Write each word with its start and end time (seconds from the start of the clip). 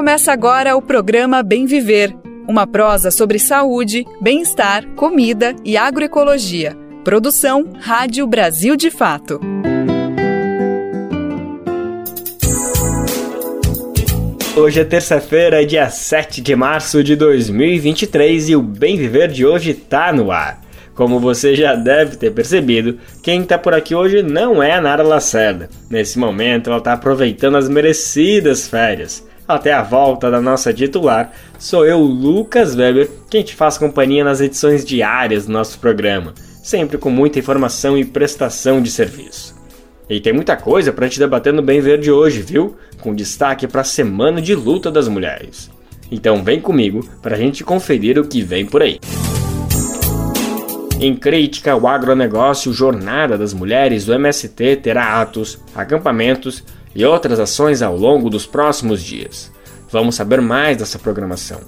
Começa 0.00 0.32
agora 0.32 0.74
o 0.74 0.80
programa 0.80 1.42
Bem 1.42 1.66
Viver, 1.66 2.16
uma 2.48 2.66
prosa 2.66 3.10
sobre 3.10 3.38
saúde, 3.38 4.06
bem-estar, 4.18 4.86
comida 4.96 5.54
e 5.62 5.76
agroecologia. 5.76 6.74
Produção 7.04 7.68
Rádio 7.78 8.26
Brasil 8.26 8.76
de 8.76 8.90
Fato. 8.90 9.38
Hoje 14.56 14.80
é 14.80 14.84
terça-feira, 14.84 15.66
dia 15.66 15.90
7 15.90 16.40
de 16.40 16.56
março 16.56 17.04
de 17.04 17.14
2023 17.14 18.48
e 18.48 18.56
o 18.56 18.62
Bem 18.62 18.96
Viver 18.96 19.28
de 19.28 19.44
hoje 19.44 19.74
tá 19.74 20.14
no 20.14 20.32
ar. 20.32 20.62
Como 20.94 21.20
você 21.20 21.54
já 21.54 21.74
deve 21.74 22.16
ter 22.16 22.32
percebido, 22.32 22.98
quem 23.22 23.42
está 23.42 23.58
por 23.58 23.74
aqui 23.74 23.94
hoje 23.94 24.22
não 24.22 24.62
é 24.62 24.72
a 24.72 24.80
Nara 24.80 25.02
Lacerda. 25.02 25.68
Nesse 25.90 26.18
momento, 26.18 26.70
ela 26.70 26.78
está 26.78 26.94
aproveitando 26.94 27.58
as 27.58 27.68
merecidas 27.68 28.66
férias. 28.66 29.28
Até 29.50 29.72
a 29.72 29.82
volta 29.82 30.30
da 30.30 30.40
nossa 30.40 30.72
titular, 30.72 31.32
sou 31.58 31.84
eu, 31.84 31.98
Lucas 31.98 32.76
Weber, 32.76 33.10
quem 33.28 33.42
te 33.42 33.52
faz 33.52 33.76
companhia 33.76 34.22
nas 34.22 34.40
edições 34.40 34.84
diárias 34.84 35.46
do 35.46 35.52
nosso 35.52 35.76
programa, 35.80 36.34
sempre 36.62 36.96
com 36.96 37.10
muita 37.10 37.40
informação 37.40 37.98
e 37.98 38.04
prestação 38.04 38.80
de 38.80 38.88
serviço. 38.92 39.56
E 40.08 40.20
tem 40.20 40.32
muita 40.32 40.56
coisa 40.56 40.92
para 40.92 41.08
te 41.08 41.18
debater 41.18 41.52
no 41.52 41.62
Bem 41.62 41.80
Verde 41.80 42.12
hoje, 42.12 42.42
viu? 42.42 42.76
Com 43.00 43.12
destaque 43.12 43.66
para 43.66 43.80
a 43.80 43.84
Semana 43.84 44.40
de 44.40 44.54
Luta 44.54 44.88
das 44.88 45.08
Mulheres. 45.08 45.68
Então 46.12 46.44
vem 46.44 46.60
comigo 46.60 47.04
para 47.20 47.34
a 47.34 47.38
gente 47.38 47.64
conferir 47.64 48.20
o 48.20 48.28
que 48.28 48.42
vem 48.42 48.64
por 48.64 48.82
aí. 48.82 49.00
Em 51.00 51.16
crítica 51.16 51.72
ao 51.72 51.88
agronegócio, 51.88 52.72
Jornada 52.72 53.36
das 53.36 53.52
Mulheres 53.52 54.04
do 54.04 54.14
MST 54.14 54.76
terá 54.76 55.20
atos, 55.20 55.58
acampamentos 55.74 56.62
e 56.94 57.04
outras 57.04 57.38
ações 57.38 57.82
ao 57.82 57.96
longo 57.96 58.30
dos 58.30 58.46
próximos 58.46 59.02
dias. 59.02 59.50
Vamos 59.90 60.14
saber 60.14 60.40
mais 60.40 60.76
dessa 60.76 60.98
programação. 60.98 61.60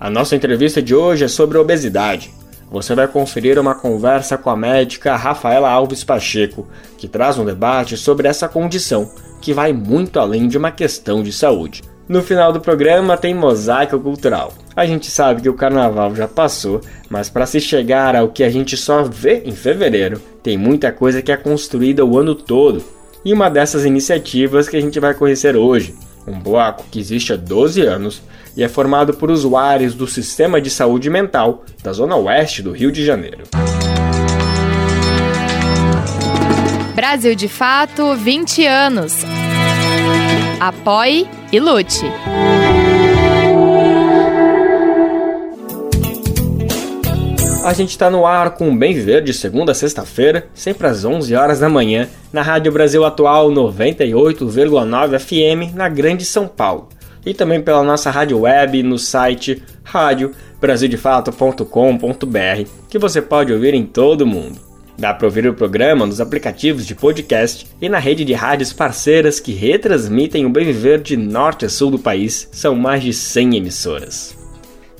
A 0.00 0.08
nossa 0.08 0.36
entrevista 0.36 0.80
de 0.80 0.94
hoje 0.94 1.24
é 1.24 1.28
sobre 1.28 1.58
obesidade. 1.58 2.32
Você 2.70 2.94
vai 2.94 3.08
conferir 3.08 3.58
uma 3.58 3.74
conversa 3.74 4.36
com 4.36 4.50
a 4.50 4.56
médica 4.56 5.16
Rafaela 5.16 5.70
Alves 5.70 6.04
Pacheco, 6.04 6.66
que 6.96 7.08
traz 7.08 7.38
um 7.38 7.44
debate 7.44 7.96
sobre 7.96 8.28
essa 8.28 8.48
condição, 8.48 9.10
que 9.40 9.54
vai 9.54 9.72
muito 9.72 10.20
além 10.20 10.48
de 10.48 10.58
uma 10.58 10.70
questão 10.70 11.22
de 11.22 11.32
saúde. 11.32 11.82
No 12.08 12.22
final 12.22 12.52
do 12.52 12.60
programa 12.60 13.18
tem 13.18 13.34
mosaico 13.34 13.98
cultural. 14.00 14.52
A 14.74 14.86
gente 14.86 15.10
sabe 15.10 15.42
que 15.42 15.48
o 15.48 15.54
carnaval 15.54 16.14
já 16.14 16.26
passou, 16.26 16.80
mas 17.10 17.28
para 17.28 17.44
se 17.44 17.60
chegar 17.60 18.16
ao 18.16 18.28
que 18.28 18.42
a 18.42 18.50
gente 18.50 18.76
só 18.76 19.02
vê 19.02 19.42
em 19.44 19.52
fevereiro, 19.52 20.20
tem 20.42 20.56
muita 20.56 20.90
coisa 20.90 21.20
que 21.20 21.30
é 21.32 21.36
construída 21.36 22.04
o 22.04 22.18
ano 22.18 22.34
todo. 22.34 22.82
E 23.24 23.32
uma 23.32 23.48
dessas 23.48 23.84
iniciativas 23.84 24.68
que 24.68 24.76
a 24.76 24.80
gente 24.80 24.98
vai 25.00 25.14
conhecer 25.14 25.56
hoje, 25.56 25.94
um 26.26 26.38
bloco 26.38 26.84
que 26.90 27.00
existe 27.00 27.32
há 27.32 27.36
12 27.36 27.82
anos 27.82 28.22
e 28.56 28.62
é 28.62 28.68
formado 28.68 29.14
por 29.14 29.30
usuários 29.30 29.94
do 29.94 30.06
Sistema 30.06 30.60
de 30.60 30.70
Saúde 30.70 31.10
Mental 31.10 31.64
da 31.82 31.92
Zona 31.92 32.16
Oeste 32.16 32.62
do 32.62 32.72
Rio 32.72 32.92
de 32.92 33.04
Janeiro. 33.04 33.44
Brasil 36.94 37.34
de 37.34 37.48
Fato 37.48 38.14
20 38.14 38.66
anos. 38.66 39.14
Apoie 40.60 41.28
e 41.52 41.60
lute. 41.60 42.04
A 47.68 47.72
gente 47.74 47.90
está 47.90 48.08
no 48.08 48.24
ar 48.24 48.52
com 48.52 48.70
o 48.70 48.74
Bem 48.74 48.94
Viver 48.94 49.22
de 49.22 49.34
segunda 49.34 49.72
a 49.72 49.74
sexta-feira, 49.74 50.46
sempre 50.54 50.86
às 50.86 51.04
11 51.04 51.34
horas 51.34 51.60
da 51.60 51.68
manhã, 51.68 52.08
na 52.32 52.40
Rádio 52.40 52.72
Brasil 52.72 53.04
Atual 53.04 53.50
98,9 53.50 55.18
FM, 55.18 55.74
na 55.76 55.86
Grande 55.86 56.24
São 56.24 56.48
Paulo. 56.48 56.88
E 57.26 57.34
também 57.34 57.60
pela 57.60 57.82
nossa 57.82 58.10
rádio 58.10 58.38
web 58.38 58.82
no 58.82 58.98
site 58.98 59.62
radiobrasildefato.com.br, 59.84 62.70
que 62.88 62.98
você 62.98 63.20
pode 63.20 63.52
ouvir 63.52 63.74
em 63.74 63.84
todo 63.84 64.22
o 64.22 64.26
mundo. 64.26 64.58
Dá 64.96 65.12
para 65.12 65.26
ouvir 65.26 65.46
o 65.46 65.52
programa 65.52 66.06
nos 66.06 66.22
aplicativos 66.22 66.86
de 66.86 66.94
podcast 66.94 67.66
e 67.82 67.88
na 67.90 67.98
rede 67.98 68.24
de 68.24 68.32
rádios 68.32 68.72
parceiras 68.72 69.40
que 69.40 69.52
retransmitem 69.52 70.46
o 70.46 70.50
bem 70.50 70.64
viver 70.64 71.02
de 71.02 71.18
norte 71.18 71.66
a 71.66 71.68
sul 71.68 71.90
do 71.90 71.98
país. 71.98 72.48
São 72.50 72.74
mais 72.74 73.02
de 73.02 73.12
100 73.12 73.58
emissoras. 73.58 74.34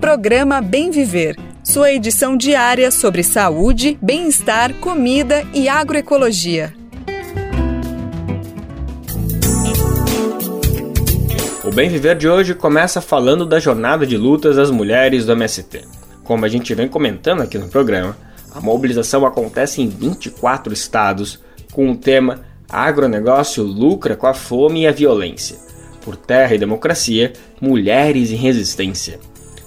Programa 0.00 0.60
Bem 0.60 0.90
Viver. 0.90 1.36
Sua 1.62 1.92
edição 1.92 2.36
diária 2.36 2.90
sobre 2.90 3.22
saúde, 3.22 3.98
bem-estar, 4.00 4.72
comida 4.74 5.44
e 5.52 5.68
agroecologia. 5.68 6.72
O 11.64 11.70
Bem 11.72 11.88
Viver 11.88 12.16
de 12.16 12.28
hoje 12.28 12.54
começa 12.54 13.00
falando 13.00 13.44
da 13.44 13.58
jornada 13.58 14.06
de 14.06 14.16
lutas 14.16 14.54
das 14.54 14.70
mulheres 14.70 15.26
do 15.26 15.32
MST. 15.32 15.82
Como 16.22 16.44
a 16.44 16.48
gente 16.48 16.72
vem 16.74 16.86
comentando 16.86 17.42
aqui 17.42 17.58
no 17.58 17.68
programa, 17.68 18.16
a 18.54 18.60
mobilização 18.60 19.26
acontece 19.26 19.82
em 19.82 19.88
24 19.88 20.72
estados 20.72 21.40
com 21.72 21.90
o 21.90 21.96
tema 21.96 22.45
Agronegócio 22.68 23.62
lucra 23.62 24.16
com 24.16 24.26
a 24.26 24.34
fome 24.34 24.82
e 24.82 24.86
a 24.86 24.92
violência. 24.92 25.56
Por 26.02 26.16
terra 26.16 26.54
e 26.54 26.58
democracia, 26.58 27.32
mulheres 27.60 28.30
em 28.30 28.36
resistência. 28.36 29.18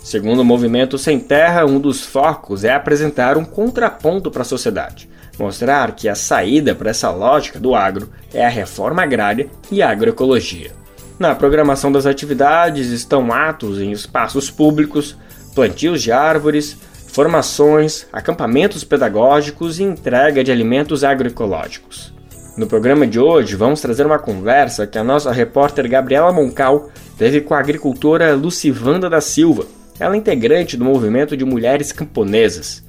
Segundo 0.02 0.40
o 0.40 0.46
movimento 0.46 0.98
Sem 0.98 1.20
Terra, 1.20 1.66
um 1.66 1.80
dos 1.80 2.04
focos 2.04 2.64
é 2.64 2.74
apresentar 2.74 3.38
um 3.38 3.46
contraponto 3.46 4.32
para 4.32 4.42
a 4.42 4.46
sociedade, 4.46 5.10
mostrar 5.38 5.94
que 5.94 6.10
a 6.10 6.16
saída 6.16 6.74
para 6.74 6.90
essa 6.90 7.12
lógica 7.12 7.60
do 7.60 7.76
agro 7.76 8.10
é 8.34 8.46
a 8.46 8.50
reforma 8.50 9.04
agrária 9.04 9.50
e 9.72 9.82
a 9.82 9.90
agroecologia. 9.90 10.72
Na 11.20 11.36
programação 11.36 11.92
das 11.92 12.06
atividades 12.06 12.88
estão 12.88 13.32
atos 13.32 13.80
em 13.80 13.92
espaços 13.92 14.50
públicos, 14.50 15.18
plantios 15.54 16.02
de 16.02 16.12
árvores, 16.12 16.78
formações, 17.08 18.08
acampamentos 18.12 18.84
pedagógicos 18.84 19.80
e 19.80 19.84
entrega 19.84 20.44
de 20.44 20.52
alimentos 20.52 21.04
agroecológicos. 21.04 22.14
No 22.60 22.68
programa 22.68 23.08
de 23.08 23.18
hoje, 23.18 23.56
vamos 23.56 23.80
trazer 23.80 24.06
uma 24.06 24.20
conversa 24.20 24.86
que 24.86 24.98
a 24.98 25.04
nossa 25.04 25.32
repórter 25.32 25.88
Gabriela 25.88 26.30
Moncal 26.30 26.90
teve 27.18 27.40
com 27.40 27.54
a 27.54 27.60
agricultora 27.60 28.36
Lucivanda 28.36 29.10
da 29.10 29.22
Silva. 29.22 29.66
Ela 29.98 30.16
é 30.16 30.18
integrante 30.18 30.76
do 30.76 30.84
movimento 30.84 31.38
de 31.38 31.46
mulheres 31.46 31.94
camponesas. 31.94 32.84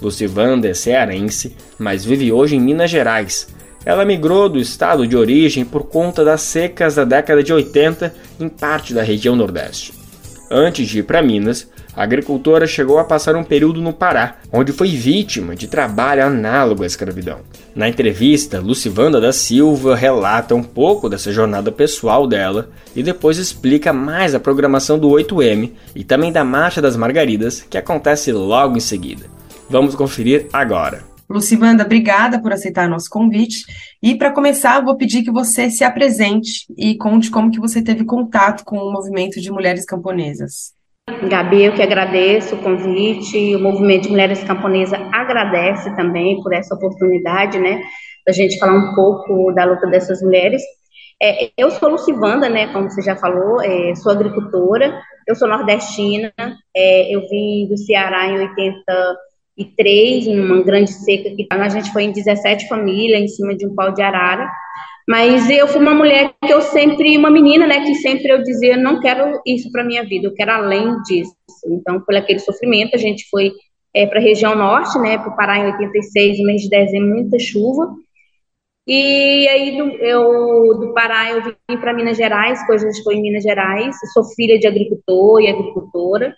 Lucivanda 0.00 0.68
é 0.68 0.74
cearense, 0.74 1.56
mas 1.76 2.04
vive 2.04 2.30
hoje 2.30 2.54
em 2.54 2.60
Minas 2.60 2.88
Gerais 2.88 3.48
ela 3.84 4.04
migrou 4.04 4.48
do 4.48 4.60
estado 4.60 5.06
de 5.06 5.16
origem 5.16 5.64
por 5.64 5.84
conta 5.84 6.24
das 6.24 6.42
secas 6.42 6.94
da 6.94 7.04
década 7.04 7.42
de 7.42 7.52
80 7.52 8.14
em 8.38 8.48
parte 8.48 8.94
da 8.94 9.02
região 9.02 9.34
Nordeste. 9.34 9.92
Antes 10.50 10.88
de 10.88 11.00
ir 11.00 11.02
para 11.02 11.22
Minas, 11.22 11.68
a 11.96 12.02
agricultora 12.02 12.66
chegou 12.66 12.98
a 12.98 13.04
passar 13.04 13.34
um 13.36 13.42
período 13.42 13.80
no 13.80 13.92
Pará, 13.92 14.36
onde 14.52 14.70
foi 14.70 14.88
vítima 14.88 15.56
de 15.56 15.66
trabalho 15.66 16.26
análogo 16.26 16.82
à 16.82 16.86
escravidão. 16.86 17.38
Na 17.74 17.88
entrevista, 17.88 18.60
Lucivanda 18.60 19.18
da 19.18 19.32
Silva 19.32 19.96
relata 19.96 20.54
um 20.54 20.62
pouco 20.62 21.08
dessa 21.08 21.32
jornada 21.32 21.72
pessoal 21.72 22.26
dela 22.26 22.68
e 22.94 23.02
depois 23.02 23.38
explica 23.38 23.94
mais 23.94 24.34
a 24.34 24.40
programação 24.40 24.98
do 24.98 25.08
8M 25.08 25.72
e 25.94 26.04
também 26.04 26.30
da 26.30 26.44
Marcha 26.44 26.82
das 26.82 26.96
Margaridas, 26.96 27.62
que 27.62 27.78
acontece 27.78 28.30
logo 28.30 28.76
em 28.76 28.80
seguida. 28.80 29.24
Vamos 29.70 29.94
conferir 29.94 30.48
agora. 30.52 31.02
Lucivanda, 31.28 31.82
obrigada 31.82 32.40
por 32.40 32.52
aceitar 32.52 32.88
nosso 32.88 33.08
convite. 33.10 33.64
E 34.02 34.14
para 34.14 34.30
começar, 34.30 34.78
eu 34.78 34.84
vou 34.84 34.96
pedir 34.96 35.22
que 35.24 35.30
você 35.32 35.70
se 35.70 35.82
apresente 35.82 36.66
e 36.76 36.94
conte 36.96 37.30
como 37.30 37.50
que 37.50 37.58
você 37.58 37.82
teve 37.82 38.04
contato 38.04 38.64
com 38.64 38.76
o 38.76 38.92
movimento 38.92 39.40
de 39.40 39.50
mulheres 39.50 39.84
camponesas. 39.84 40.75
Gabi, 41.28 41.64
eu 41.64 41.72
que 41.72 41.82
agradeço 41.82 42.56
o 42.56 42.62
convite. 42.62 43.54
O 43.54 43.60
movimento 43.60 44.04
de 44.04 44.10
mulheres 44.10 44.42
camponesas 44.42 44.98
agradece 45.12 45.94
também 45.94 46.42
por 46.42 46.52
essa 46.52 46.74
oportunidade, 46.74 47.58
né, 47.58 47.80
da 48.26 48.32
gente 48.32 48.58
falar 48.58 48.74
um 48.74 48.94
pouco 48.94 49.52
da 49.52 49.64
luta 49.64 49.86
dessas 49.86 50.20
mulheres. 50.20 50.62
É, 51.22 51.50
eu 51.56 51.70
sou 51.70 51.88
Lucivanda, 51.88 52.48
né, 52.48 52.66
como 52.72 52.90
você 52.90 53.00
já 53.02 53.16
falou, 53.16 53.62
é, 53.62 53.94
sou 53.94 54.12
agricultora, 54.12 55.00
eu 55.26 55.34
sou 55.34 55.48
nordestina, 55.48 56.32
é, 56.76 57.14
eu 57.14 57.20
vim 57.28 57.66
do 57.68 57.78
Ceará 57.78 58.26
em 58.26 58.38
80 58.38 59.16
2003, 59.56 60.26
numa 60.26 60.62
grande 60.62 60.92
seca 60.92 61.30
que 61.34 61.46
a 61.50 61.68
gente 61.68 61.90
foi 61.92 62.04
em 62.04 62.12
17 62.12 62.68
famílias 62.68 63.20
em 63.20 63.28
cima 63.28 63.56
de 63.56 63.66
um 63.66 63.74
pau 63.74 63.92
de 63.92 64.02
arara. 64.02 64.48
Mas 65.08 65.48
eu 65.48 65.68
fui 65.68 65.80
uma 65.80 65.94
mulher 65.94 66.34
que 66.44 66.52
eu 66.52 66.60
sempre, 66.60 67.16
uma 67.16 67.30
menina, 67.30 67.66
né, 67.66 67.84
que 67.84 67.94
sempre 67.96 68.32
eu 68.32 68.42
dizia, 68.42 68.76
não 68.76 69.00
quero 69.00 69.40
isso 69.46 69.70
para 69.70 69.84
minha 69.84 70.04
vida, 70.04 70.26
eu 70.26 70.34
quero 70.34 70.50
além 70.50 71.00
disso. 71.02 71.32
Então, 71.66 72.00
por 72.00 72.16
aquele 72.16 72.40
sofrimento, 72.40 72.96
a 72.96 72.98
gente 72.98 73.28
foi 73.30 73.52
é, 73.94 74.04
para 74.04 74.18
a 74.18 74.22
região 74.22 74.56
norte, 74.56 74.98
né, 74.98 75.16
para 75.16 75.32
o 75.32 75.36
Pará 75.36 75.58
em 75.58 75.66
86, 75.72 76.38
no 76.38 76.46
mês 76.46 76.62
de 76.62 76.68
dezembro, 76.68 77.14
muita 77.14 77.38
chuva. 77.38 77.94
E 78.86 79.48
aí 79.48 79.76
do, 79.76 79.88
eu 79.96 80.78
do 80.78 80.92
Pará 80.94 81.30
eu 81.30 81.42
vim 81.42 81.76
para 81.80 81.92
Minas 81.92 82.16
Gerais, 82.16 82.64
coisas 82.66 83.02
foi 83.02 83.16
em 83.16 83.22
Minas 83.22 83.42
Gerais. 83.42 83.96
sou 84.12 84.24
filha 84.34 84.58
de 84.58 84.66
agricultor 84.66 85.40
e 85.40 85.48
agricultora. 85.48 86.34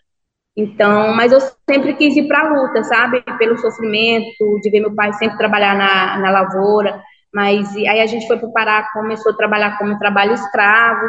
Então, 0.57 1.15
mas 1.15 1.31
eu 1.33 1.41
sempre 1.69 1.95
quis 1.95 2.17
ir 2.17 2.27
para 2.27 2.41
a 2.41 2.53
luta, 2.53 2.83
sabe? 2.85 3.23
Pelo 3.39 3.59
sofrimento, 3.59 4.61
de 4.63 4.71
ver 4.71 4.81
meu 4.81 4.95
pai 4.95 5.13
sempre 5.15 5.39
trabalhar 5.39 5.77
na, 5.77 6.19
na 6.19 6.31
lavoura. 6.31 7.01
Mas 7.33 7.75
aí 7.77 8.01
a 8.01 8.07
gente 8.07 8.27
foi 8.27 8.39
para 8.39 8.49
o 8.49 8.53
Pará, 8.53 8.89
começou 8.93 9.33
a 9.33 9.37
trabalhar 9.37 9.79
como 9.79 9.99
trabalho 9.99 10.33
escravo. 10.33 11.09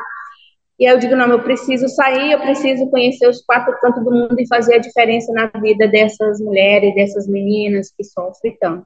E 0.80 0.88
aí 0.88 0.94
eu 0.94 1.00
digo, 1.00 1.16
não, 1.16 1.28
eu 1.28 1.42
preciso 1.42 1.88
sair, 1.90 2.32
eu 2.32 2.40
preciso 2.40 2.90
conhecer 2.90 3.28
os 3.28 3.42
quatro 3.42 3.78
cantos 3.80 4.04
do 4.04 4.12
mundo 4.12 4.36
e 4.40 4.48
fazer 4.48 4.76
a 4.76 4.80
diferença 4.80 5.32
na 5.34 5.48
vida 5.60 5.88
dessas 5.88 6.40
mulheres, 6.40 6.96
dessas 6.96 7.28
meninas 7.28 7.92
que 7.96 8.04
sofrem 8.04 8.56
tanto. 8.60 8.86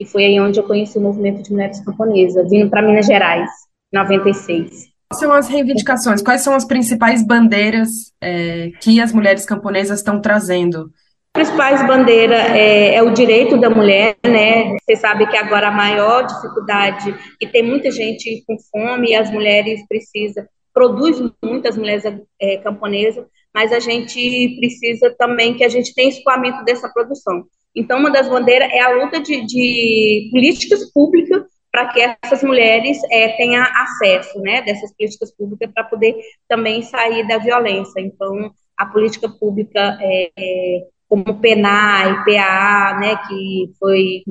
E 0.00 0.06
foi 0.06 0.24
aí 0.24 0.40
onde 0.40 0.58
eu 0.58 0.64
conheci 0.64 0.96
o 0.96 1.02
movimento 1.02 1.42
de 1.42 1.50
mulheres 1.50 1.80
camponesas, 1.84 2.48
vindo 2.48 2.70
para 2.70 2.82
Minas 2.82 3.06
Gerais, 3.06 3.50
em 3.92 3.98
96. 3.98 4.88
Quais 5.10 5.20
são 5.20 5.32
as 5.32 5.48
reivindicações? 5.48 6.22
Quais 6.22 6.42
são 6.42 6.54
as 6.54 6.64
principais 6.64 7.26
bandeiras 7.26 8.12
é, 8.20 8.70
que 8.80 9.00
as 9.00 9.12
mulheres 9.12 9.44
camponesas 9.44 9.98
estão 9.98 10.20
trazendo? 10.20 10.90
Principais 11.38 11.86
bandeiras 11.86 12.36
é, 12.50 12.96
é, 12.96 13.02
o 13.04 13.12
direito 13.12 13.56
da 13.60 13.70
mulher, 13.70 14.16
né? 14.26 14.76
Você 14.82 14.96
sabe 14.96 15.24
que 15.28 15.36
agora 15.36 15.68
a 15.68 15.70
maior 15.70 16.26
dificuldade, 16.26 17.14
e 17.40 17.46
tem 17.46 17.62
muita 17.62 17.92
gente 17.92 18.42
com 18.44 18.56
fome, 18.72 19.10
e 19.10 19.14
as 19.14 19.30
mulheres 19.30 19.86
precisam, 19.86 20.44
produz 20.74 21.22
muitas 21.40 21.76
mulheres 21.76 22.02
é, 22.40 22.56
camponesas, 22.56 23.24
mas 23.54 23.72
a 23.72 23.78
gente 23.78 24.56
precisa 24.58 25.14
também 25.16 25.54
que 25.54 25.62
a 25.62 25.68
gente 25.68 25.94
tenha 25.94 26.08
escoamento 26.08 26.64
dessa 26.64 26.88
produção. 26.88 27.44
Então, 27.72 28.00
uma 28.00 28.10
das 28.10 28.28
bandeiras 28.28 28.68
é 28.72 28.80
a 28.80 28.90
luta 28.90 29.20
de, 29.20 29.46
de 29.46 30.30
políticas 30.32 30.92
públicas 30.92 31.44
para 31.70 31.86
que 31.86 32.00
essas 32.20 32.42
mulheres 32.42 32.98
é, 33.12 33.28
tenham 33.36 33.62
acesso, 33.62 34.40
né, 34.40 34.60
dessas 34.62 34.92
políticas 34.96 35.32
públicas 35.36 35.70
para 35.72 35.84
poder 35.84 36.16
também 36.48 36.82
sair 36.82 37.28
da 37.28 37.38
violência. 37.38 38.00
Então, 38.00 38.50
a 38.76 38.86
política 38.86 39.28
pública 39.28 39.96
é, 40.00 40.30
é, 40.36 40.78
como 41.08 41.40
PNA 41.40 42.08
e 42.08 42.24
PAA, 42.24 42.98
né, 43.00 43.16
que 43.26 43.72
foi 43.78 44.22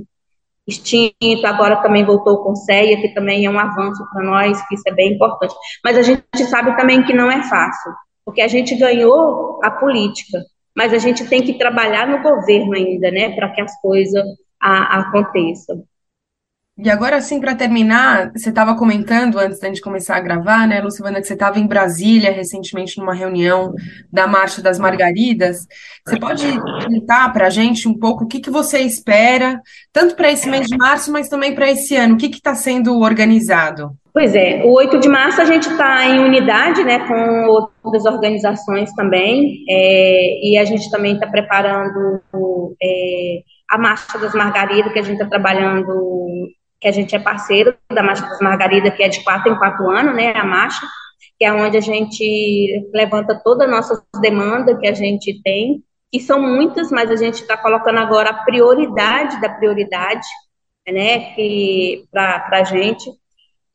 extinto, 0.67 1.45
agora 1.45 1.77
também 1.77 2.05
voltou 2.05 2.33
o 2.33 2.43
Conselho, 2.43 3.01
que 3.01 3.13
também 3.13 3.45
é 3.45 3.49
um 3.49 3.57
avanço 3.57 4.05
para 4.11 4.23
nós, 4.23 4.61
que 4.67 4.75
isso 4.75 4.83
é 4.87 4.91
bem 4.93 5.13
importante. 5.13 5.55
Mas 5.83 5.97
a 5.97 6.01
gente 6.01 6.23
sabe 6.49 6.75
também 6.75 7.03
que 7.03 7.13
não 7.13 7.31
é 7.31 7.41
fácil, 7.43 7.93
porque 8.25 8.41
a 8.41 8.47
gente 8.47 8.75
ganhou 8.75 9.59
a 9.63 9.71
política, 9.71 10.39
mas 10.75 10.93
a 10.93 10.97
gente 10.97 11.25
tem 11.27 11.41
que 11.41 11.57
trabalhar 11.57 12.07
no 12.07 12.21
governo 12.21 12.75
ainda, 12.75 13.09
né, 13.09 13.33
para 13.33 13.49
que 13.49 13.61
as 13.61 13.79
coisas 13.81 14.23
aconteçam. 14.59 15.83
E 16.79 16.91
agora, 16.91 17.15
assim, 17.15 17.39
para 17.39 17.55
terminar, 17.55 18.31
você 18.35 18.49
estava 18.49 18.75
comentando 18.75 19.39
antes 19.39 19.59
da 19.59 19.67
gente 19.67 19.81
começar 19.81 20.15
a 20.15 20.19
gravar, 20.19 20.67
né, 20.67 20.79
Lucivana, 20.79 21.19
que 21.19 21.25
você 21.25 21.33
estava 21.33 21.59
em 21.59 21.65
Brasília 21.65 22.31
recentemente 22.31 22.99
numa 22.99 23.15
reunião 23.15 23.73
da 24.13 24.27
Marcha 24.27 24.61
das 24.61 24.77
Margaridas. 24.77 25.65
Você 26.05 26.19
pode 26.19 26.45
contar 26.85 27.33
para 27.33 27.47
a 27.47 27.49
gente 27.49 27.87
um 27.87 27.97
pouco 27.97 28.25
o 28.25 28.27
que, 28.27 28.39
que 28.39 28.51
você 28.51 28.79
espera, 28.79 29.59
tanto 29.91 30.15
para 30.15 30.31
esse 30.31 30.47
mês 30.47 30.67
de 30.67 30.77
março, 30.77 31.11
mas 31.11 31.27
também 31.27 31.55
para 31.55 31.71
esse 31.71 31.95
ano? 31.95 32.13
O 32.13 32.17
que 32.17 32.27
está 32.27 32.53
sendo 32.53 32.99
organizado? 32.99 33.91
Pois 34.13 34.35
é, 34.35 34.63
o 34.63 34.73
8 34.73 34.99
de 34.99 35.09
março 35.09 35.41
a 35.41 35.45
gente 35.45 35.67
está 35.69 36.05
em 36.05 36.19
unidade 36.19 36.83
né, 36.83 36.99
com 37.07 37.47
outras 37.83 38.05
organizações 38.05 38.91
também, 38.93 39.63
é, 39.69 40.47
e 40.47 40.57
a 40.57 40.65
gente 40.65 40.89
também 40.91 41.13
está 41.13 41.27
preparando 41.27 42.21
é, 42.81 43.41
a 43.69 43.77
Marcha 43.77 44.17
das 44.17 44.33
Margaridas, 44.33 44.91
que 44.93 44.99
a 44.99 45.03
gente 45.03 45.21
está 45.21 45.27
trabalhando 45.27 45.91
que 46.79 46.87
a 46.87 46.91
gente 46.91 47.15
é 47.15 47.19
parceiro 47.19 47.75
da 47.91 48.03
Marcha 48.03 48.27
das 48.27 48.39
Margaridas, 48.39 48.93
que 48.95 49.03
é 49.03 49.09
de 49.09 49.23
quatro 49.23 49.51
em 49.51 49.57
quatro 49.57 49.89
anos, 49.89 50.15
né, 50.15 50.31
a 50.35 50.45
marcha, 50.45 50.85
que 51.37 51.45
é 51.45 51.51
onde 51.51 51.77
a 51.77 51.81
gente 51.81 52.89
levanta 52.93 53.39
todas 53.43 53.67
as 53.67 53.71
nossas 53.71 54.01
demandas 54.21 54.77
que 54.79 54.87
a 54.87 54.93
gente 54.93 55.41
tem, 55.43 55.83
que 56.11 56.19
são 56.19 56.41
muitas, 56.41 56.91
mas 56.91 57.11
a 57.11 57.15
gente 57.15 57.41
está 57.41 57.57
colocando 57.57 57.99
agora 57.99 58.29
a 58.29 58.43
prioridade 58.43 59.39
da 59.41 59.49
prioridade, 59.49 60.27
né, 60.87 61.33
que 61.33 62.05
para 62.11 62.47
a 62.51 62.63
gente, 62.63 63.09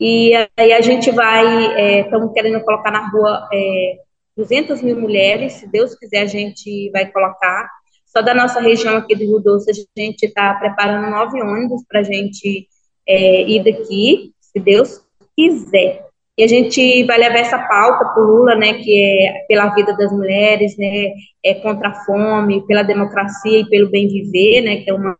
e 0.01 0.33
aí 0.57 0.73
a 0.73 0.81
gente 0.81 1.11
vai, 1.11 2.01
estamos 2.01 2.31
é, 2.31 2.35
querendo 2.35 2.61
colocar 2.65 2.91
na 2.91 3.09
rua 3.11 3.49
é, 3.53 3.97
200 4.37 4.83
mil 4.83 4.99
mulheres, 4.99 5.55
se 5.55 5.69
Deus 5.69 5.95
quiser 5.95 6.23
a 6.23 6.27
gente 6.27 6.91
vai 6.91 7.07
colocar, 7.07 7.69
só 8.07 8.21
da 8.21 8.35
nossa 8.35 8.61
região 8.61 8.97
aqui 8.97 9.15
do 9.15 9.23
Rio 9.23 9.41
Doce, 9.41 9.71
a 9.71 10.01
gente 10.01 10.25
está 10.25 10.55
preparando 10.55 11.11
nove 11.11 11.41
ônibus 11.41 11.83
para 11.89 12.01
a 12.01 12.03
gente 12.03 12.69
é, 13.13 13.43
ir 13.43 13.65
daqui, 13.65 14.33
se 14.41 14.61
Deus 14.61 15.01
quiser. 15.37 16.07
E 16.37 16.45
a 16.45 16.47
gente 16.47 17.05
vai 17.05 17.19
levar 17.19 17.39
essa 17.39 17.59
pauta 17.59 18.07
para 18.07 18.23
o 18.23 18.27
Lula, 18.27 18.55
né, 18.55 18.75
que 18.75 19.05
é 19.05 19.45
pela 19.47 19.75
vida 19.75 19.95
das 19.95 20.11
mulheres, 20.11 20.77
né, 20.79 21.13
é 21.45 21.55
contra 21.55 21.89
a 21.89 22.05
fome, 22.05 22.67
pela 22.67 22.83
democracia 22.83 23.61
e 23.61 23.69
pelo 23.69 23.91
bem 23.91 24.09
viver, 24.09 24.63
né, 24.63 24.77
que 24.79 24.91
é 24.91 24.95
uma, 24.95 25.17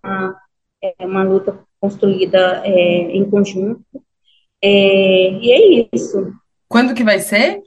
é 0.83 1.07
uma 1.07 1.23
luta 1.23 1.59
construída 1.79 2.63
é, 2.65 2.71
em 2.71 3.29
conjunto. 3.29 3.83
É, 4.63 4.69
e 4.69 5.53
é 5.53 5.89
isso. 5.95 6.33
Quando 6.67 6.95
que 6.95 7.05
vai 7.05 7.19
ser? 7.19 7.61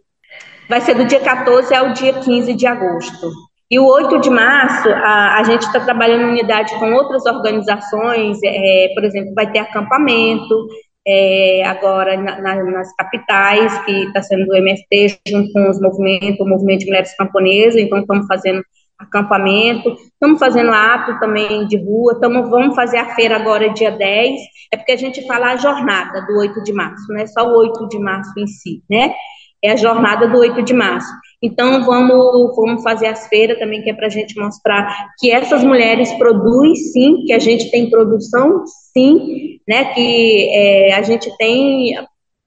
Vai 0.68 0.82
ser 0.82 0.96
do 0.96 1.06
dia 1.06 1.20
14 1.20 1.74
ao 1.76 1.94
dia 1.94 2.14
15 2.14 2.54
de 2.56 2.66
agosto. 2.66 3.30
E 3.70 3.80
o 3.80 3.86
8 3.86 4.20
de 4.20 4.30
março, 4.30 4.88
a, 4.90 5.40
a 5.40 5.44
gente 5.44 5.64
está 5.64 5.80
trabalhando 5.80 6.22
em 6.22 6.32
unidade 6.32 6.78
com 6.78 6.94
outras 6.94 7.26
organizações, 7.26 8.38
é, 8.44 8.90
por 8.94 9.04
exemplo, 9.04 9.34
vai 9.34 9.52
ter 9.52 9.60
acampamento, 9.60 10.68
é, 11.08 11.64
agora 11.66 12.18
na, 12.18 12.42
na, 12.42 12.64
nas 12.64 12.96
capitais, 12.96 13.78
que 13.86 13.92
está 13.92 14.22
sendo 14.22 14.48
o 14.50 14.56
MST, 14.56 15.20
junto 15.28 15.52
com 15.52 15.70
os 15.70 15.80
movimentos, 15.80 16.40
o 16.40 16.50
Movimento 16.50 16.82
de 16.82 16.86
Mulheres 16.88 17.16
Camponesas, 17.18 17.82
então 17.82 18.00
estamos 18.00 18.26
fazendo 18.28 18.62
acampamento, 18.98 19.96
estamos 20.14 20.40
fazendo 20.40 20.72
ato 20.72 21.20
também 21.20 21.68
de 21.68 21.78
rua, 21.78 22.20
tamo, 22.20 22.50
vamos 22.50 22.76
fazer 22.76 22.98
a 22.98 23.14
feira 23.14 23.36
agora 23.36 23.74
dia 23.74 23.92
10, 23.92 24.40
é 24.72 24.78
porque 24.78 24.94
a 24.94 24.98
gente 24.98 25.26
fala 25.28 25.52
a 25.52 25.58
jornada 25.58 26.26
do 26.26 26.38
8 26.38 26.64
de 26.64 26.72
março, 26.74 27.06
não 27.10 27.20
é 27.20 27.28
só 27.28 27.46
o 27.46 27.58
8 27.58 27.88
de 27.90 28.00
março 28.00 28.32
em 28.38 28.48
si, 28.48 28.82
né? 28.90 29.14
É 29.64 29.72
a 29.72 29.76
jornada 29.76 30.28
do 30.28 30.38
8 30.38 30.62
de 30.62 30.74
março. 30.74 31.12
Então, 31.46 31.84
vamos, 31.86 32.56
vamos 32.56 32.82
fazer 32.82 33.06
as 33.06 33.28
feiras 33.28 33.60
também, 33.60 33.84
que 33.84 33.90
é 33.92 33.94
para 33.94 34.08
a 34.08 34.10
gente 34.10 34.36
mostrar 34.40 35.14
que 35.20 35.30
essas 35.30 35.64
mulheres 35.64 36.12
produzem 36.14 36.76
sim, 36.76 37.24
que 37.24 37.32
a 37.32 37.38
gente 37.38 37.70
tem 37.70 37.88
produção 37.90 38.64
sim, 38.92 39.60
né, 39.68 39.94
que 39.94 40.50
é, 40.52 40.94
a 40.96 41.04
gente 41.04 41.30
tem 41.38 41.96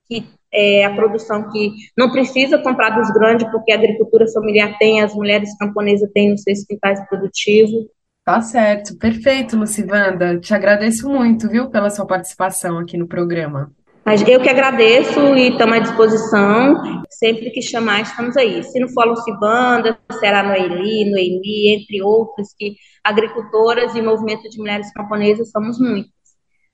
que 0.08 0.24
é, 0.52 0.84
a 0.84 0.94
produção 0.94 1.48
que 1.50 1.72
não 1.96 2.10
precisa 2.10 2.58
comprar 2.58 2.90
dos 2.90 3.08
grandes, 3.12 3.48
porque 3.52 3.70
a 3.70 3.76
agricultura 3.76 4.26
familiar 4.32 4.76
tem, 4.78 5.00
as 5.00 5.14
mulheres 5.14 5.56
camponesas 5.58 6.10
têm 6.12 6.32
os 6.32 6.42
seus 6.42 6.64
quintais 6.64 7.00
produtivos. 7.08 7.86
Tá 8.24 8.40
certo, 8.40 8.98
perfeito, 8.98 9.56
Lucivanda. 9.56 10.38
Te 10.40 10.52
agradeço 10.52 11.08
muito, 11.08 11.48
viu, 11.48 11.70
pela 11.70 11.88
sua 11.88 12.06
participação 12.06 12.78
aqui 12.78 12.96
no 12.96 13.06
programa. 13.06 13.70
Mas 14.08 14.26
eu 14.26 14.40
que 14.40 14.48
agradeço 14.48 15.20
e 15.36 15.50
estamos 15.50 15.76
à 15.76 15.78
disposição. 15.80 17.04
Sempre 17.10 17.50
que 17.50 17.60
chamar, 17.60 18.00
estamos 18.00 18.38
aí. 18.38 18.64
Se 18.64 18.80
não 18.80 18.88
for 18.88 19.02
a 19.02 19.10
Lucibanda, 19.10 19.98
será 20.18 20.42
Noeli, 20.42 21.10
Noemi, 21.10 21.74
entre 21.74 22.00
outros, 22.00 22.54
que 22.58 22.74
agricultoras 23.04 23.94
e 23.94 24.00
movimento 24.00 24.48
de 24.48 24.56
mulheres 24.56 24.90
camponesas 24.94 25.50
somos 25.50 25.78
muitas. 25.78 26.10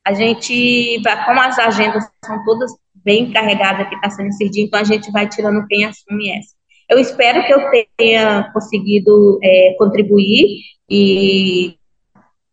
A 0.06 0.12
gente 0.12 1.02
como 1.26 1.40
as 1.40 1.58
agendas 1.58 2.04
são 2.24 2.44
todas 2.44 2.70
bem 3.04 3.32
carregadas 3.32 3.88
que 3.88 3.96
está 3.96 4.10
sendo 4.10 4.28
esse 4.28 4.48
dia, 4.48 4.62
então 4.62 4.78
a 4.78 4.84
gente 4.84 5.10
vai 5.10 5.28
tirando 5.28 5.66
quem 5.66 5.84
assume 5.86 6.30
essa. 6.38 6.54
Eu 6.88 7.00
espero 7.00 7.44
que 7.44 7.52
eu 7.52 7.58
tenha 7.96 8.48
conseguido 8.52 9.40
é, 9.42 9.74
contribuir 9.76 10.60
e 10.88 11.74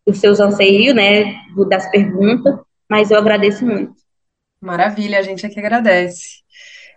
os 0.04 0.18
seus 0.18 0.40
anseios, 0.40 0.92
né, 0.92 1.36
das 1.68 1.88
perguntas, 1.88 2.58
mas 2.90 3.12
eu 3.12 3.18
agradeço 3.18 3.64
muito. 3.64 4.01
Maravilha, 4.62 5.18
a 5.18 5.22
gente 5.22 5.44
aqui 5.44 5.58
agradece. 5.58 6.40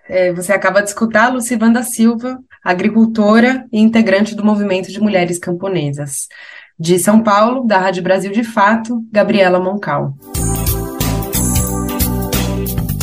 É, 0.08 0.32
você 0.32 0.54
acaba 0.54 0.82
de 0.82 0.90
escutar 0.90 1.26
a 1.26 1.34
Lucivanda 1.34 1.82
Silva, 1.82 2.38
agricultora 2.64 3.66
e 3.74 3.80
integrante 3.80 4.36
do 4.36 4.46
Movimento 4.46 4.92
de 4.92 5.02
Mulheres 5.02 5.40
Camponesas. 5.40 6.28
De 6.80 7.00
São 7.00 7.24
Paulo, 7.24 7.66
da 7.66 7.80
Rádio 7.80 8.04
Brasil 8.04 8.32
de 8.32 8.44
Fato, 8.44 9.04
Gabriela 9.12 9.60
Moncal. 9.60 10.14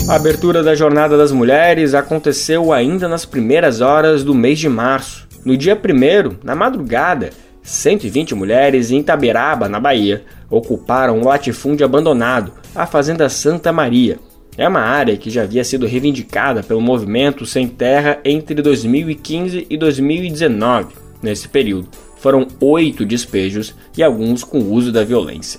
A 0.08 0.14
abertura 0.14 0.62
da 0.62 0.76
Jornada 0.76 1.18
das 1.18 1.32
Mulheres 1.32 1.92
aconteceu 1.92 2.72
ainda 2.72 3.08
nas 3.08 3.24
primeiras 3.24 3.80
horas 3.80 4.22
do 4.22 4.32
mês 4.32 4.60
de 4.60 4.68
março. 4.68 5.26
No 5.44 5.56
dia 5.56 5.74
1 5.74 6.38
na 6.44 6.54
madrugada, 6.54 7.30
120 7.64 8.32
mulheres 8.36 8.92
em 8.92 9.00
Itaberaba, 9.00 9.68
na 9.68 9.80
Bahia, 9.80 10.24
ocuparam 10.48 11.18
um 11.18 11.24
latifúndio 11.24 11.84
abandonado, 11.84 12.52
a 12.76 12.86
Fazenda 12.86 13.28
Santa 13.28 13.72
Maria. 13.72 14.20
É 14.56 14.68
uma 14.68 14.80
área 14.80 15.16
que 15.16 15.30
já 15.30 15.44
havia 15.44 15.64
sido 15.64 15.86
reivindicada 15.86 16.62
pelo 16.62 16.80
movimento 16.80 17.46
Sem 17.46 17.66
Terra 17.66 18.18
entre 18.22 18.60
2015 18.60 19.66
e 19.68 19.76
2019. 19.78 20.94
Nesse 21.22 21.48
período, 21.48 21.88
foram 22.18 22.46
oito 22.60 23.04
despejos 23.06 23.74
e 23.96 24.02
alguns 24.02 24.44
com 24.44 24.58
uso 24.58 24.92
da 24.92 25.04
violência. 25.04 25.58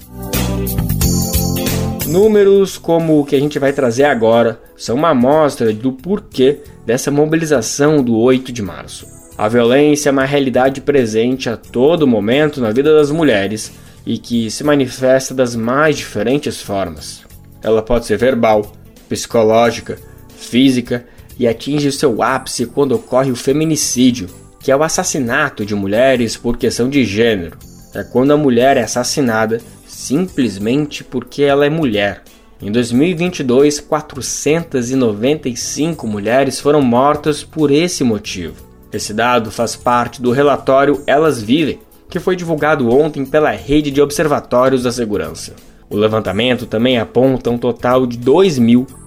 Números 2.07 2.77
como 2.77 3.19
o 3.19 3.25
que 3.25 3.35
a 3.35 3.39
gente 3.39 3.57
vai 3.57 3.73
trazer 3.73 4.03
agora 4.03 4.61
são 4.77 4.95
uma 4.95 5.09
amostra 5.09 5.73
do 5.73 5.91
porquê 5.91 6.59
dessa 6.85 7.09
mobilização 7.09 8.03
do 8.03 8.15
8 8.15 8.51
de 8.51 8.61
março. 8.61 9.07
A 9.35 9.47
violência 9.47 10.09
é 10.09 10.11
uma 10.11 10.25
realidade 10.25 10.81
presente 10.81 11.49
a 11.49 11.57
todo 11.57 12.05
momento 12.05 12.61
na 12.61 12.69
vida 12.69 12.93
das 12.93 13.09
mulheres 13.09 13.73
e 14.05 14.19
que 14.19 14.51
se 14.51 14.63
manifesta 14.63 15.33
das 15.33 15.55
mais 15.55 15.97
diferentes 15.97 16.61
formas. 16.61 17.23
Ela 17.63 17.81
pode 17.81 18.05
ser 18.05 18.17
verbal, 18.17 18.71
psicológica, 19.13 19.99
física 20.35 21.05
e 21.37 21.47
atinge 21.47 21.91
seu 21.91 22.23
ápice 22.23 22.65
quando 22.65 22.95
ocorre 22.95 23.31
o 23.31 23.35
feminicídio, 23.35 24.27
que 24.59 24.71
é 24.71 24.75
o 24.75 24.81
assassinato 24.81 25.63
de 25.65 25.75
mulheres 25.75 26.35
por 26.35 26.57
questão 26.57 26.89
de 26.89 27.05
gênero. 27.05 27.59
É 27.93 28.03
quando 28.03 28.31
a 28.31 28.37
mulher 28.37 28.75
é 28.75 28.81
assassinada 28.81 29.61
simplesmente 29.85 31.03
porque 31.03 31.43
ela 31.43 31.63
é 31.65 31.69
mulher. 31.69 32.23
Em 32.59 32.71
2022, 32.71 33.79
495 33.81 36.07
mulheres 36.07 36.59
foram 36.59 36.81
mortas 36.81 37.43
por 37.43 37.69
esse 37.69 38.03
motivo. 38.03 38.55
Esse 38.91 39.13
dado 39.13 39.51
faz 39.51 39.75
parte 39.75 40.19
do 40.21 40.31
relatório 40.31 41.03
Elas 41.05 41.39
Vivem, 41.41 41.79
que 42.09 42.19
foi 42.19 42.35
divulgado 42.35 42.89
ontem 42.89 43.23
pela 43.25 43.51
Rede 43.51 43.91
de 43.91 44.01
Observatórios 44.01 44.81
da 44.83 44.91
Segurança. 44.91 45.53
O 45.89 45.97
levantamento 45.97 46.65
também 46.65 46.97
aponta 46.97 47.51
um 47.51 47.57
total 47.57 48.07
de 48.07 48.17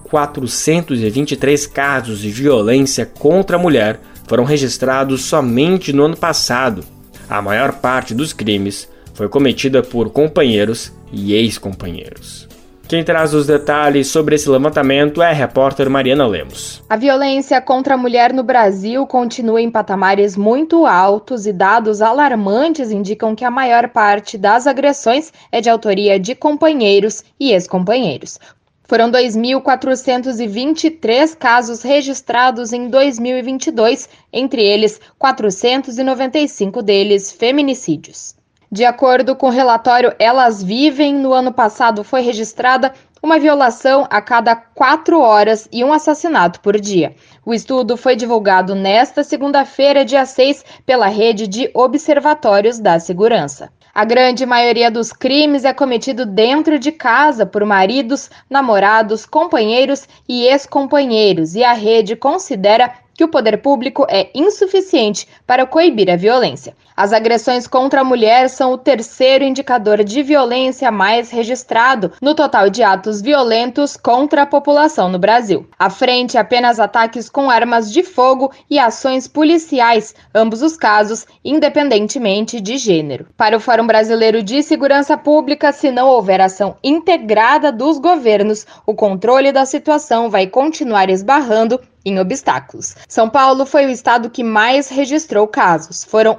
2.423 0.07 1.71
casos 1.71 2.19
de 2.19 2.29
violência 2.29 3.05
contra 3.05 3.57
a 3.57 3.59
mulher 3.59 3.99
foram 4.27 4.43
registrados 4.43 5.23
somente 5.23 5.93
no 5.93 6.05
ano 6.05 6.17
passado. 6.17 6.83
A 7.29 7.41
maior 7.41 7.73
parte 7.73 8.13
dos 8.13 8.33
crimes 8.33 8.89
foi 9.13 9.27
cometida 9.27 9.81
por 9.81 10.09
companheiros 10.09 10.91
e 11.11 11.33
ex-companheiros. 11.33 12.47
Quem 12.87 13.03
traz 13.03 13.33
os 13.33 13.45
detalhes 13.45 14.07
sobre 14.07 14.35
esse 14.35 14.49
levantamento 14.49 15.21
é 15.21 15.29
a 15.29 15.33
repórter 15.33 15.89
Mariana 15.89 16.25
Lemos. 16.25 16.81
A 16.89 16.95
violência 16.95 17.59
contra 17.59 17.95
a 17.95 17.97
mulher 17.97 18.31
no 18.31 18.43
Brasil 18.43 19.05
continua 19.05 19.61
em 19.61 19.69
patamares 19.69 20.37
muito 20.37 20.85
altos 20.85 21.45
e 21.45 21.51
dados 21.51 22.01
alarmantes 22.01 22.89
indicam 22.89 23.35
que 23.35 23.43
a 23.43 23.51
maior 23.51 23.89
parte 23.89 24.37
das 24.37 24.67
agressões 24.67 25.33
é 25.51 25.59
de 25.59 25.69
autoria 25.69 26.17
de 26.17 26.33
companheiros 26.33 27.25
e 27.37 27.51
ex-companheiros. 27.51 28.39
Foram 28.87 29.11
2.423 29.11 31.35
casos 31.35 31.83
registrados 31.83 32.71
em 32.71 32.87
2022, 32.87 34.07
entre 34.31 34.63
eles 34.63 35.01
495 35.19 36.81
deles 36.81 37.33
feminicídios. 37.33 38.33
De 38.71 38.85
acordo 38.85 39.35
com 39.35 39.47
o 39.47 39.51
relatório 39.51 40.15
Elas 40.17 40.63
Vivem, 40.63 41.15
no 41.15 41.33
ano 41.33 41.51
passado 41.51 42.01
foi 42.01 42.21
registrada 42.21 42.93
uma 43.21 43.37
violação 43.37 44.07
a 44.09 44.21
cada 44.21 44.55
quatro 44.55 45.19
horas 45.19 45.67
e 45.69 45.83
um 45.83 45.91
assassinato 45.91 46.61
por 46.61 46.79
dia. 46.79 47.13
O 47.45 47.53
estudo 47.53 47.97
foi 47.97 48.15
divulgado 48.15 48.73
nesta 48.73 49.21
segunda-feira, 49.21 50.05
dia 50.05 50.25
6, 50.25 50.63
pela 50.85 51.07
rede 51.07 51.45
de 51.45 51.69
observatórios 51.73 52.79
da 52.79 53.01
segurança. 53.01 53.69
A 53.97 54.05
grande 54.05 54.45
maioria 54.45 54.91
dos 54.91 55.11
crimes 55.11 55.65
é 55.65 55.73
cometido 55.73 56.23
dentro 56.23 56.77
de 56.77 56.91
casa 56.91 57.47
por 57.47 57.65
maridos, 57.65 58.29
namorados, 58.47 59.25
companheiros 59.25 60.07
e 60.29 60.45
ex-companheiros, 60.45 61.55
e 61.55 61.63
a 61.63 61.73
rede 61.73 62.15
considera 62.15 62.93
que 63.15 63.23
o 63.23 63.27
poder 63.27 63.59
público 63.59 64.05
é 64.07 64.29
insuficiente 64.35 65.27
para 65.47 65.65
coibir 65.65 66.11
a 66.11 66.15
violência. 66.15 66.75
As 66.97 67.13
agressões 67.13 67.67
contra 67.67 68.01
a 68.01 68.03
mulher 68.03 68.49
são 68.49 68.73
o 68.73 68.77
terceiro 68.77 69.43
indicador 69.43 70.03
de 70.03 70.23
violência 70.23 70.89
mais 70.89 71.29
registrado 71.29 72.11
no 72.19 72.33
total 72.33 72.71
de 72.71 72.81
atos 72.81 73.21
violentos 73.21 73.95
contra 73.95 74.41
a 74.41 74.45
população 74.47 75.07
no 75.07 75.19
Brasil. 75.19 75.67
À 75.77 75.91
frente, 75.91 76.39
apenas 76.39 76.79
ataques 76.79 77.29
com 77.29 77.51
armas 77.51 77.93
de 77.93 78.01
fogo 78.01 78.51
e 78.67 78.79
ações 78.79 79.27
policiais, 79.27 80.15
ambos 80.33 80.63
os 80.63 80.75
casos 80.75 81.27
independentemente 81.45 82.59
de 82.59 82.79
gênero. 82.79 83.27
Para 83.37 83.55
o 83.55 83.59
Fórum 83.59 83.85
Brasileiro 83.85 84.41
de 84.41 84.63
Segurança 84.63 85.15
Pública, 85.15 85.71
se 85.71 85.91
não 85.91 86.07
houver 86.07 86.41
ação 86.41 86.77
integrada 86.83 87.71
dos 87.71 87.99
governos, 87.99 88.65
o 88.87 88.95
controle 88.95 89.51
da 89.51 89.67
situação 89.67 90.31
vai 90.31 90.47
continuar 90.47 91.11
esbarrando 91.11 91.79
em 92.07 92.19
obstáculos. 92.19 92.95
São 93.05 93.29
Paulo 93.29 93.65
foi 93.65 93.85
o 93.85 93.89
estado 93.89 94.29
que 94.29 94.41
mais 94.41 94.87
registrou 94.87 95.45
casos. 95.45 96.05
Foram 96.05 96.37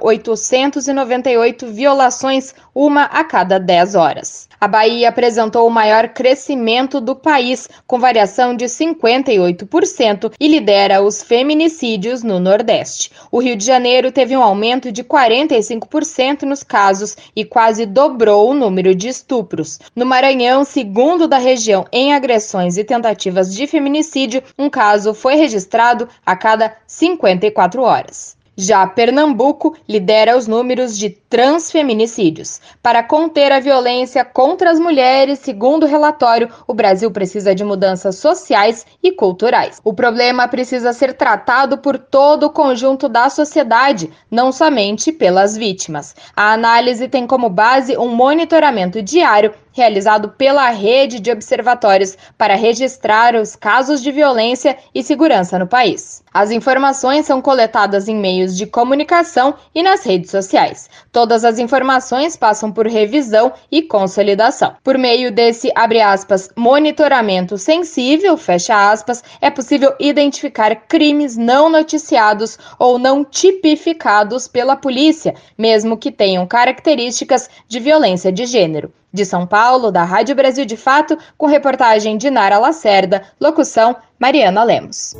898 0.51 1.67
violações, 1.67 2.55
uma 2.73 3.03
a 3.03 3.23
cada 3.23 3.59
10 3.59 3.95
horas. 3.95 4.49
A 4.59 4.67
Bahia 4.67 5.07
apresentou 5.07 5.65
o 5.65 5.71
maior 5.71 6.09
crescimento 6.09 6.99
do 6.99 7.15
país, 7.15 7.69
com 7.87 7.99
variação 7.99 8.55
de 8.55 8.65
58%, 8.65 10.33
e 10.39 10.47
lidera 10.47 11.01
os 11.01 11.23
feminicídios 11.23 12.23
no 12.23 12.39
Nordeste. 12.39 13.11
O 13.31 13.39
Rio 13.39 13.55
de 13.55 13.65
Janeiro 13.65 14.11
teve 14.11 14.35
um 14.35 14.43
aumento 14.43 14.91
de 14.91 15.03
45% 15.03 16.43
nos 16.43 16.63
casos 16.63 17.15
e 17.35 17.45
quase 17.45 17.85
dobrou 17.85 18.49
o 18.49 18.53
número 18.53 18.93
de 18.93 19.07
estupros. 19.07 19.79
No 19.95 20.05
Maranhão, 20.05 20.65
segundo 20.65 21.27
da 21.27 21.37
região 21.37 21.85
em 21.91 22.13
agressões 22.13 22.77
e 22.77 22.83
tentativas 22.83 23.53
de 23.55 23.65
feminicídio, 23.67 24.43
um 24.57 24.69
caso 24.69 25.13
foi 25.13 25.35
registrado 25.35 26.09
a 26.25 26.35
cada 26.35 26.75
54 26.85 27.81
horas. 27.81 28.38
Já 28.61 28.85
Pernambuco 28.85 29.73
lidera 29.87 30.37
os 30.37 30.45
números 30.45 30.97
de 30.97 31.09
transfeminicídios. 31.09 32.59
Para 32.83 33.01
conter 33.01 33.53
a 33.53 33.59
violência 33.61 34.25
contra 34.25 34.69
as 34.69 34.77
mulheres, 34.77 35.39
segundo 35.39 35.83
o 35.83 35.87
relatório, 35.87 36.49
o 36.67 36.73
Brasil 36.73 37.09
precisa 37.09 37.55
de 37.55 37.63
mudanças 37.63 38.17
sociais 38.17 38.85
e 39.01 39.13
culturais. 39.13 39.79
O 39.81 39.93
problema 39.93 40.45
precisa 40.45 40.91
ser 40.91 41.13
tratado 41.13 41.77
por 41.77 41.97
todo 41.97 42.47
o 42.47 42.49
conjunto 42.49 43.07
da 43.07 43.29
sociedade, 43.29 44.11
não 44.29 44.51
somente 44.51 45.13
pelas 45.13 45.55
vítimas. 45.55 46.13
A 46.35 46.51
análise 46.51 47.07
tem 47.07 47.25
como 47.25 47.49
base 47.49 47.97
um 47.97 48.09
monitoramento 48.09 49.01
diário 49.01 49.53
realizado 49.79 50.29
pela 50.29 50.69
rede 50.69 51.21
de 51.21 51.31
observatórios 51.31 52.17
para 52.37 52.55
registrar 52.55 53.33
os 53.35 53.55
casos 53.55 54.03
de 54.03 54.11
violência 54.11 54.77
e 54.93 55.01
segurança 55.01 55.57
no 55.57 55.65
país. 55.65 56.21
As 56.33 56.51
informações 56.51 57.25
são 57.25 57.41
coletadas 57.41 58.07
em 58.07 58.15
meios 58.15 58.55
de 58.55 58.67
comunicação 58.67 59.55
e 59.73 59.81
nas 59.81 60.05
redes 60.05 60.29
sociais. 60.29 60.89
Todas 61.11 61.45
as 61.45 61.57
informações 61.59 62.35
passam 62.35 62.71
por 62.71 62.87
revisão 62.87 63.53
e 63.71 63.81
consolidação. 63.81 64.75
Por 64.83 64.97
meio 64.97 65.31
desse, 65.31 65.71
aspas, 65.75 66.49
monitoramento 66.55 67.57
sensível, 67.57 68.37
aspas, 68.69 69.23
é 69.41 69.49
possível 69.49 69.95
identificar 69.99 70.75
crimes 70.75 71.37
não 71.37 71.69
noticiados 71.69 72.59
ou 72.77 72.99
não 72.99 73.23
tipificados 73.23 74.47
pela 74.47 74.75
polícia, 74.75 75.33
mesmo 75.57 75.97
que 75.97 76.11
tenham 76.11 76.45
características 76.45 77.49
de 77.67 77.79
violência 77.79 78.31
de 78.31 78.45
gênero. 78.45 78.91
De 79.11 79.25
São 79.25 79.47
Paulo, 79.47 79.91
da 79.91 80.03
Rádio 80.03 80.35
Brasil 80.35 80.65
de 80.65 80.77
Fato, 80.77 81.17
com 81.37 81.47
reportagem 81.47 82.17
de 82.17 82.29
Nara 82.29 82.59
Lacerda, 82.59 83.23
locução 83.39 83.95
Mariana 84.19 84.63
Lemos. 84.63 85.15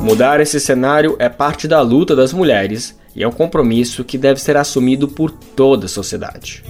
Mudar 0.00 0.40
esse 0.40 0.60
cenário 0.60 1.16
é 1.18 1.28
parte 1.28 1.66
da 1.66 1.80
luta 1.80 2.14
das 2.14 2.32
mulheres 2.32 2.96
e 3.14 3.22
é 3.22 3.28
um 3.28 3.32
compromisso 3.32 4.04
que 4.04 4.16
deve 4.16 4.40
ser 4.40 4.56
assumido 4.56 5.08
por 5.08 5.30
toda 5.30 5.86
a 5.86 5.88
sociedade. 5.88 6.64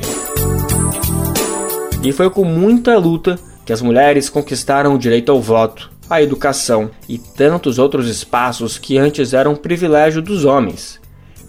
E 2.03 2.11
foi 2.11 2.31
com 2.31 2.45
muita 2.45 2.97
luta 2.99 3.39
que 3.65 3.73
as 3.73 3.83
mulheres 3.83 4.29
conquistaram 4.29 4.95
o 4.95 4.99
direito 4.99 5.31
ao 5.31 5.41
voto, 5.41 5.91
à 6.09 6.21
educação 6.23 6.91
e 7.09 7.17
tantos 7.19 7.79
outros 7.79 8.09
espaços 8.09 8.79
que 8.79 8.99
antes 8.99 9.33
eram 9.33 9.55
privilégio 9.55 10.21
dos 10.21 10.45
homens. 10.45 11.01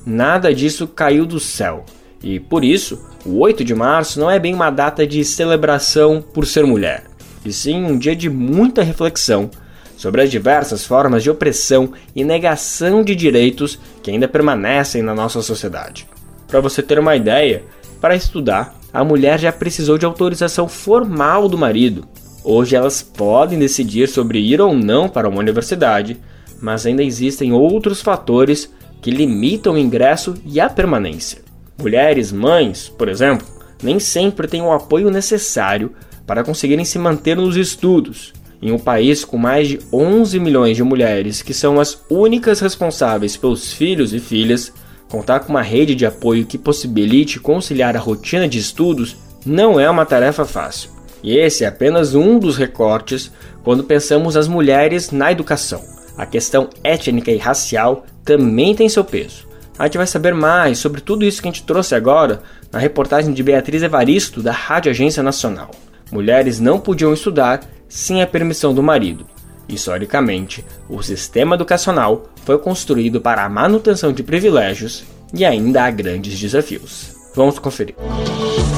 Nada 0.06 0.54
disso 0.54 0.88
caiu 0.88 1.26
do 1.26 1.40
céu. 1.40 1.86
E 2.24 2.40
por 2.40 2.64
isso, 2.64 3.04
o 3.26 3.40
8 3.40 3.64
de 3.64 3.76
março 3.76 4.20
não 4.20 4.32
é 4.32 4.40
bem 4.40 4.54
uma 4.54 4.70
data 4.70 5.06
de 5.06 5.24
celebração 5.26 6.24
por 6.34 6.48
ser 6.48 6.66
mulher, 6.66 7.04
e 7.46 7.52
sim 7.52 7.84
um 7.84 7.98
dia 7.98 8.16
de 8.16 8.30
muita 8.30 8.82
reflexão 8.82 9.50
sobre 9.98 10.22
as 10.22 10.32
diversas 10.32 10.86
formas 10.86 11.22
de 11.22 11.30
opressão 11.30 11.92
e 12.16 12.24
negação 12.24 13.04
de 13.04 13.16
direitos 13.16 13.78
que 14.02 14.10
ainda 14.10 14.28
permanecem 14.28 15.02
na 15.02 15.14
nossa 15.14 15.42
sociedade. 15.42 16.08
Para 16.48 16.62
você 16.62 16.82
ter 16.82 16.98
uma 16.98 17.16
ideia, 17.16 17.64
para 18.00 18.16
estudar, 18.16 18.76
a 18.92 19.04
mulher 19.04 19.40
já 19.40 19.52
precisou 19.52 19.98
de 19.98 20.06
autorização 20.06 20.68
formal 20.68 21.48
do 21.50 21.58
marido. 21.58 22.06
Hoje 22.44 22.76
elas 22.76 23.02
podem 23.02 23.58
decidir 23.58 24.08
sobre 24.08 24.40
ir 24.40 24.62
ou 24.62 24.74
não 24.74 25.10
para 25.10 25.28
uma 25.28 25.40
universidade, 25.40 26.20
mas 26.62 26.86
ainda 26.86 27.04
existem 27.04 27.54
outros 27.54 28.02
fatores 28.02 28.72
que 29.02 29.12
limitam 29.12 29.74
o 29.74 29.78
ingresso 29.78 30.34
e 30.46 30.60
a 30.60 30.70
permanência. 30.70 31.53
Mulheres, 31.78 32.32
mães, 32.32 32.90
por 32.90 33.10
exemplo, 33.10 33.48
nem 33.82 34.00
sempre 34.00 34.48
têm 34.48 34.62
o 34.62 34.72
apoio 34.72 35.10
necessário 35.10 35.92
para 36.26 36.44
conseguirem 36.44 36.86
se 36.86 36.98
manter 36.98 37.36
nos 37.36 37.58
estudos. 37.58 38.34
Em 38.62 38.72
um 38.72 38.80
país 38.80 39.26
com 39.26 39.38
mais 39.38 39.68
de 39.68 39.80
11 39.92 40.40
milhões 40.40 40.78
de 40.78 40.84
mulheres 40.84 41.42
que 41.42 41.54
são 41.54 41.80
as 41.80 42.02
únicas 42.10 42.62
responsáveis 42.62 43.36
pelos 43.36 43.74
filhos 43.74 44.14
e 44.14 44.20
filhas, 44.20 44.72
contar 45.10 45.42
com 45.42 45.50
uma 45.50 45.62
rede 45.62 45.96
de 45.96 46.06
apoio 46.06 46.46
que 46.46 46.58
possibilite 46.58 47.40
conciliar 47.40 47.98
a 47.98 48.00
rotina 48.00 48.48
de 48.48 48.58
estudos 48.58 49.18
não 49.46 49.80
é 49.80 49.90
uma 49.90 50.06
tarefa 50.06 50.46
fácil. 50.46 50.92
E 51.22 51.38
esse 51.38 51.64
é 51.64 51.68
apenas 51.68 52.16
um 52.16 52.40
dos 52.40 52.58
recortes 52.58 53.32
quando 53.64 53.84
pensamos 53.84 54.38
as 54.38 54.48
mulheres 54.48 55.12
na 55.12 55.32
educação. 55.32 55.84
A 56.18 56.26
questão 56.26 56.70
étnica 56.84 57.32
e 57.32 57.38
racial 57.38 58.06
também 58.24 58.76
tem 58.76 58.88
seu 58.88 59.04
peso. 59.04 59.48
A 59.78 59.86
gente 59.86 59.98
vai 59.98 60.06
saber 60.06 60.34
mais 60.36 60.78
sobre 60.78 61.02
tudo 61.02 61.26
isso 61.26 61.42
que 61.42 61.48
a 61.48 61.52
gente 61.52 61.64
trouxe 61.64 61.96
agora 61.96 62.42
na 62.72 62.78
reportagem 62.78 63.34
de 63.34 63.42
Beatriz 63.42 63.82
Evaristo, 63.82 64.42
da 64.42 64.52
Rádio 64.52 64.92
Agência 64.92 65.24
Nacional. 65.24 65.72
Mulheres 66.12 66.60
não 66.60 66.80
podiam 66.80 67.14
estudar 67.14 67.62
sem 67.88 68.22
a 68.22 68.28
permissão 68.28 68.74
do 68.74 68.84
marido. 68.84 69.26
Historicamente, 69.68 70.64
o 70.88 71.02
sistema 71.02 71.56
educacional 71.56 72.30
foi 72.46 72.60
construído 72.60 73.20
para 73.20 73.44
a 73.44 73.50
manutenção 73.50 74.14
de 74.14 74.22
privilégios 74.22 75.04
e 75.34 75.44
ainda 75.44 75.84
há 75.84 75.90
grandes 75.90 76.40
desafios. 76.40 77.13
Vamos 77.36 77.60
conferir 77.60 77.96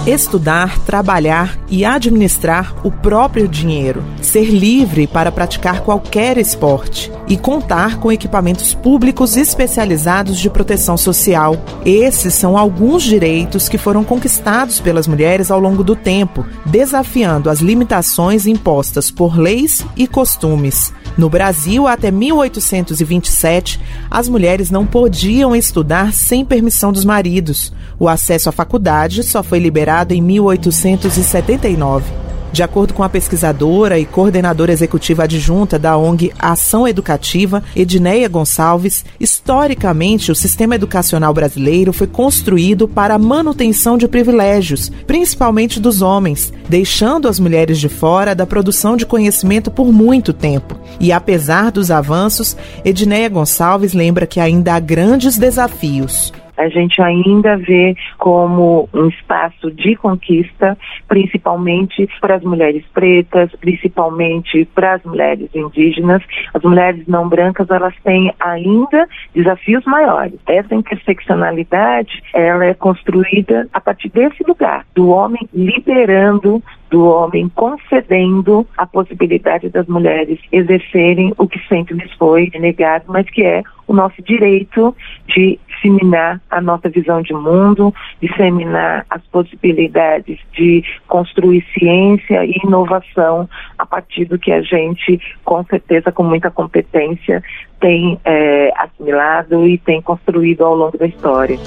estudar, 0.07 0.79
trabalhar 0.81 1.57
e 1.67 1.83
administrar 1.83 2.75
o 2.85 2.91
próprio 2.91 3.47
dinheiro, 3.47 4.03
ser 4.21 4.45
livre 4.45 5.07
para 5.07 5.31
praticar 5.31 5.81
qualquer 5.81 6.38
esporte 6.38 7.12
e 7.27 7.35
contar 7.35 8.00
com 8.00 8.12
equipamentos 8.12 8.75
públicos 8.75 9.35
especializados 9.35 10.38
de 10.38 10.50
proteção 10.50 10.95
social. 10.95 11.57
Esses 11.83 12.35
são 12.35 12.55
alguns 12.55 13.01
direitos 13.01 13.67
que 13.67 13.79
foram 13.79 14.03
conquistados 14.03 14.79
pelas 14.79 15.07
mulheres 15.07 15.50
ao 15.50 15.59
longo 15.59 15.83
do 15.83 15.95
tempo, 15.95 16.45
desafiando 16.65 17.50
as 17.50 17.59
limitações 17.59 18.45
impostas 18.45 19.09
por 19.09 19.39
leis 19.39 19.83
e 19.95 20.05
costumes. 20.05 20.93
No 21.17 21.29
Brasil, 21.29 21.88
até 21.88 22.12
1827, 22.12 23.79
as 24.12 24.27
mulheres 24.27 24.69
não 24.69 24.85
podiam 24.85 25.55
estudar 25.55 26.13
sem 26.13 26.43
permissão 26.43 26.91
dos 26.91 27.05
maridos. 27.05 27.74
O 27.97 28.09
acesso 28.09 28.44
à 28.49 28.51
faculdade 28.51 29.23
só 29.23 29.43
foi 29.43 29.59
liberado 29.59 30.13
em 30.13 30.21
1879. 30.21 32.25
De 32.55 32.63
acordo 32.63 32.93
com 32.93 33.03
a 33.03 33.09
pesquisadora 33.09 33.99
e 33.99 34.05
coordenadora 34.05 34.71
executiva 34.71 35.23
adjunta 35.23 35.77
da 35.77 35.97
ONG 35.97 36.31
Ação 36.39 36.87
Educativa, 36.87 37.61
Edneia 37.75 38.29
Gonçalves, 38.29 39.03
historicamente 39.19 40.31
o 40.31 40.35
sistema 40.35 40.75
educacional 40.75 41.33
brasileiro 41.33 41.91
foi 41.91 42.07
construído 42.07 42.87
para 42.87 43.15
a 43.15 43.19
manutenção 43.19 43.97
de 43.97 44.07
privilégios, 44.07 44.89
principalmente 45.05 45.81
dos 45.81 46.01
homens, 46.01 46.53
deixando 46.69 47.27
as 47.27 47.41
mulheres 47.41 47.77
de 47.77 47.89
fora 47.89 48.33
da 48.33 48.45
produção 48.45 48.95
de 48.95 49.05
conhecimento 49.05 49.69
por 49.69 49.91
muito 49.91 50.31
tempo. 50.31 50.79
E 50.97 51.11
apesar 51.11 51.73
dos 51.73 51.91
avanços, 51.91 52.55
Edneia 52.85 53.27
Gonçalves 53.27 53.91
lembra 53.91 54.25
que 54.25 54.39
ainda 54.39 54.75
há 54.75 54.79
grandes 54.79 55.37
desafios 55.37 56.31
a 56.57 56.67
gente 56.69 57.01
ainda 57.01 57.57
vê 57.57 57.95
como 58.17 58.89
um 58.93 59.07
espaço 59.07 59.71
de 59.71 59.95
conquista, 59.95 60.77
principalmente 61.07 62.07
para 62.19 62.35
as 62.35 62.43
mulheres 62.43 62.83
pretas, 62.93 63.51
principalmente 63.59 64.65
para 64.74 64.93
as 64.93 65.03
mulheres 65.03 65.50
indígenas. 65.53 66.21
As 66.53 66.63
mulheres 66.63 67.05
não 67.07 67.27
brancas, 67.27 67.69
elas 67.69 67.95
têm 68.03 68.33
ainda 68.39 69.07
desafios 69.33 69.83
maiores. 69.85 70.39
Essa 70.47 70.75
interseccionalidade, 70.75 72.24
ela 72.33 72.65
é 72.65 72.74
construída 72.74 73.67
a 73.74 73.81
partir 73.81 74.09
desse 74.09 74.43
lugar, 74.43 74.85
do 74.93 75.09
homem 75.09 75.47
liberando 75.53 76.62
do 76.89 77.03
homem 77.05 77.50
concedendo 77.50 78.65
a 78.77 78.85
possibilidade 78.85 79.70
das 79.70 79.87
mulheres 79.87 80.39
exercerem 80.51 81.33
o 81.37 81.48
que 81.48 81.59
sempre 81.68 81.96
lhes 81.96 82.13
foi 82.13 82.50
negado, 82.59 83.05
mas 83.07 83.29
que 83.29 83.44
é 83.44 83.63
o 83.87 83.94
nosso 83.94 84.22
direito 84.22 84.96
de 85.27 85.59
disseminar 85.75 86.42
a 86.50 86.61
nossa 86.61 86.90
visão 86.90 87.22
de 87.22 87.33
mundo, 87.33 87.94
disseminar 88.22 89.05
as 89.09 89.22
possibilidades 89.27 90.40
de 90.53 90.83
construir 91.07 91.66
ciência 91.77 92.46
e 92.46 92.59
inovação 92.64 93.50
a 93.77 93.85
partir 93.85 94.25
do 94.25 94.40
que 94.40 94.51
a 94.51 94.61
gente, 94.61 95.20
com 95.44 95.64
certeza, 95.66 96.11
com 96.11 96.24
muita 96.24 96.50
competência, 96.50 97.44
tem 97.79 98.20
é, 98.25 98.72
assimilado 98.77 99.68
e 99.68 99.77
tem 99.77 100.01
construído 100.01 100.64
ao 100.64 100.75
longo 100.75 100.98
da 100.98 101.05
história. 101.05 101.57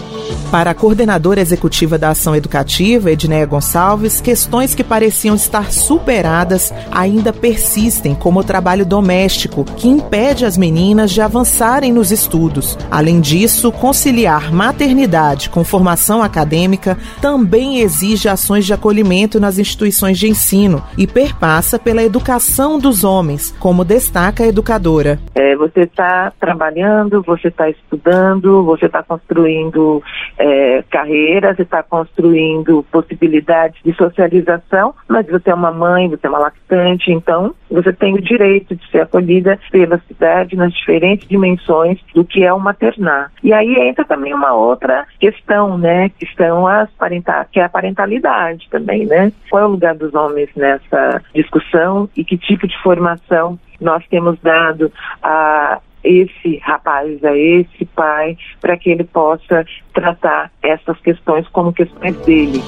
Para 0.50 0.70
a 0.70 0.74
coordenadora 0.74 1.40
executiva 1.40 1.98
da 1.98 2.08
Ação 2.10 2.34
Educativa, 2.34 3.10
Edneia 3.10 3.44
Gonçalves, 3.44 4.20
questões 4.20 4.74
que 4.74 4.82
pareciam 4.82 5.34
estar 5.34 5.70
superadas 5.70 6.72
ainda 6.90 7.32
persistem, 7.32 8.14
como 8.14 8.40
o 8.40 8.44
trabalho 8.44 8.86
doméstico, 8.86 9.64
que 9.64 9.88
impede 9.88 10.46
as 10.46 10.56
meninas 10.56 11.10
de 11.10 11.20
avançarem 11.20 11.92
nos 11.92 12.10
estudos. 12.10 12.78
Além 12.90 13.20
disso, 13.20 13.70
conciliar 13.70 14.50
maternidade 14.50 15.50
com 15.50 15.62
formação 15.62 16.22
acadêmica 16.22 16.96
também 17.20 17.80
exige 17.80 18.28
ações 18.28 18.64
de 18.64 18.72
acolhimento 18.72 19.38
nas 19.38 19.58
instituições 19.58 20.18
de 20.18 20.28
ensino 20.28 20.82
e 20.96 21.06
perpassa 21.06 21.78
pela 21.78 22.02
educação 22.02 22.78
dos 22.78 23.04
homens, 23.04 23.54
como 23.58 23.84
destaca 23.84 24.44
a 24.44 24.46
educadora. 24.46 25.18
É, 25.34 25.54
você 25.56 25.86
está 25.98 26.32
trabalhando, 26.38 27.22
você 27.22 27.48
está 27.48 27.68
estudando, 27.68 28.62
você 28.64 28.86
está 28.86 29.02
construindo 29.02 30.00
é, 30.38 30.84
carreira, 30.88 31.54
você 31.54 31.62
está 31.62 31.82
construindo 31.82 32.84
possibilidades 32.92 33.80
de 33.82 33.92
socialização, 33.94 34.94
mas 35.08 35.26
você 35.26 35.50
é 35.50 35.54
uma 35.54 35.72
mãe, 35.72 36.08
você 36.08 36.26
é 36.26 36.30
uma 36.30 36.38
lactante, 36.38 37.10
então 37.10 37.52
você 37.68 37.92
tem 37.92 38.14
o 38.14 38.22
direito 38.22 38.76
de 38.76 38.90
ser 38.90 39.00
acolhida 39.00 39.58
pela 39.72 39.98
cidade 40.06 40.56
nas 40.56 40.72
diferentes 40.72 41.28
dimensões 41.28 41.98
do 42.14 42.24
que 42.24 42.44
é 42.44 42.52
o 42.52 42.60
maternar. 42.60 43.32
E 43.42 43.52
aí 43.52 43.74
entra 43.88 44.04
também 44.04 44.32
uma 44.32 44.54
outra 44.54 45.04
questão, 45.18 45.76
né, 45.76 46.10
que 46.10 46.26
são 46.36 46.66
as 46.66 46.88
parental, 46.92 47.44
que 47.50 47.58
é 47.58 47.64
a 47.64 47.68
parentalidade 47.68 48.68
também, 48.70 49.04
né? 49.06 49.32
Qual 49.50 49.62
é 49.62 49.66
o 49.66 49.70
lugar 49.70 49.94
dos 49.94 50.14
homens 50.14 50.48
nessa 50.54 51.22
discussão 51.34 52.08
e 52.16 52.24
que 52.24 52.38
tipo 52.38 52.66
de 52.68 52.78
formação 52.82 53.58
nós 53.80 54.04
temos 54.08 54.38
dado 54.40 54.92
a 55.22 55.80
esse 56.08 56.56
rapaz, 56.58 57.22
a 57.22 57.36
esse 57.36 57.84
pai, 57.84 58.36
para 58.60 58.76
que 58.76 58.90
ele 58.90 59.04
possa 59.04 59.64
tratar 59.92 60.50
essas 60.62 60.98
questões 61.00 61.46
como 61.48 61.72
questões 61.72 62.16
dele. 62.24 62.62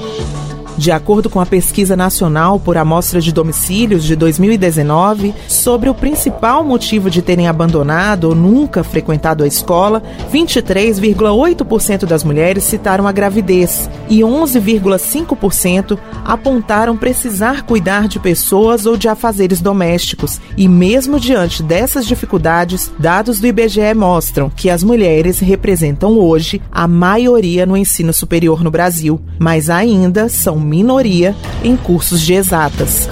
De 0.77 0.91
acordo 0.91 1.29
com 1.29 1.39
a 1.39 1.45
pesquisa 1.45 1.95
nacional 1.95 2.59
por 2.59 2.77
amostra 2.77 3.19
de 3.19 3.31
domicílios 3.31 4.03
de 4.03 4.15
2019, 4.15 5.33
sobre 5.47 5.89
o 5.89 5.93
principal 5.93 6.63
motivo 6.63 7.09
de 7.09 7.21
terem 7.21 7.47
abandonado 7.47 8.29
ou 8.29 8.35
nunca 8.35 8.83
frequentado 8.83 9.43
a 9.43 9.47
escola, 9.47 10.01
23,8% 10.31 12.05
das 12.05 12.23
mulheres 12.23 12.63
citaram 12.63 13.07
a 13.07 13.11
gravidez 13.11 13.89
e 14.09 14.21
11,5% 14.21 15.97
apontaram 16.23 16.97
precisar 16.97 17.63
cuidar 17.63 18.07
de 18.07 18.19
pessoas 18.19 18.85
ou 18.85 18.95
de 18.95 19.07
afazeres 19.07 19.61
domésticos. 19.61 20.39
E 20.55 20.67
mesmo 20.67 21.19
diante 21.19 21.61
dessas 21.61 22.05
dificuldades, 22.05 22.91
dados 22.97 23.39
do 23.39 23.47
IBGE 23.47 23.93
mostram 23.95 24.49
que 24.49 24.69
as 24.69 24.83
mulheres 24.83 25.39
representam 25.39 26.17
hoje 26.17 26.61
a 26.71 26.87
maioria 26.87 27.65
no 27.65 27.75
ensino 27.75 28.13
superior 28.13 28.63
no 28.63 28.71
Brasil, 28.71 29.19
mas 29.37 29.69
ainda 29.69 30.29
são 30.29 30.60
minoria 30.61 31.35
em 31.63 31.75
cursos 31.75 32.21
de 32.21 32.33
exatas. 32.33 33.09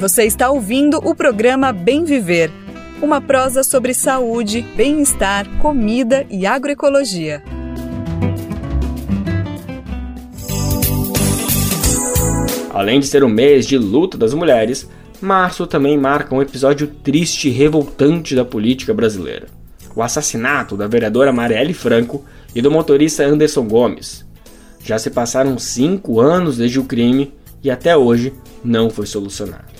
Você 0.00 0.24
está 0.24 0.50
ouvindo 0.50 0.96
o 0.96 1.14
programa 1.14 1.74
Bem 1.74 2.04
Viver, 2.04 2.50
uma 3.02 3.20
prosa 3.20 3.62
sobre 3.62 3.92
saúde, 3.92 4.62
bem-estar, 4.74 5.46
comida 5.58 6.26
e 6.30 6.46
agroecologia. 6.46 7.42
Além 12.72 12.98
de 12.98 13.08
ser 13.08 13.22
o 13.22 13.28
mês 13.28 13.66
de 13.66 13.76
luta 13.76 14.16
das 14.16 14.32
mulheres, 14.32 14.88
março 15.20 15.66
também 15.66 15.98
marca 15.98 16.34
um 16.34 16.40
episódio 16.40 16.86
triste 16.86 17.48
e 17.48 17.52
revoltante 17.52 18.34
da 18.34 18.42
política 18.42 18.94
brasileira: 18.94 19.48
o 19.94 20.02
assassinato 20.02 20.78
da 20.78 20.88
vereadora 20.88 21.30
Marielle 21.30 21.74
Franco 21.74 22.24
e 22.54 22.62
do 22.62 22.70
motorista 22.70 23.22
Anderson 23.22 23.68
Gomes. 23.68 24.24
Já 24.82 24.98
se 24.98 25.10
passaram 25.10 25.58
cinco 25.58 26.20
anos 26.20 26.56
desde 26.56 26.80
o 26.80 26.84
crime 26.84 27.34
e 27.62 27.70
até 27.70 27.94
hoje 27.94 28.32
não 28.64 28.88
foi 28.88 29.04
solucionado. 29.04 29.79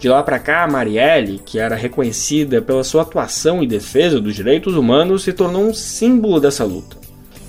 De 0.00 0.08
lá 0.08 0.22
para 0.22 0.38
cá, 0.38 0.66
Marielle, 0.66 1.38
que 1.44 1.58
era 1.58 1.76
reconhecida 1.76 2.62
pela 2.62 2.82
sua 2.82 3.02
atuação 3.02 3.62
em 3.62 3.68
defesa 3.68 4.18
dos 4.18 4.34
direitos 4.34 4.74
humanos, 4.74 5.24
se 5.24 5.32
tornou 5.34 5.62
um 5.62 5.74
símbolo 5.74 6.40
dessa 6.40 6.64
luta. 6.64 6.96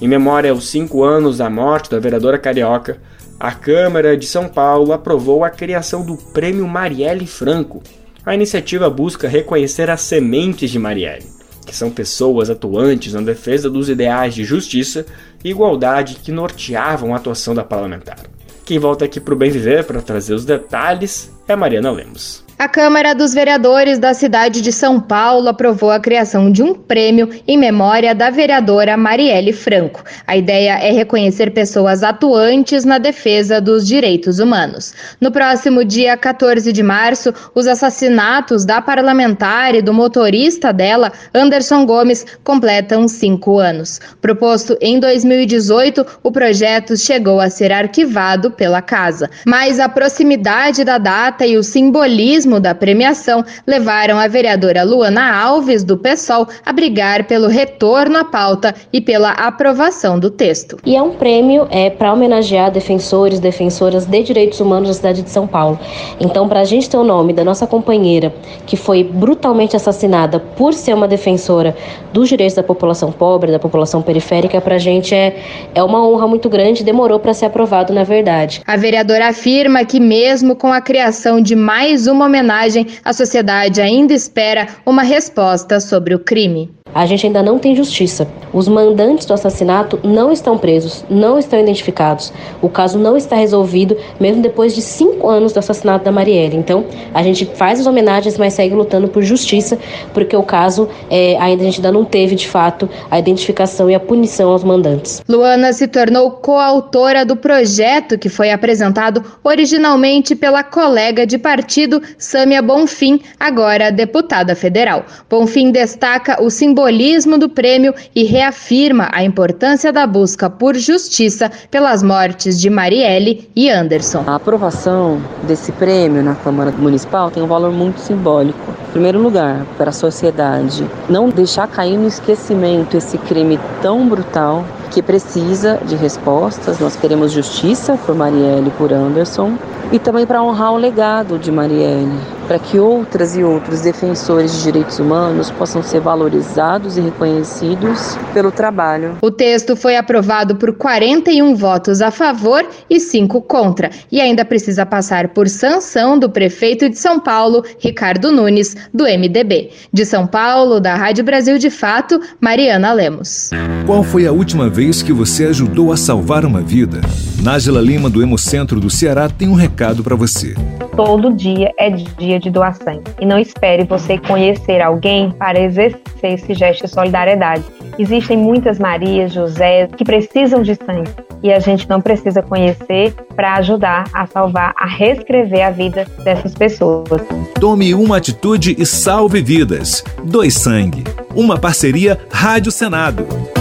Em 0.01 0.07
memória 0.07 0.51
aos 0.51 0.69
cinco 0.69 1.01
anos 1.01 1.37
da 1.37 1.49
morte 1.49 1.89
da 1.89 1.97
vereadora 1.97 2.37
carioca, 2.37 2.99
a 3.39 3.53
Câmara 3.53 4.17
de 4.17 4.25
São 4.25 4.49
Paulo 4.49 4.91
aprovou 4.91 5.45
a 5.45 5.49
criação 5.49 6.05
do 6.05 6.17
Prêmio 6.17 6.67
Marielle 6.67 7.25
Franco. 7.25 7.81
A 8.25 8.35
iniciativa 8.35 8.89
busca 8.89 9.29
reconhecer 9.29 9.89
as 9.89 10.01
sementes 10.01 10.69
de 10.69 10.77
Marielle, 10.77 11.31
que 11.65 11.73
são 11.73 11.89
pessoas 11.89 12.49
atuantes 12.49 13.13
na 13.13 13.21
defesa 13.21 13.69
dos 13.69 13.87
ideais 13.87 14.35
de 14.35 14.43
justiça 14.43 15.05
e 15.41 15.51
igualdade 15.51 16.15
que 16.15 16.33
norteavam 16.33 17.13
a 17.13 17.17
atuação 17.17 17.55
da 17.55 17.63
parlamentar. 17.63 18.19
Quem 18.65 18.77
volta 18.77 19.05
aqui 19.05 19.19
para 19.19 19.33
o 19.33 19.37
Bem 19.37 19.51
Viver 19.51 19.85
para 19.85 20.01
trazer 20.01 20.33
os 20.33 20.45
detalhes 20.45 21.31
é 21.47 21.53
a 21.53 21.57
Mariana 21.57 21.91
Lemos. 21.91 22.40
A 22.61 22.67
Câmara 22.67 23.15
dos 23.15 23.33
Vereadores 23.33 23.97
da 23.97 24.13
cidade 24.13 24.61
de 24.61 24.71
São 24.71 24.99
Paulo 24.99 25.49
aprovou 25.49 25.89
a 25.89 25.99
criação 25.99 26.51
de 26.51 26.61
um 26.61 26.75
prêmio 26.75 27.27
em 27.47 27.57
memória 27.57 28.13
da 28.13 28.29
vereadora 28.29 28.95
Marielle 28.95 29.51
Franco. 29.51 30.03
A 30.27 30.37
ideia 30.37 30.73
é 30.73 30.91
reconhecer 30.91 31.53
pessoas 31.53 32.03
atuantes 32.03 32.85
na 32.85 32.99
defesa 32.99 33.59
dos 33.59 33.87
direitos 33.87 34.37
humanos. 34.37 34.93
No 35.19 35.31
próximo 35.31 35.83
dia 35.83 36.15
14 36.15 36.71
de 36.71 36.83
março, 36.83 37.33
os 37.55 37.65
assassinatos 37.65 38.63
da 38.63 38.79
parlamentar 38.79 39.73
e 39.73 39.81
do 39.81 39.91
motorista 39.91 40.71
dela, 40.71 41.11
Anderson 41.33 41.83
Gomes, 41.83 42.23
completam 42.43 43.07
cinco 43.07 43.57
anos. 43.57 43.99
Proposto 44.21 44.77
em 44.79 44.99
2018, 44.99 46.05
o 46.21 46.31
projeto 46.31 46.95
chegou 46.95 47.41
a 47.41 47.49
ser 47.49 47.71
arquivado 47.71 48.51
pela 48.51 48.83
casa. 48.83 49.31
Mas 49.47 49.79
a 49.79 49.89
proximidade 49.89 50.83
da 50.83 50.99
data 50.99 51.43
e 51.43 51.57
o 51.57 51.63
simbolismo 51.63 52.50
da 52.59 52.75
premiação 52.75 53.43
levaram 53.65 54.17
a 54.17 54.27
vereadora 54.27 54.83
Luana 54.83 55.41
Alves, 55.41 55.83
do 55.83 55.97
PSOL, 55.97 56.47
a 56.65 56.73
brigar 56.73 57.25
pelo 57.25 57.47
retorno 57.47 58.17
à 58.17 58.23
pauta 58.23 58.73
e 58.91 58.99
pela 58.99 59.31
aprovação 59.31 60.19
do 60.19 60.29
texto. 60.29 60.77
E 60.85 60.95
é 60.95 61.01
um 61.01 61.11
prêmio 61.11 61.67
é, 61.69 61.89
para 61.89 62.13
homenagear 62.13 62.71
defensores, 62.71 63.39
defensoras 63.39 64.05
de 64.05 64.23
direitos 64.23 64.59
humanos 64.59 64.89
da 64.89 64.93
cidade 64.93 65.21
de 65.21 65.29
São 65.29 65.47
Paulo. 65.47 65.79
Então, 66.19 66.47
para 66.47 66.61
a 66.61 66.63
gente 66.63 66.89
ter 66.89 66.97
o 66.97 67.03
nome 67.03 67.33
da 67.33 67.43
nossa 67.43 67.67
companheira, 67.67 68.33
que 68.65 68.75
foi 68.75 69.03
brutalmente 69.03 69.75
assassinada 69.75 70.39
por 70.39 70.73
ser 70.73 70.93
uma 70.93 71.07
defensora 71.07 71.75
dos 72.13 72.29
direitos 72.29 72.55
da 72.55 72.63
população 72.63 73.11
pobre, 73.11 73.51
da 73.51 73.59
população 73.59 74.01
periférica, 74.01 74.59
para 74.61 74.75
a 74.75 74.79
gente 74.79 75.13
é, 75.13 75.35
é 75.73 75.83
uma 75.83 76.05
honra 76.07 76.27
muito 76.27 76.49
grande, 76.49 76.83
demorou 76.83 77.19
para 77.19 77.33
ser 77.33 77.45
aprovado, 77.45 77.93
na 77.93 78.03
verdade. 78.03 78.61
A 78.65 78.77
vereadora 78.77 79.29
afirma 79.29 79.83
que, 79.85 79.99
mesmo 79.99 80.55
com 80.55 80.71
a 80.71 80.81
criação 80.81 81.41
de 81.41 81.55
mais 81.55 82.07
uma 82.07 82.25
homenagem, 82.25 82.40
homenagem, 82.41 82.87
a 83.05 83.13
sociedade 83.13 83.79
ainda 83.79 84.13
espera 84.13 84.67
uma 84.85 85.03
resposta 85.03 85.79
sobre 85.79 86.15
o 86.15 86.19
crime. 86.19 86.69
A 86.93 87.05
gente 87.05 87.25
ainda 87.25 87.41
não 87.41 87.57
tem 87.57 87.73
justiça. 87.73 88.27
Os 88.53 88.67
mandantes 88.67 89.25
do 89.25 89.33
assassinato 89.33 89.97
não 90.03 90.29
estão 90.29 90.57
presos, 90.57 91.05
não 91.09 91.39
estão 91.39 91.57
identificados. 91.57 92.33
O 92.61 92.67
caso 92.67 92.99
não 92.99 93.15
está 93.15 93.37
resolvido, 93.37 93.95
mesmo 94.19 94.41
depois 94.41 94.75
de 94.75 94.81
cinco 94.81 95.29
anos 95.29 95.53
do 95.53 95.59
assassinato 95.59 96.03
da 96.03 96.11
Marielle. 96.11 96.57
Então, 96.57 96.83
a 97.13 97.23
gente 97.23 97.45
faz 97.45 97.79
as 97.79 97.87
homenagens, 97.87 98.37
mas 98.37 98.53
segue 98.53 98.75
lutando 98.75 99.07
por 99.07 99.23
justiça, 99.23 99.77
porque 100.13 100.35
o 100.35 100.43
caso 100.43 100.89
é, 101.09 101.37
ainda 101.39 101.61
a 101.63 101.65
gente 101.65 101.77
ainda 101.77 101.93
não 101.93 102.03
teve, 102.03 102.35
de 102.35 102.47
fato, 102.47 102.89
a 103.09 103.17
identificação 103.17 103.89
e 103.89 103.95
a 103.95 103.99
punição 103.99 104.51
aos 104.51 104.63
mandantes. 104.63 105.21
Luana 105.29 105.71
se 105.71 105.87
tornou 105.87 106.31
coautora 106.31 107.25
do 107.25 107.37
projeto 107.37 108.17
que 108.17 108.27
foi 108.27 108.51
apresentado 108.51 109.23
originalmente 109.43 110.35
pela 110.35 110.61
colega 110.61 111.25
de 111.25 111.37
partido 111.37 112.01
Sâmia 112.17 112.61
Bonfim, 112.61 113.21
agora 113.39 113.91
deputada 113.91 114.55
federal. 114.55 115.05
Bonfim 115.29 115.71
destaca 115.71 116.43
o 116.43 116.49
simbolismo 116.49 116.80
simbolismo 116.81 117.37
do 117.37 117.47
prêmio 117.47 117.93
e 118.15 118.23
reafirma 118.23 119.07
a 119.11 119.23
importância 119.23 119.93
da 119.93 120.07
busca 120.07 120.49
por 120.49 120.75
justiça 120.75 121.51
pelas 121.69 122.01
mortes 122.01 122.59
de 122.59 122.71
Marielle 122.71 123.47
e 123.55 123.69
Anderson. 123.69 124.23
A 124.25 124.35
aprovação 124.35 125.21
desse 125.43 125.71
prêmio 125.73 126.23
na 126.23 126.33
Câmara 126.33 126.71
Municipal 126.71 127.29
tem 127.29 127.43
um 127.43 127.47
valor 127.47 127.71
muito 127.71 127.99
simbólico. 127.99 128.57
Em 128.89 128.91
primeiro 128.93 129.21
lugar, 129.21 129.63
para 129.77 129.91
a 129.91 129.93
sociedade 129.93 130.83
não 131.07 131.29
deixar 131.29 131.67
cair 131.67 131.97
no 131.97 132.07
esquecimento 132.07 132.97
esse 132.97 133.17
crime 133.19 133.59
tão 133.81 134.07
brutal 134.07 134.65
que 134.89 135.03
precisa 135.03 135.79
de 135.85 135.95
respostas. 135.95 136.79
Nós 136.79 136.95
queremos 136.95 137.31
justiça 137.31 137.95
por 138.05 138.15
Marielle 138.15 138.69
e 138.69 138.71
por 138.71 138.91
Anderson 138.91 139.53
e 139.91 139.99
também 139.99 140.25
para 140.25 140.41
honrar 140.41 140.73
o 140.73 140.77
legado 140.77 141.37
de 141.37 141.51
Marielle 141.51 142.40
para 142.47 142.59
que 142.59 142.79
outras 142.79 143.35
e 143.35 143.43
outros 143.43 143.81
defensores 143.81 144.53
de 144.53 144.63
direitos 144.63 144.99
humanos 144.99 145.51
possam 145.51 145.81
ser 145.81 145.99
valorizados 145.99 146.97
e 146.97 147.01
reconhecidos 147.01 148.17
pelo 148.33 148.51
trabalho. 148.51 149.17
O 149.21 149.31
texto 149.31 149.75
foi 149.75 149.95
aprovado 149.95 150.55
por 150.55 150.73
41 150.73 151.55
votos 151.55 152.01
a 152.01 152.11
favor 152.11 152.65
e 152.89 152.99
5 152.99 153.41
contra, 153.41 153.89
e 154.11 154.19
ainda 154.19 154.43
precisa 154.43 154.85
passar 154.85 155.29
por 155.29 155.47
sanção 155.47 156.17
do 156.17 156.29
prefeito 156.29 156.89
de 156.89 156.97
São 156.97 157.19
Paulo, 157.19 157.63
Ricardo 157.79 158.31
Nunes, 158.31 158.75
do 158.93 159.03
MDB. 159.03 159.71
De 159.91 160.05
São 160.05 160.27
Paulo, 160.27 160.79
da 160.79 160.95
Rádio 160.95 161.23
Brasil 161.23 161.57
de 161.57 161.69
Fato, 161.69 162.19
Mariana 162.39 162.91
Lemos. 162.91 163.49
Qual 163.85 164.03
foi 164.03 164.27
a 164.27 164.31
última 164.31 164.69
vez 164.69 165.01
que 165.01 165.13
você 165.13 165.45
ajudou 165.45 165.91
a 165.91 165.97
salvar 165.97 166.45
uma 166.45 166.61
vida? 166.61 167.01
Nájila 167.41 167.81
Lima, 167.81 168.09
do 168.09 168.21
Hemocentro 168.21 168.79
do 168.79 168.89
Ceará, 168.89 169.29
tem 169.29 169.47
um 169.47 169.55
recado 169.55 170.03
para 170.03 170.15
você. 170.15 170.53
Todo 170.95 171.33
dia 171.33 171.71
é 171.79 171.89
dia 171.89 172.39
de 172.41 172.49
doar 172.49 172.75
sangue. 172.75 173.03
E 173.19 173.25
não 173.25 173.39
espere 173.39 173.83
você 173.83 174.17
conhecer 174.17 174.81
alguém 174.81 175.31
para 175.31 175.59
exercer 175.59 176.01
esse 176.23 176.53
gesto 176.53 176.85
de 176.85 176.91
solidariedade. 176.91 177.63
Existem 177.97 178.37
muitas 178.37 178.79
Marias, 178.79 179.33
José 179.33 179.87
que 179.87 180.03
precisam 180.03 180.61
de 180.61 180.75
sangue 180.75 181.11
e 181.43 181.51
a 181.51 181.59
gente 181.59 181.89
não 181.89 182.01
precisa 182.01 182.41
conhecer 182.41 183.13
para 183.35 183.55
ajudar 183.55 184.05
a 184.13 184.27
salvar, 184.27 184.73
a 184.77 184.85
reescrever 184.85 185.65
a 185.65 185.71
vida 185.71 186.05
dessas 186.23 186.53
pessoas. 186.53 187.21
Tome 187.59 187.93
uma 187.93 188.17
atitude 188.17 188.75
e 188.77 188.85
salve 188.85 189.41
vidas. 189.41 190.03
Dois 190.23 190.53
Sangue. 190.53 191.03
Uma 191.35 191.57
parceria 191.57 192.19
Rádio 192.31 192.71
Senado. 192.71 193.60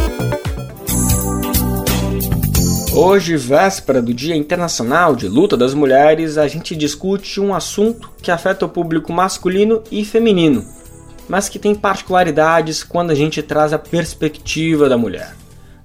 Hoje, 2.93 3.37
véspera 3.37 4.03
do 4.03 4.13
Dia 4.13 4.35
Internacional 4.35 5.15
de 5.15 5.29
Luta 5.29 5.57
das 5.57 5.75
Mulheres, 5.75 6.37
a 6.37 6.49
gente 6.49 6.75
discute 6.75 7.41
um 7.41 7.55
assunto 7.55 8.11
que 8.21 8.33
afeta 8.33 8.67
o 8.67 8.69
público 8.69 9.13
masculino 9.13 9.81
e 9.93 10.05
feminino, 10.05 10.65
mas 11.29 11.49
que 11.49 11.61
tem 11.61 11.73
particularidades 11.73 12.83
quando 12.83 13.13
a 13.13 13.15
gente 13.15 13.43
traz 13.43 13.73
a 13.73 13.79
perspectiva 13.79 14.89
da 14.89 14.99
mulher. 14.99 15.37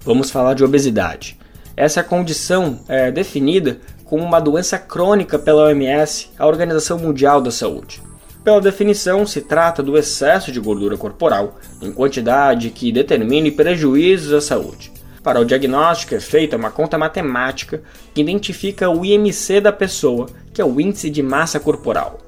Vamos 0.04 0.32
falar 0.32 0.56
de 0.56 0.64
obesidade. 0.64 1.38
Essa 1.78 2.04
condição 2.04 2.80
é 2.88 3.12
definida 3.12 3.80
como 4.04 4.24
uma 4.24 4.40
doença 4.40 4.80
crônica 4.80 5.38
pela 5.38 5.66
OMS, 5.66 6.32
a 6.40 6.48
Organização 6.48 6.98
Mundial 6.98 7.40
da 7.40 7.52
Saúde. 7.52 8.02
Pela 8.44 8.60
definição, 8.60 9.28
se 9.28 9.42
trata 9.42 9.84
do 9.84 9.96
excesso 9.96 10.52
de 10.52 10.60
gordura 10.60 10.98
corporal 10.98 11.60
em 11.84 11.92
quantidade 11.92 12.72
que 12.72 12.92
determine 12.92 13.52
prejuízos 13.52 14.34
à 14.34 14.42
saúde. 14.42 14.92
Para 15.26 15.40
o 15.40 15.46
diagnóstico 15.46 16.14
é 16.14 16.20
feita 16.20 16.56
uma 16.56 16.70
conta 16.70 17.00
matemática 17.00 17.82
que 18.14 18.22
identifica 18.22 18.92
o 18.92 19.04
IMC 19.04 19.60
da 19.60 19.72
pessoa, 19.72 20.30
que 20.54 20.62
é 20.62 20.64
o 20.64 20.80
índice 20.80 21.10
de 21.10 21.24
massa 21.24 21.60
corporal. 21.60 22.20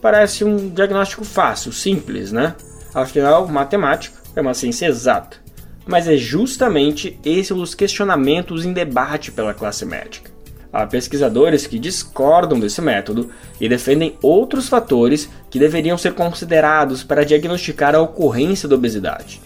Parece 0.00 0.42
um 0.42 0.70
diagnóstico 0.70 1.22
fácil, 1.22 1.70
simples, 1.70 2.32
né? 2.32 2.54
Afinal, 2.94 3.46
matemática 3.46 4.16
é 4.34 4.40
uma 4.40 4.54
ciência 4.54 4.86
exata. 4.86 5.36
Mas 5.86 6.08
é 6.08 6.16
justamente 6.16 7.20
esse 7.22 7.52
dos 7.52 7.74
questionamentos 7.74 8.64
em 8.64 8.72
debate 8.72 9.30
pela 9.30 9.52
classe 9.52 9.84
médica. 9.84 10.30
Há 10.72 10.86
pesquisadores 10.86 11.66
que 11.66 11.78
discordam 11.78 12.58
desse 12.58 12.80
método 12.80 13.30
e 13.60 13.68
defendem 13.68 14.16
outros 14.22 14.66
fatores 14.66 15.28
que 15.50 15.58
deveriam 15.58 15.98
ser 15.98 16.14
considerados 16.14 17.04
para 17.04 17.22
diagnosticar 17.22 17.94
a 17.94 18.00
ocorrência 18.00 18.66
da 18.66 18.76
obesidade. 18.76 19.42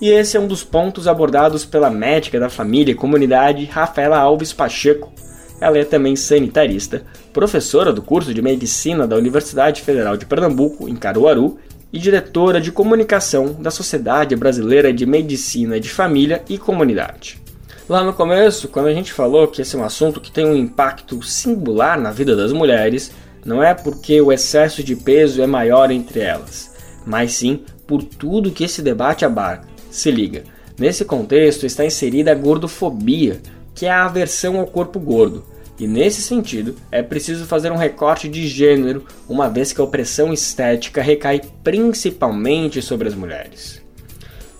E 0.00 0.10
esse 0.10 0.36
é 0.36 0.40
um 0.40 0.46
dos 0.46 0.64
pontos 0.64 1.06
abordados 1.06 1.64
pela 1.64 1.90
médica 1.90 2.40
da 2.40 2.50
família 2.50 2.92
e 2.92 2.96
comunidade 2.96 3.64
Rafaela 3.64 4.18
Alves 4.18 4.52
Pacheco. 4.52 5.12
Ela 5.60 5.78
é 5.78 5.84
também 5.84 6.16
sanitarista, 6.16 7.04
professora 7.32 7.92
do 7.92 8.02
curso 8.02 8.34
de 8.34 8.42
medicina 8.42 9.06
da 9.06 9.16
Universidade 9.16 9.82
Federal 9.82 10.16
de 10.16 10.26
Pernambuco, 10.26 10.88
em 10.88 10.96
Caruaru, 10.96 11.58
e 11.92 11.98
diretora 11.98 12.60
de 12.60 12.72
comunicação 12.72 13.52
da 13.52 13.70
Sociedade 13.70 14.34
Brasileira 14.34 14.92
de 14.92 15.06
Medicina 15.06 15.78
de 15.78 15.88
Família 15.88 16.42
e 16.48 16.58
Comunidade. 16.58 17.40
Lá 17.88 18.02
no 18.02 18.12
começo, 18.12 18.66
quando 18.66 18.88
a 18.88 18.92
gente 18.92 19.12
falou 19.12 19.46
que 19.46 19.62
esse 19.62 19.76
é 19.76 19.78
um 19.78 19.84
assunto 19.84 20.20
que 20.20 20.32
tem 20.32 20.44
um 20.44 20.56
impacto 20.56 21.22
singular 21.22 22.00
na 22.00 22.10
vida 22.10 22.34
das 22.34 22.52
mulheres, 22.52 23.12
não 23.44 23.62
é 23.62 23.74
porque 23.74 24.20
o 24.20 24.32
excesso 24.32 24.82
de 24.82 24.96
peso 24.96 25.40
é 25.40 25.46
maior 25.46 25.90
entre 25.92 26.18
elas, 26.18 26.74
mas 27.06 27.34
sim 27.34 27.62
por 27.86 28.02
tudo 28.02 28.50
que 28.50 28.64
esse 28.64 28.82
debate 28.82 29.24
abarca 29.24 29.73
se 29.94 30.10
liga, 30.10 30.42
nesse 30.76 31.04
contexto 31.04 31.64
está 31.64 31.84
inserida 31.84 32.32
a 32.32 32.34
gordofobia, 32.34 33.40
que 33.72 33.86
é 33.86 33.90
a 33.90 34.06
aversão 34.06 34.58
ao 34.58 34.66
corpo 34.66 34.98
gordo. 34.98 35.44
E 35.78 35.86
nesse 35.86 36.20
sentido, 36.20 36.74
é 36.90 37.00
preciso 37.00 37.46
fazer 37.46 37.70
um 37.70 37.76
recorte 37.76 38.28
de 38.28 38.48
gênero, 38.48 39.04
uma 39.28 39.48
vez 39.48 39.72
que 39.72 39.80
a 39.80 39.84
opressão 39.84 40.32
estética 40.32 41.00
recai 41.00 41.40
principalmente 41.62 42.82
sobre 42.82 43.06
as 43.06 43.14
mulheres. 43.14 43.80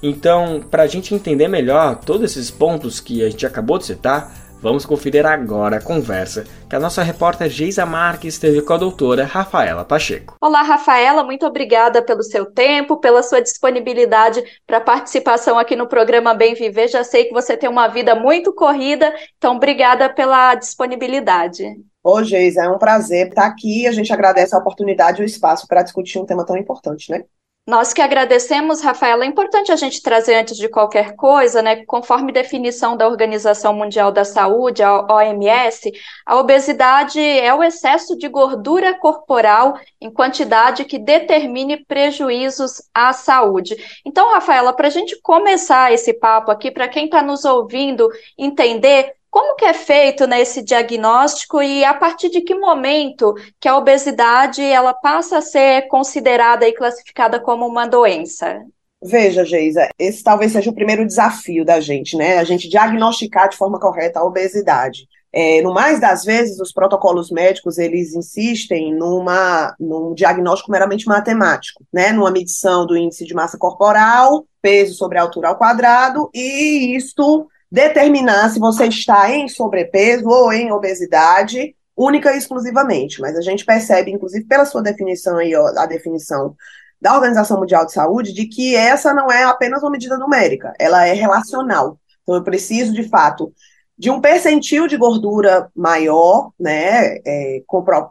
Então, 0.00 0.64
para 0.70 0.84
a 0.84 0.86
gente 0.86 1.12
entender 1.12 1.48
melhor 1.48 1.96
todos 1.96 2.30
esses 2.30 2.48
pontos 2.48 3.00
que 3.00 3.24
a 3.24 3.28
gente 3.28 3.44
acabou 3.44 3.78
de 3.78 3.86
citar, 3.86 4.43
Vamos 4.64 4.86
conferir 4.86 5.26
agora 5.26 5.76
a 5.76 5.82
conversa 5.82 6.46
que 6.70 6.74
a 6.74 6.80
nossa 6.80 7.02
repórter 7.02 7.50
Geisa 7.50 7.84
Marques 7.84 8.38
teve 8.38 8.62
com 8.62 8.72
a 8.72 8.78
doutora 8.78 9.26
Rafaela 9.26 9.84
Pacheco. 9.84 10.38
Olá, 10.40 10.62
Rafaela, 10.62 11.22
muito 11.22 11.44
obrigada 11.44 12.00
pelo 12.00 12.22
seu 12.22 12.46
tempo, 12.46 12.96
pela 12.96 13.22
sua 13.22 13.42
disponibilidade 13.42 14.42
para 14.66 14.80
participação 14.80 15.58
aqui 15.58 15.76
no 15.76 15.86
programa 15.86 16.32
Bem 16.32 16.54
Viver. 16.54 16.88
Já 16.88 17.04
sei 17.04 17.26
que 17.26 17.34
você 17.34 17.58
tem 17.58 17.68
uma 17.68 17.88
vida 17.88 18.14
muito 18.14 18.54
corrida, 18.54 19.14
então 19.36 19.56
obrigada 19.56 20.08
pela 20.08 20.54
disponibilidade. 20.54 21.62
Ô, 22.02 22.22
Geisa, 22.22 22.62
é 22.64 22.68
um 22.70 22.78
prazer 22.78 23.28
estar 23.28 23.44
aqui. 23.44 23.86
A 23.86 23.92
gente 23.92 24.14
agradece 24.14 24.54
a 24.54 24.58
oportunidade 24.58 25.20
e 25.20 25.26
o 25.26 25.26
espaço 25.26 25.68
para 25.68 25.82
discutir 25.82 26.18
um 26.18 26.24
tema 26.24 26.44
tão 26.46 26.56
importante, 26.56 27.10
né? 27.10 27.24
Nós 27.66 27.94
que 27.94 28.02
agradecemos, 28.02 28.82
Rafaela. 28.82 29.24
É 29.24 29.26
importante 29.26 29.72
a 29.72 29.76
gente 29.76 30.02
trazer 30.02 30.34
antes 30.34 30.54
de 30.58 30.68
qualquer 30.68 31.16
coisa, 31.16 31.62
né? 31.62 31.82
Conforme 31.86 32.30
definição 32.30 32.94
da 32.94 33.08
Organização 33.08 33.72
Mundial 33.72 34.12
da 34.12 34.22
Saúde, 34.22 34.82
a 34.82 35.00
OMS, 35.10 35.90
a 36.26 36.36
obesidade 36.36 37.18
é 37.18 37.54
o 37.54 37.62
excesso 37.62 38.18
de 38.18 38.28
gordura 38.28 38.98
corporal 38.98 39.78
em 39.98 40.12
quantidade 40.12 40.84
que 40.84 40.98
determine 40.98 41.82
prejuízos 41.86 42.82
à 42.92 43.14
saúde. 43.14 43.76
Então, 44.04 44.30
Rafaela, 44.34 44.74
para 44.74 44.88
a 44.88 44.90
gente 44.90 45.18
começar 45.22 45.90
esse 45.90 46.12
papo 46.12 46.50
aqui, 46.50 46.70
para 46.70 46.86
quem 46.86 47.06
está 47.06 47.22
nos 47.22 47.46
ouvindo 47.46 48.10
entender 48.36 49.14
como 49.34 49.56
que 49.56 49.64
é 49.64 49.74
feito 49.74 50.28
né, 50.28 50.44
diagnóstico 50.64 51.60
e 51.60 51.84
a 51.84 51.92
partir 51.92 52.30
de 52.30 52.40
que 52.40 52.54
momento 52.54 53.34
que 53.58 53.66
a 53.66 53.76
obesidade 53.76 54.62
ela 54.62 54.94
passa 54.94 55.38
a 55.38 55.42
ser 55.42 55.88
considerada 55.88 56.68
e 56.68 56.72
classificada 56.72 57.40
como 57.40 57.66
uma 57.66 57.84
doença? 57.84 58.62
Veja, 59.02 59.44
Geisa, 59.44 59.88
esse 59.98 60.22
talvez 60.22 60.52
seja 60.52 60.70
o 60.70 60.74
primeiro 60.74 61.04
desafio 61.04 61.64
da 61.64 61.80
gente, 61.80 62.16
né? 62.16 62.38
A 62.38 62.44
gente 62.44 62.68
diagnosticar 62.68 63.48
de 63.48 63.56
forma 63.56 63.80
correta 63.80 64.20
a 64.20 64.24
obesidade. 64.24 65.08
É, 65.32 65.60
no 65.62 65.74
mais 65.74 65.98
das 65.98 66.24
vezes, 66.24 66.60
os 66.60 66.72
protocolos 66.72 67.28
médicos 67.32 67.76
eles 67.76 68.14
insistem 68.14 68.94
numa, 68.94 69.74
num 69.80 70.14
diagnóstico 70.14 70.70
meramente 70.70 71.08
matemático, 71.08 71.84
né? 71.92 72.12
Numa 72.12 72.30
medição 72.30 72.86
do 72.86 72.96
índice 72.96 73.24
de 73.24 73.34
massa 73.34 73.58
corporal, 73.58 74.46
peso 74.62 74.94
sobre 74.94 75.18
a 75.18 75.22
altura 75.22 75.48
ao 75.48 75.58
quadrado, 75.58 76.30
e 76.32 76.94
isto 76.94 77.48
determinar 77.70 78.50
se 78.50 78.58
você 78.58 78.86
está 78.86 79.30
em 79.30 79.48
sobrepeso 79.48 80.28
ou 80.28 80.52
em 80.52 80.72
obesidade, 80.72 81.74
única 81.96 82.32
e 82.32 82.38
exclusivamente. 82.38 83.20
Mas 83.20 83.36
a 83.36 83.40
gente 83.40 83.64
percebe, 83.64 84.10
inclusive 84.10 84.44
pela 84.46 84.64
sua 84.64 84.82
definição 84.82 85.36
aí, 85.36 85.54
ó, 85.54 85.66
a 85.78 85.86
definição 85.86 86.54
da 87.00 87.14
Organização 87.14 87.58
Mundial 87.58 87.84
de 87.84 87.92
Saúde, 87.92 88.32
de 88.32 88.46
que 88.46 88.74
essa 88.74 89.12
não 89.12 89.30
é 89.30 89.44
apenas 89.44 89.82
uma 89.82 89.90
medida 89.90 90.16
numérica, 90.16 90.72
ela 90.78 91.06
é 91.06 91.12
relacional. 91.12 91.98
Então, 92.22 92.34
eu 92.36 92.42
preciso, 92.42 92.92
de 92.92 93.08
fato, 93.08 93.52
de 93.96 94.10
um 94.10 94.20
percentil 94.20 94.88
de 94.88 94.96
gordura 94.96 95.70
maior, 95.74 96.50
né, 96.58 97.16
é, 97.24 97.62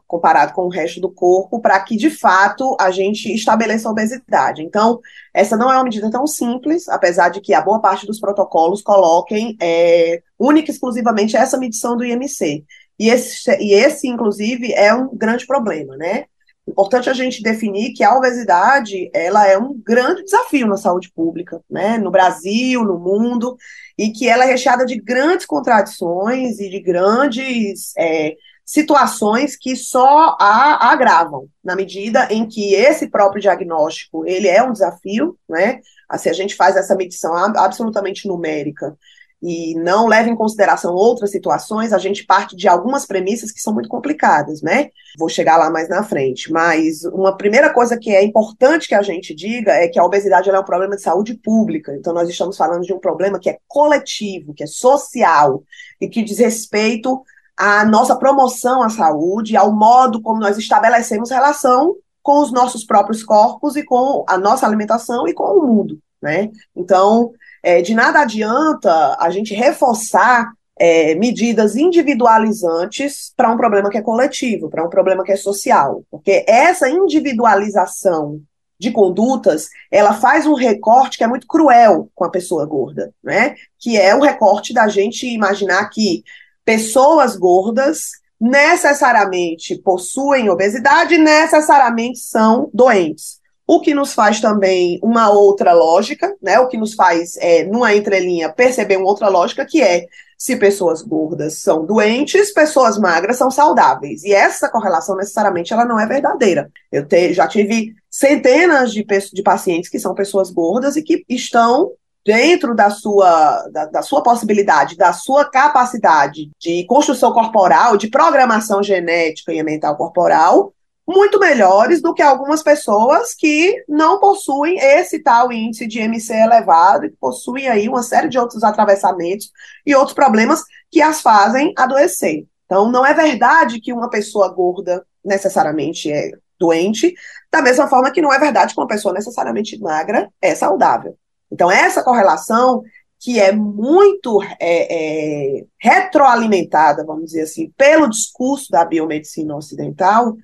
comparado 0.07 0.53
com 0.53 0.63
o 0.63 0.69
resto 0.69 1.01
do 1.01 1.11
corpo, 1.11 1.59
para 1.59 1.79
que 1.81 1.97
de 1.97 2.09
fato 2.09 2.75
a 2.79 2.89
gente 2.89 3.33
estabeleça 3.33 3.89
a 3.89 3.91
obesidade. 3.91 4.63
Então, 4.63 4.99
essa 5.33 5.57
não 5.57 5.71
é 5.71 5.75
uma 5.75 5.83
medida 5.83 6.09
tão 6.09 6.25
simples, 6.25 6.87
apesar 6.87 7.29
de 7.29 7.41
que 7.41 7.53
a 7.53 7.61
boa 7.61 7.81
parte 7.81 8.05
dos 8.05 8.19
protocolos 8.19 8.81
coloquem 8.81 9.57
é, 9.61 10.21
única 10.39 10.71
e 10.71 10.73
exclusivamente 10.73 11.35
essa 11.35 11.57
medição 11.57 11.97
do 11.97 12.05
IMC. 12.05 12.63
E 12.97 13.09
esse, 13.09 13.51
e 13.59 13.73
esse, 13.73 14.07
inclusive, 14.07 14.71
é 14.73 14.93
um 14.93 15.09
grande 15.13 15.45
problema, 15.45 15.97
né? 15.97 16.25
Importante 16.65 17.09
a 17.09 17.13
gente 17.13 17.43
definir 17.43 17.91
que 17.91 18.03
a 18.03 18.15
obesidade 18.15 19.09
ela 19.13 19.45
é 19.45 19.57
um 19.57 19.77
grande 19.77 20.23
desafio 20.23 20.65
na 20.65 20.77
saúde 20.77 21.11
pública, 21.13 21.59
né? 21.69 21.97
No 21.97 22.09
Brasil, 22.09 22.85
no 22.85 22.97
mundo, 22.97 23.57
e 23.97 24.11
que 24.11 24.27
ela 24.27 24.45
é 24.45 24.47
recheada 24.47 24.85
de 24.85 24.99
grandes 24.99 25.45
contradições 25.45 26.59
e 26.59 26.69
de 26.69 26.79
grandes 26.79 27.93
é, 27.97 28.35
situações 28.65 29.55
que 29.55 29.75
só 29.75 30.35
a 30.39 30.91
agravam, 30.91 31.47
na 31.63 31.75
medida 31.75 32.27
em 32.31 32.47
que 32.47 32.73
esse 32.73 33.07
próprio 33.07 33.41
diagnóstico 33.41 34.25
ele 34.25 34.47
é 34.47 34.63
um 34.63 34.71
desafio, 34.71 35.37
né? 35.49 35.81
Assim, 36.09 36.29
a 36.29 36.33
gente 36.33 36.55
faz 36.55 36.75
essa 36.75 36.95
medição 36.95 37.35
absolutamente 37.35 38.27
numérica 38.27 38.97
e 39.45 39.75
não 39.75 40.07
leva 40.07 40.29
em 40.29 40.35
consideração 40.37 40.95
outras 40.95 41.29
situações, 41.29 41.91
a 41.91 41.97
gente 41.97 42.25
parte 42.25 42.55
de 42.55 42.65
algumas 42.65 43.05
premissas 43.05 43.51
que 43.51 43.59
são 43.59 43.73
muito 43.73 43.89
complicadas, 43.89 44.61
né? 44.61 44.89
Vou 45.19 45.27
chegar 45.27 45.57
lá 45.57 45.69
mais 45.69 45.89
na 45.89 46.01
frente. 46.01 46.49
Mas 46.49 47.03
uma 47.03 47.35
primeira 47.35 47.69
coisa 47.73 47.97
que 47.97 48.09
é 48.09 48.23
importante 48.23 48.87
que 48.87 48.95
a 48.95 49.01
gente 49.01 49.35
diga 49.35 49.73
é 49.73 49.89
que 49.89 49.99
a 49.99 50.05
obesidade 50.05 50.49
é 50.49 50.57
um 50.57 50.63
problema 50.63 50.95
de 50.95 51.01
saúde 51.01 51.33
pública. 51.33 51.93
Então, 51.93 52.13
nós 52.13 52.29
estamos 52.29 52.55
falando 52.55 52.83
de 52.83 52.93
um 52.93 52.99
problema 52.99 53.37
que 53.37 53.49
é 53.49 53.57
coletivo, 53.67 54.53
que 54.53 54.63
é 54.63 54.67
social 54.67 55.61
e 55.99 56.07
que 56.07 56.23
diz 56.23 56.39
respeito 56.39 57.21
à 57.57 57.83
nossa 57.83 58.15
promoção 58.15 58.81
à 58.81 58.89
saúde, 58.89 59.57
ao 59.57 59.73
modo 59.73 60.21
como 60.21 60.39
nós 60.39 60.57
estabelecemos 60.57 61.29
relação 61.29 61.97
com 62.21 62.39
os 62.39 62.49
nossos 62.53 62.85
próprios 62.85 63.21
corpos 63.21 63.75
e 63.75 63.83
com 63.83 64.23
a 64.25 64.37
nossa 64.37 64.65
alimentação 64.65 65.27
e 65.27 65.33
com 65.33 65.43
o 65.43 65.67
mundo, 65.67 65.99
né? 66.21 66.49
Então, 66.73 67.33
é, 67.63 67.81
de 67.81 67.95
nada 67.95 68.19
adianta 68.19 69.15
a 69.17 69.29
gente 69.29 69.53
reforçar 69.53 70.51
é, 70.77 71.15
medidas 71.15 71.75
individualizantes 71.75 73.31
para 73.37 73.51
um 73.51 73.57
problema 73.57 73.89
que 73.89 73.97
é 73.97 74.01
coletivo, 74.01 74.69
para 74.69 74.85
um 74.85 74.89
problema 74.89 75.23
que 75.23 75.31
é 75.31 75.35
social, 75.37 76.03
porque 76.11 76.43
essa 76.47 76.89
individualização 76.89 78.41
de 78.79 78.91
condutas, 78.91 79.69
ela 79.89 80.13
faz 80.13 80.45
um 80.45 80.55
recorte 80.55 81.17
que 81.17 81.23
é 81.23 81.27
muito 81.27 81.47
cruel 81.47 82.09
com 82.13 82.25
a 82.25 82.29
pessoa 82.29 82.65
gorda, 82.65 83.13
né? 83.23 83.55
Que 83.79 83.97
é 83.97 84.13
o 84.13 84.19
recorte 84.19 84.73
da 84.73 84.89
gente 84.89 85.25
imaginar 85.25 85.89
que 85.89 86.21
pessoas 86.65 87.37
gordas 87.37 88.09
necessariamente 88.41 89.77
possuem 89.77 90.49
obesidade, 90.49 91.17
necessariamente 91.17 92.19
são 92.19 92.69
doentes 92.73 93.42
o 93.65 93.79
que 93.79 93.93
nos 93.93 94.13
faz 94.13 94.41
também 94.41 94.99
uma 95.01 95.29
outra 95.29 95.73
lógica, 95.73 96.35
né? 96.41 96.59
O 96.59 96.67
que 96.67 96.77
nos 96.77 96.93
faz, 96.93 97.37
é, 97.37 97.63
numa 97.63 97.95
entrelinha, 97.95 98.51
perceber 98.51 98.97
uma 98.97 99.07
outra 99.07 99.29
lógica, 99.29 99.65
que 99.65 99.81
é 99.81 100.05
se 100.37 100.57
pessoas 100.57 101.01
gordas 101.01 101.59
são 101.59 101.85
doentes, 101.85 102.51
pessoas 102.51 102.97
magras 102.97 103.37
são 103.37 103.49
saudáveis. 103.49 104.23
E 104.23 104.33
essa 104.33 104.69
correlação, 104.69 105.15
necessariamente, 105.15 105.71
ela 105.71 105.85
não 105.85 105.97
é 105.97 106.05
verdadeira. 106.05 106.69
Eu 106.91 107.05
te, 107.07 107.33
já 107.33 107.47
tive 107.47 107.95
centenas 108.09 108.91
de, 108.91 109.05
de 109.05 109.41
pacientes 109.41 109.89
que 109.89 109.99
são 109.99 110.13
pessoas 110.13 110.51
gordas 110.51 110.97
e 110.97 111.01
que 111.01 111.23
estão 111.29 111.91
dentro 112.25 112.75
da 112.75 112.89
sua, 112.89 113.67
da, 113.69 113.85
da, 113.85 114.01
sua 114.01 114.21
possibilidade, 114.21 114.97
da 114.97 115.13
sua 115.13 115.45
capacidade 115.45 116.51
de 116.59 116.85
construção 116.87 117.31
corporal, 117.33 117.95
de 117.95 118.09
programação 118.09 118.83
genética 118.83 119.53
e 119.53 119.63
mental 119.63 119.95
corporal, 119.95 120.73
muito 121.07 121.39
melhores 121.39 122.01
do 122.01 122.13
que 122.13 122.21
algumas 122.21 122.63
pessoas 122.63 123.33
que 123.33 123.83
não 123.87 124.19
possuem 124.19 124.77
esse 124.77 125.19
tal 125.19 125.51
índice 125.51 125.85
de 125.85 125.99
MC 125.99 126.33
elevado, 126.33 127.09
que 127.09 127.17
possuem 127.19 127.67
aí 127.67 127.89
uma 127.89 128.01
série 128.01 128.29
de 128.29 128.39
outros 128.39 128.63
atravessamentos 128.63 129.51
e 129.85 129.93
outros 129.93 130.15
problemas 130.15 130.63
que 130.89 131.01
as 131.01 131.21
fazem 131.21 131.73
adoecer. 131.77 132.45
Então, 132.65 132.89
não 132.89 133.05
é 133.05 133.13
verdade 133.13 133.81
que 133.81 133.91
uma 133.91 134.09
pessoa 134.09 134.47
gorda 134.49 135.05
necessariamente 135.23 136.11
é 136.11 136.31
doente, 136.59 137.13
da 137.51 137.61
mesma 137.61 137.87
forma 137.87 138.11
que 138.11 138.21
não 138.21 138.33
é 138.33 138.39
verdade 138.39 138.73
que 138.73 138.79
uma 138.79 138.87
pessoa 138.87 139.13
necessariamente 139.13 139.77
magra 139.79 140.29
é 140.41 140.55
saudável. 140.55 141.17
Então, 141.51 141.69
essa 141.69 142.01
correlação 142.01 142.81
que 143.19 143.39
é 143.39 143.51
muito 143.53 144.41
é, 144.59 145.59
é, 145.59 145.65
retroalimentada, 145.79 147.05
vamos 147.05 147.27
dizer 147.27 147.43
assim, 147.43 147.71
pelo 147.77 148.09
discurso 148.09 148.69
da 148.69 148.83
biomedicina 148.83 149.55
ocidental, 149.55 150.35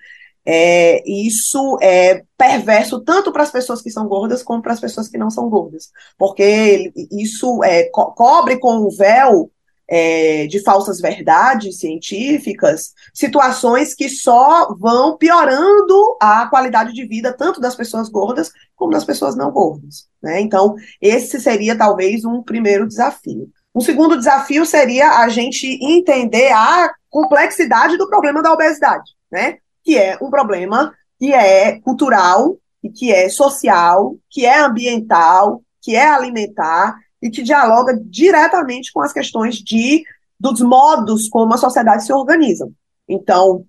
é, 0.46 1.04
isso 1.10 1.78
é 1.82 2.24
perverso 2.38 3.02
tanto 3.02 3.32
para 3.32 3.44
as 3.44 3.52
pessoas 3.52 3.82
que 3.82 3.92
são 3.92 4.08
gordas 4.08 4.42
como 4.42 4.62
para 4.62 4.74
as 4.74 4.80
pessoas 4.80 5.08
que 5.08 5.18
não 5.18 5.30
são 5.30 5.50
gordas, 5.50 5.90
porque 6.18 6.92
isso 7.12 7.64
é, 7.64 7.84
co 7.86 8.12
cobre 8.14 8.58
com 8.58 8.78
o 8.78 8.92
véu 8.92 9.52
é, 9.90 10.46
de 10.46 10.60
falsas 10.62 11.02
verdades 11.02 11.80
científicas 11.80 12.94
situações 13.14 13.96
que 13.96 14.08
só 14.08 14.74
vão 14.76 15.18
piorando 15.18 16.16
a 16.22 16.48
qualidade 16.48 16.94
de 16.94 17.06
vida 17.08 17.34
tanto 17.34 17.60
das 17.60 17.76
pessoas 17.76 18.08
gordas 18.08 18.52
como 18.76 18.92
das 18.92 19.04
pessoas 19.04 19.36
não 19.36 19.52
gordas. 19.52 20.08
Né? 20.22 20.40
Então, 20.42 20.76
esse 21.02 21.40
seria 21.40 21.76
talvez 21.76 22.24
um 22.24 22.44
primeiro 22.44 22.88
desafio. 22.88 23.50
Um 23.74 23.82
segundo 23.82 24.18
desafio 24.18 24.66
seria 24.66 25.20
a 25.20 25.30
gente 25.30 25.66
entender 25.82 26.52
a 26.52 26.92
complexidade 27.10 27.98
do 27.98 28.08
problema 28.08 28.42
da 28.42 28.54
obesidade, 28.54 29.12
né? 29.32 29.58
Que 29.90 29.98
é 29.98 30.20
um 30.22 30.30
problema 30.30 30.94
que 31.18 31.34
é 31.34 31.80
cultural, 31.80 32.56
e 32.84 32.92
que 32.92 33.12
é 33.12 33.28
social, 33.28 34.16
que 34.30 34.46
é 34.46 34.60
ambiental, 34.60 35.64
que 35.82 35.96
é 35.96 36.08
alimentar 36.08 36.96
e 37.20 37.30
que 37.30 37.42
dialoga 37.42 38.00
diretamente 38.06 38.94
com 38.94 39.02
as 39.02 39.12
questões 39.12 39.56
de 39.56 40.04
dos 40.40 40.62
modos 40.62 41.28
como 41.28 41.56
a 41.56 41.58
sociedade 41.58 42.06
se 42.06 42.14
organiza. 42.14 42.70
Então, 43.08 43.66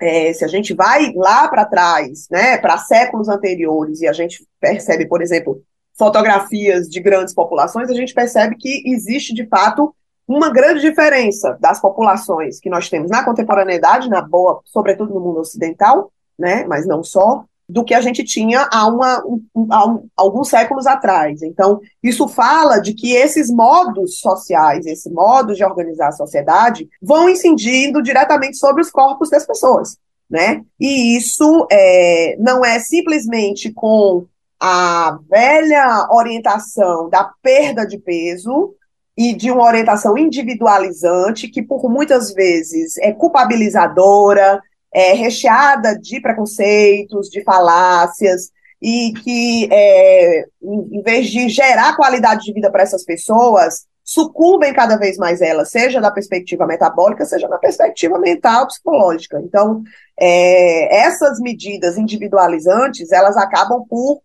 é, 0.00 0.32
se 0.32 0.44
a 0.44 0.48
gente 0.48 0.74
vai 0.74 1.12
lá 1.14 1.46
para 1.48 1.64
trás, 1.64 2.26
né, 2.28 2.58
para 2.58 2.76
séculos 2.76 3.28
anteriores, 3.28 4.00
e 4.00 4.08
a 4.08 4.12
gente 4.12 4.44
percebe, 4.60 5.06
por 5.06 5.22
exemplo, 5.22 5.62
fotografias 5.96 6.88
de 6.88 7.00
grandes 7.00 7.32
populações, 7.32 7.88
a 7.88 7.94
gente 7.94 8.12
percebe 8.12 8.56
que 8.56 8.82
existe 8.86 9.32
de 9.32 9.46
fato 9.46 9.94
uma 10.36 10.48
grande 10.50 10.80
diferença 10.80 11.58
das 11.60 11.80
populações 11.80 12.60
que 12.60 12.70
nós 12.70 12.88
temos 12.88 13.10
na 13.10 13.24
contemporaneidade, 13.24 14.08
na 14.08 14.22
boa, 14.22 14.60
sobretudo 14.64 15.12
no 15.12 15.20
mundo 15.20 15.40
ocidental, 15.40 16.12
né, 16.38 16.64
mas 16.68 16.86
não 16.86 17.02
só, 17.02 17.44
do 17.68 17.84
que 17.84 17.94
a 17.94 18.00
gente 18.00 18.22
tinha 18.22 18.68
há, 18.70 18.86
uma, 18.86 19.24
um, 19.26 19.66
há 19.70 19.88
um, 19.88 20.08
alguns 20.16 20.48
séculos 20.48 20.86
atrás. 20.86 21.42
Então, 21.42 21.80
isso 22.02 22.28
fala 22.28 22.78
de 22.78 22.94
que 22.94 23.12
esses 23.12 23.50
modos 23.50 24.20
sociais, 24.20 24.86
esse 24.86 25.10
modo 25.10 25.54
de 25.54 25.64
organizar 25.64 26.08
a 26.08 26.12
sociedade, 26.12 26.88
vão 27.02 27.28
incidindo 27.28 28.02
diretamente 28.02 28.56
sobre 28.56 28.82
os 28.82 28.90
corpos 28.90 29.30
das 29.30 29.46
pessoas. 29.46 29.96
Né? 30.28 30.62
E 30.78 31.16
isso 31.16 31.66
é, 31.72 32.36
não 32.38 32.64
é 32.64 32.78
simplesmente 32.78 33.72
com 33.72 34.26
a 34.60 35.18
velha 35.28 36.06
orientação 36.10 37.08
da 37.08 37.32
perda 37.42 37.84
de 37.84 37.98
peso, 37.98 38.74
e 39.20 39.34
de 39.34 39.50
uma 39.50 39.64
orientação 39.64 40.16
individualizante, 40.16 41.46
que 41.46 41.62
por 41.62 41.90
muitas 41.90 42.32
vezes 42.32 42.96
é 42.96 43.12
culpabilizadora, 43.12 44.62
é 44.90 45.12
recheada 45.12 45.94
de 45.94 46.22
preconceitos, 46.22 47.28
de 47.28 47.44
falácias, 47.44 48.50
e 48.80 49.12
que, 49.22 49.68
é, 49.70 50.46
em 50.62 51.02
vez 51.02 51.28
de 51.28 51.50
gerar 51.50 51.96
qualidade 51.96 52.46
de 52.46 52.52
vida 52.54 52.70
para 52.70 52.82
essas 52.82 53.04
pessoas, 53.04 53.84
sucumbem 54.02 54.72
cada 54.72 54.96
vez 54.96 55.18
mais 55.18 55.42
elas, 55.42 55.70
seja 55.70 56.00
da 56.00 56.10
perspectiva 56.10 56.66
metabólica, 56.66 57.26
seja 57.26 57.46
na 57.46 57.58
perspectiva 57.58 58.18
mental, 58.18 58.68
psicológica. 58.68 59.38
Então, 59.44 59.82
é, 60.18 60.96
essas 60.96 61.38
medidas 61.40 61.98
individualizantes, 61.98 63.12
elas 63.12 63.36
acabam 63.36 63.84
por 63.86 64.22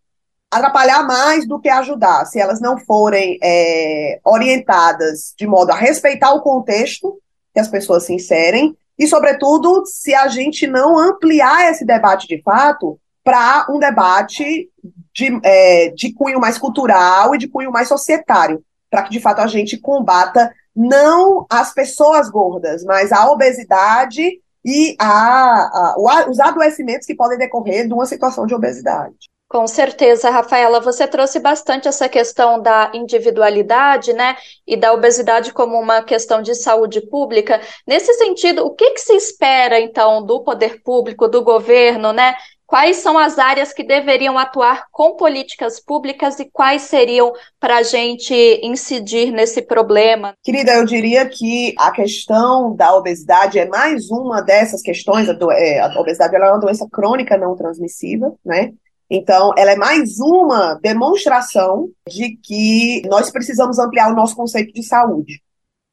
atrapalhar 0.58 1.06
mais 1.06 1.48
do 1.48 1.60
que 1.60 1.70
ajudar, 1.70 2.26
se 2.26 2.40
elas 2.40 2.62
não 2.62 2.78
forem 2.78 3.38
é, 3.44 4.20
orientadas 4.24 5.34
de 5.38 5.46
modo 5.46 5.72
a 5.72 5.76
respeitar 5.76 6.34
o 6.34 6.42
contexto 6.42 7.20
que 7.54 7.60
as 7.60 7.68
pessoas 7.68 8.06
se 8.06 8.14
inserem, 8.14 8.76
e, 8.98 9.08
sobretudo, 9.08 9.84
se 9.86 10.14
a 10.14 10.28
gente 10.28 10.68
não 10.68 10.98
ampliar 10.98 11.70
esse 11.70 11.86
debate 11.86 12.28
de 12.28 12.42
fato 12.42 12.98
para 13.24 13.66
um 13.70 13.78
debate 13.78 14.70
de, 15.14 15.40
é, 15.44 15.90
de 15.90 16.14
cunho 16.14 16.40
mais 16.40 16.58
cultural 16.58 17.36
e 17.36 17.38
de 17.38 17.48
cunho 17.48 17.72
mais 17.72 17.88
societário, 17.88 18.64
para 18.90 19.04
que, 19.04 19.10
de 19.10 19.20
fato, 19.20 19.40
a 19.42 19.48
gente 19.48 19.78
combata 19.78 20.54
não 20.76 21.46
as 21.50 21.74
pessoas 21.74 22.30
gordas, 22.30 22.84
mas 22.84 23.12
a 23.12 23.30
obesidade 23.30 24.40
e 24.64 24.96
a, 25.00 25.96
a, 25.96 26.26
os 26.30 26.40
adoecimentos 26.40 27.06
que 27.06 27.16
podem 27.16 27.38
decorrer 27.38 27.88
de 27.88 27.94
uma 27.94 28.06
situação 28.06 28.46
de 28.46 28.56
obesidade. 28.56 29.16
Com 29.48 29.68
certeza, 29.68 30.32
Rafaela, 30.32 30.80
você 30.80 31.08
trouxe 31.08 31.40
bastante 31.40 31.88
essa 31.88 32.10
questão 32.10 32.60
da 32.60 32.92
individualidade, 32.96 34.12
né, 34.12 34.36
e 34.66 34.76
da 34.76 34.92
obesidade 34.92 35.54
como 35.54 35.80
uma 35.80 36.02
questão 36.02 36.42
de 36.42 36.56
saúde 36.56 37.00
pública. 37.00 37.62
Nesse 37.88 38.12
sentido, 38.16 38.66
o 38.66 38.72
que, 38.72 38.92
que 38.92 39.02
se 39.02 39.14
espera, 39.14 39.80
então, 39.80 40.26
do 40.26 40.44
poder 40.44 40.82
público, 40.82 41.28
do 41.28 41.44
governo, 41.44 42.12
né? 42.12 42.34
Quais 42.68 42.98
são 42.98 43.16
as 43.16 43.38
áreas 43.38 43.72
que 43.72 43.84
deveriam 43.84 44.40
atuar 44.40 44.88
com 44.92 45.16
políticas 45.16 45.80
públicas 45.80 46.40
e 46.40 46.50
quais 46.52 46.82
seriam 46.82 47.32
para 47.60 47.78
a 47.78 47.84
gente 47.84 48.34
incidir 48.64 49.32
nesse 49.32 49.62
problema? 49.62 50.34
Querida, 50.44 50.74
eu 50.74 50.84
diria 50.84 51.30
que 51.30 51.76
a 51.78 51.92
questão 51.92 52.76
da 52.76 52.96
obesidade 52.96 53.60
é 53.60 53.68
mais 53.68 54.10
uma 54.10 54.42
dessas 54.42 54.82
questões. 54.82 55.30
A, 55.30 55.34
do, 55.34 55.52
é, 55.52 55.80
a 55.80 56.00
obesidade 56.00 56.36
é 56.36 56.40
uma 56.40 56.60
doença 56.60 56.88
crônica 56.92 57.38
não 57.38 57.56
transmissível, 57.56 58.36
né? 58.44 58.74
Então, 59.16 59.54
ela 59.58 59.72
é 59.72 59.76
mais 59.78 60.20
uma 60.20 60.74
demonstração 60.82 61.88
de 62.06 62.36
que 62.36 63.02
nós 63.08 63.32
precisamos 63.32 63.80
ampliar 63.80 64.12
o 64.12 64.16
nosso 64.16 64.36
conceito 64.36 64.74
de 64.74 64.84
saúde. 64.84 65.42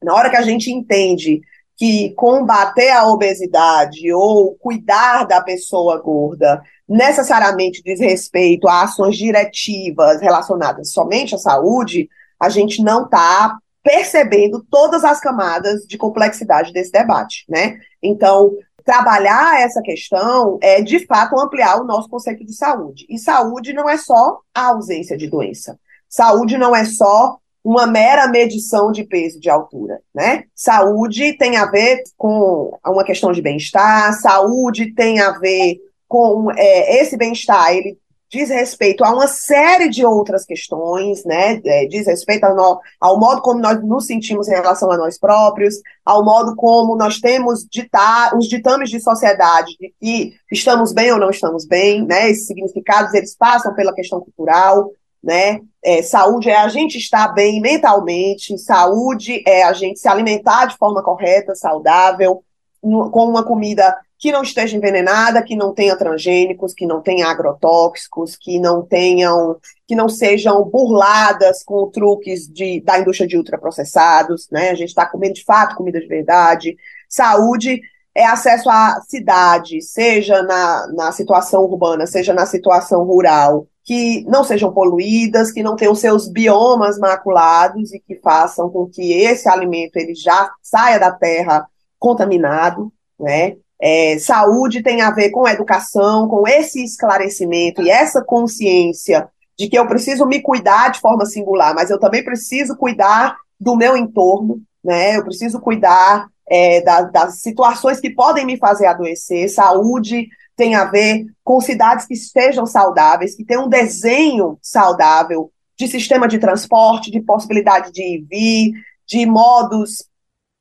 Na 0.03 0.13
hora 0.13 0.29
que 0.29 0.35
a 0.35 0.41
gente 0.41 0.69
entende 0.69 1.39
que 1.77 2.13
combater 2.15 2.89
a 2.89 3.07
obesidade 3.07 4.11
ou 4.11 4.55
cuidar 4.55 5.23
da 5.23 5.41
pessoa 5.41 6.01
gorda 6.01 6.61
necessariamente 6.87 7.81
diz 7.81 7.97
respeito 8.01 8.67
a 8.67 8.83
ações 8.83 9.15
diretivas 9.15 10.19
relacionadas 10.19 10.91
somente 10.91 11.33
à 11.33 11.37
saúde, 11.37 12.09
a 12.37 12.49
gente 12.49 12.83
não 12.83 13.05
está 13.05 13.57
percebendo 13.81 14.65
todas 14.69 15.05
as 15.05 15.21
camadas 15.21 15.87
de 15.87 15.97
complexidade 15.97 16.73
desse 16.73 16.91
debate, 16.91 17.45
né? 17.47 17.77
Então, 18.01 18.51
trabalhar 18.83 19.61
essa 19.61 19.81
questão 19.81 20.57
é, 20.61 20.81
de 20.81 21.05
fato, 21.05 21.39
ampliar 21.39 21.81
o 21.81 21.85
nosso 21.85 22.09
conceito 22.09 22.45
de 22.45 22.53
saúde. 22.53 23.05
E 23.09 23.17
saúde 23.17 23.73
não 23.73 23.89
é 23.89 23.97
só 23.97 24.39
a 24.53 24.67
ausência 24.67 25.17
de 25.17 25.29
doença. 25.29 25.79
Saúde 26.09 26.57
não 26.57 26.75
é 26.75 26.85
só 26.85 27.37
uma 27.63 27.87
mera 27.87 28.27
medição 28.27 28.91
de 28.91 29.03
peso 29.03 29.39
de 29.39 29.49
altura, 29.49 30.01
né? 30.13 30.43
Saúde 30.53 31.33
tem 31.37 31.55
a 31.55 31.65
ver 31.65 32.03
com 32.17 32.77
uma 32.85 33.05
questão 33.05 33.31
de 33.31 33.41
bem-estar, 33.41 34.13
saúde 34.19 34.93
tem 34.93 35.21
a 35.21 35.31
ver 35.39 35.79
com 36.07 36.51
é, 36.51 37.01
esse 37.01 37.17
bem-estar, 37.17 37.71
ele 37.71 37.97
diz 38.33 38.49
respeito 38.49 39.05
a 39.05 39.11
uma 39.11 39.27
série 39.27 39.87
de 39.87 40.03
outras 40.03 40.43
questões, 40.43 41.23
né? 41.23 41.61
É, 41.63 41.85
diz 41.85 42.07
respeito 42.07 42.45
ao, 42.45 42.81
ao, 42.99 43.19
modo 43.19 43.43
como 43.43 43.59
nós 43.59 43.79
nos 43.83 44.07
sentimos 44.07 44.47
em 44.47 44.55
relação 44.55 44.91
a 44.91 44.97
nós 44.97 45.19
próprios, 45.19 45.75
ao 46.03 46.25
modo 46.25 46.55
como 46.55 46.95
nós 46.95 47.19
temos 47.19 47.63
ditar, 47.69 48.35
os 48.35 48.47
ditames 48.47 48.89
de 48.89 48.99
sociedade 48.99 49.77
de 49.79 49.93
que 50.01 50.33
estamos 50.51 50.91
bem 50.91 51.11
ou 51.11 51.19
não 51.19 51.29
estamos 51.29 51.67
bem, 51.67 52.03
né? 52.07 52.31
Esses 52.31 52.47
significados 52.47 53.13
eles 53.13 53.35
passam 53.35 53.75
pela 53.75 53.93
questão 53.93 54.19
cultural, 54.19 54.89
né? 55.23 55.61
É, 55.83 56.01
saúde 56.01 56.49
é 56.49 56.57
a 56.57 56.67
gente 56.69 56.97
estar 56.97 57.27
bem 57.33 57.61
mentalmente, 57.61 58.57
saúde 58.57 59.43
é 59.45 59.63
a 59.63 59.73
gente 59.73 59.99
se 59.99 60.07
alimentar 60.07 60.65
de 60.65 60.77
forma 60.77 61.03
correta, 61.03 61.53
saudável, 61.53 62.43
com 62.81 63.29
uma 63.29 63.43
comida 63.43 63.95
que 64.23 64.31
não 64.31 64.41
esteja 64.41 64.77
envenenada, 64.77 65.43
que 65.43 65.53
não 65.53 65.73
tenha 65.73 65.97
transgênicos, 65.97 66.73
que 66.73 66.85
não 66.85 67.01
tenha 67.01 67.27
agrotóxicos, 67.27 68.37
que 68.37 68.57
não 68.57 68.81
tenham, 68.81 69.57
que 69.85 69.93
não 69.93 70.07
sejam 70.07 70.63
burladas 70.63 71.61
com 71.61 71.89
truques 71.89 72.47
de, 72.47 72.79
da 72.79 72.97
indústria 72.97 73.27
de 73.27 73.35
ultraprocessados, 73.35 74.47
né? 74.49 74.69
A 74.69 74.75
gente 74.75 74.87
está 74.87 75.05
comendo 75.05 75.33
de 75.33 75.43
fato 75.43 75.75
comida 75.75 75.99
de 75.99 76.07
verdade. 76.07 76.77
Saúde 77.09 77.81
é 78.15 78.25
acesso 78.25 78.69
à 78.69 79.01
cidade, 79.05 79.81
seja 79.81 80.41
na, 80.41 80.87
na 80.93 81.11
situação 81.11 81.61
urbana, 81.63 82.07
seja 82.07 82.33
na 82.33 82.45
situação 82.45 83.03
rural, 83.03 83.67
que 83.83 84.23
não 84.29 84.45
sejam 84.45 84.71
poluídas, 84.71 85.51
que 85.51 85.61
não 85.61 85.75
tenham 85.75 85.95
seus 85.95 86.29
biomas 86.29 86.97
maculados 86.97 87.91
e 87.91 87.99
que 87.99 88.15
façam 88.21 88.69
com 88.69 88.87
que 88.87 89.11
esse 89.11 89.49
alimento 89.49 89.97
ele 89.97 90.15
já 90.15 90.49
saia 90.61 90.97
da 90.97 91.11
terra 91.11 91.67
contaminado, 91.99 92.89
né? 93.19 93.57
É, 93.85 94.17
saúde 94.17 94.81
tem 94.81 95.01
a 95.01 95.11
ver 95.11 95.29
com 95.29 95.45
educação, 95.45 96.25
com 96.29 96.47
esse 96.47 96.81
esclarecimento 96.81 97.81
e 97.81 97.89
essa 97.89 98.23
consciência 98.23 99.27
de 99.59 99.67
que 99.67 99.77
eu 99.77 99.85
preciso 99.85 100.25
me 100.25 100.41
cuidar 100.41 100.89
de 100.89 101.01
forma 101.01 101.25
singular, 101.25 101.75
mas 101.75 101.89
eu 101.89 101.99
também 101.99 102.23
preciso 102.23 102.77
cuidar 102.77 103.35
do 103.59 103.75
meu 103.75 103.97
entorno, 103.97 104.61
né? 104.81 105.17
Eu 105.17 105.23
preciso 105.25 105.59
cuidar 105.59 106.29
é, 106.49 106.79
da, 106.79 107.01
das 107.01 107.41
situações 107.41 107.99
que 107.99 108.09
podem 108.09 108.45
me 108.45 108.57
fazer 108.57 108.85
adoecer. 108.85 109.49
Saúde 109.49 110.29
tem 110.55 110.75
a 110.75 110.85
ver 110.85 111.25
com 111.43 111.59
cidades 111.59 112.05
que 112.05 112.13
estejam 112.13 112.65
saudáveis, 112.65 113.35
que 113.35 113.43
tenham 113.43 113.65
um 113.65 113.69
desenho 113.69 114.57
saudável 114.61 115.51
de 115.77 115.89
sistema 115.89 116.25
de 116.25 116.39
transporte, 116.39 117.11
de 117.11 117.19
possibilidade 117.19 117.91
de 117.91 118.01
ir 118.01 118.19
e 118.19 118.25
vir, 118.29 118.81
de 119.05 119.25
modos 119.25 120.05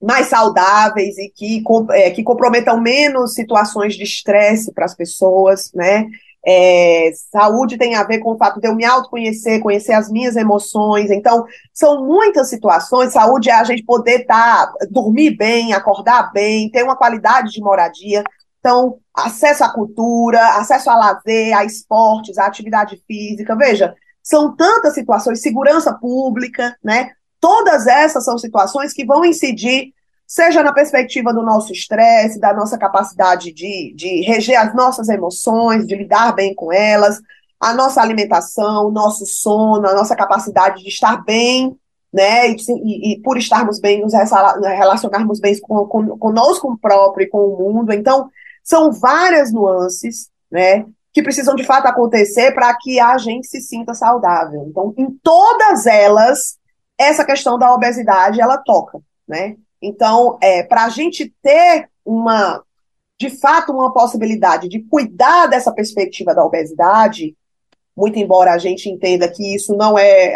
mais 0.03 0.26
saudáveis 0.26 1.16
e 1.16 1.30
que, 1.30 1.62
é, 1.90 2.11
que 2.11 2.22
comprometam 2.22 2.80
menos 2.80 3.34
situações 3.34 3.94
de 3.94 4.03
estresse 4.03 4.72
para 4.72 4.84
as 4.84 4.94
pessoas, 4.94 5.70
né? 5.72 6.07
É, 6.44 7.12
saúde 7.30 7.78
tem 7.78 7.94
a 7.94 8.03
ver 8.03 8.18
com 8.18 8.32
o 8.32 8.36
fato 8.36 8.61
de 8.61 8.66
eu 8.66 8.74
me 8.74 8.84
autoconhecer, 8.84 9.61
conhecer 9.61 9.92
as 9.92 10.11
minhas 10.11 10.34
emoções. 10.34 11.09
Então, 11.11 11.44
são 11.72 12.05
muitas 12.05 12.48
situações. 12.48 13.12
Saúde 13.12 13.48
é 13.48 13.55
a 13.55 13.62
gente 13.62 13.84
poder 13.84 14.26
tá, 14.26 14.72
dormir 14.90 15.36
bem, 15.36 15.72
acordar 15.72 16.32
bem, 16.32 16.68
ter 16.68 16.82
uma 16.82 16.96
qualidade 16.96 17.53
de 17.53 17.61
moradia. 17.61 18.24
Então, 18.59 18.98
acesso 19.14 19.62
à 19.62 19.72
cultura, 19.72 20.40
acesso 20.57 20.90
a 20.90 20.96
lazer, 20.96 21.57
a 21.57 21.64
esportes, 21.64 22.36
a 22.38 22.46
atividade 22.46 23.00
física. 23.07 23.55
Veja, 23.55 23.94
são 24.20 24.55
tantas 24.57 24.94
situações, 24.94 25.40
segurança 25.40 25.92
pública, 25.94 26.76
né? 26.82 27.11
Todas 27.43 27.88
essas 27.88 28.24
são 28.24 28.38
situações 28.38 28.93
que 28.93 29.05
vão 29.05 29.24
incidir, 29.24 29.93
seja 30.24 30.62
na 30.62 30.72
perspectiva 30.72 31.34
do 31.34 31.43
nosso 31.43 31.72
estresse, 31.72 32.38
da 32.38 32.55
nossa 32.55 32.78
capacidade 32.78 33.53
de, 33.53 33.93
de 33.97 34.20
reger 34.20 34.57
as 34.57 34.72
nossas 34.72 35.09
emoções, 35.09 35.84
de 35.84 35.97
lidar 35.97 36.32
bem 36.36 36.55
com 36.55 36.72
elas, 36.72 37.20
a 37.59 37.74
nossa 37.74 38.01
alimentação, 38.01 38.86
o 38.86 38.93
nosso 38.93 39.26
sono, 39.26 39.88
a 39.88 39.93
nossa 39.93 40.14
capacidade 40.14 40.84
de 40.84 40.88
estar 40.88 41.24
bem, 41.24 41.76
né? 42.12 42.49
E, 42.49 42.57
e, 42.57 43.12
e 43.14 43.20
por 43.22 43.36
estarmos 43.36 43.80
bem, 43.80 44.01
nos 44.03 44.12
relacionarmos 44.12 45.40
bem 45.40 45.59
com, 45.59 45.84
com, 45.86 46.16
conosco 46.18 46.78
próprio 46.80 47.24
e 47.24 47.28
com 47.28 47.38
o 47.38 47.59
mundo. 47.59 47.93
Então, 47.93 48.30
são 48.62 48.93
várias 48.93 49.53
nuances, 49.53 50.30
né? 50.49 50.86
Que 51.12 51.24
precisam 51.24 51.57
de 51.57 51.64
fato 51.64 51.86
acontecer 51.86 52.55
para 52.55 52.72
que 52.80 53.01
a 53.01 53.18
gente 53.18 53.49
se 53.49 53.61
sinta 53.61 53.95
saudável. 53.95 54.64
Então, 54.68 54.95
em 54.97 55.11
todas 55.24 55.86
elas, 55.86 56.61
essa 57.03 57.24
questão 57.24 57.59
da 57.59 57.72
obesidade 57.72 58.40
ela 58.40 58.59
toca, 58.59 59.00
né? 59.26 59.57
Então, 59.80 60.38
é, 60.40 60.62
para 60.62 60.84
a 60.84 60.88
gente 60.88 61.34
ter 61.42 61.88
uma, 62.05 62.62
de 63.20 63.30
fato, 63.30 63.72
uma 63.72 63.92
possibilidade 63.92 64.68
de 64.68 64.80
cuidar 64.80 65.46
dessa 65.46 65.72
perspectiva 65.72 66.34
da 66.34 66.44
obesidade, 66.44 67.36
muito 67.96 68.18
embora 68.18 68.53
a 68.53 68.59
gente 68.59 68.88
entenda 68.88 69.28
que 69.28 69.55
isso 69.55 69.76
não 69.76 69.98
é 69.98 70.34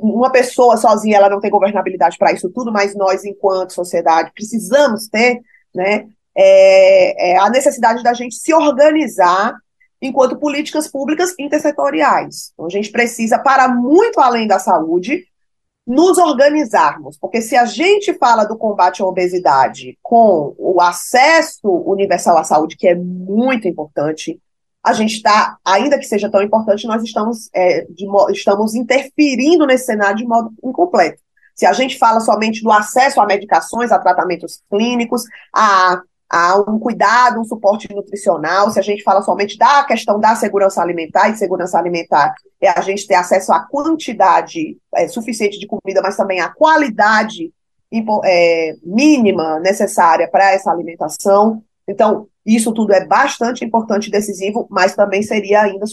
uma 0.00 0.30
pessoa 0.30 0.76
sozinha, 0.76 1.16
ela 1.16 1.28
não 1.28 1.40
tem 1.40 1.50
governabilidade 1.50 2.16
para 2.16 2.32
isso 2.32 2.50
tudo, 2.50 2.72
mas 2.72 2.94
nós, 2.94 3.24
enquanto 3.24 3.74
sociedade, 3.74 4.32
precisamos 4.34 5.08
ter, 5.08 5.40
né? 5.74 6.06
É, 6.40 7.32
é 7.32 7.38
a 7.38 7.50
necessidade 7.50 8.02
da 8.02 8.14
gente 8.14 8.36
se 8.36 8.54
organizar 8.54 9.54
enquanto 10.00 10.38
políticas 10.38 10.88
públicas 10.88 11.34
intersetoriais. 11.38 12.52
Então, 12.54 12.66
a 12.66 12.70
gente 12.70 12.90
precisa, 12.90 13.38
para 13.38 13.68
muito 13.68 14.20
além 14.20 14.46
da 14.46 14.58
saúde, 14.58 15.24
nos 15.88 16.18
organizarmos, 16.18 17.16
porque 17.18 17.40
se 17.40 17.56
a 17.56 17.64
gente 17.64 18.12
fala 18.12 18.44
do 18.44 18.58
combate 18.58 19.00
à 19.00 19.06
obesidade 19.06 19.98
com 20.02 20.54
o 20.58 20.82
acesso 20.82 21.66
universal 21.66 22.36
à 22.36 22.44
saúde, 22.44 22.76
que 22.76 22.86
é 22.86 22.94
muito 22.94 23.66
importante, 23.66 24.38
a 24.84 24.92
gente 24.92 25.14
está, 25.14 25.56
ainda 25.64 25.98
que 25.98 26.04
seja 26.04 26.30
tão 26.30 26.42
importante, 26.42 26.86
nós 26.86 27.02
estamos, 27.02 27.48
é, 27.54 27.86
de, 27.88 28.06
estamos 28.32 28.74
interferindo 28.74 29.66
nesse 29.66 29.86
cenário 29.86 30.18
de 30.18 30.26
modo 30.26 30.52
incompleto. 30.62 31.22
Se 31.54 31.64
a 31.64 31.72
gente 31.72 31.98
fala 31.98 32.20
somente 32.20 32.62
do 32.62 32.70
acesso 32.70 33.18
a 33.18 33.26
medicações, 33.26 33.90
a 33.90 33.98
tratamentos 33.98 34.62
clínicos, 34.70 35.22
a 35.54 36.02
a 36.30 36.58
um 36.70 36.78
cuidado, 36.78 37.40
um 37.40 37.44
suporte 37.44 37.88
nutricional, 37.94 38.70
se 38.70 38.78
a 38.78 38.82
gente 38.82 39.02
fala 39.02 39.22
somente 39.22 39.56
da 39.56 39.82
questão 39.84 40.20
da 40.20 40.34
segurança 40.34 40.82
alimentar, 40.82 41.30
e 41.30 41.36
segurança 41.36 41.78
alimentar 41.78 42.34
é 42.60 42.68
a 42.68 42.80
gente 42.82 43.06
ter 43.06 43.14
acesso 43.14 43.52
à 43.52 43.60
quantidade 43.60 44.76
é, 44.94 45.08
suficiente 45.08 45.58
de 45.58 45.66
comida, 45.66 46.02
mas 46.02 46.16
também 46.16 46.40
à 46.40 46.48
qualidade 46.50 47.52
é, 48.24 48.74
mínima 48.82 49.58
necessária 49.60 50.28
para 50.28 50.52
essa 50.52 50.70
alimentação. 50.70 51.62
Então, 51.86 52.28
isso 52.44 52.72
tudo 52.72 52.92
é 52.92 53.06
bastante 53.06 53.64
importante 53.64 54.08
e 54.08 54.10
decisivo, 54.10 54.66
mas 54.70 54.94
também 54.94 55.22
seria 55.22 55.62
ainda 55.62 55.86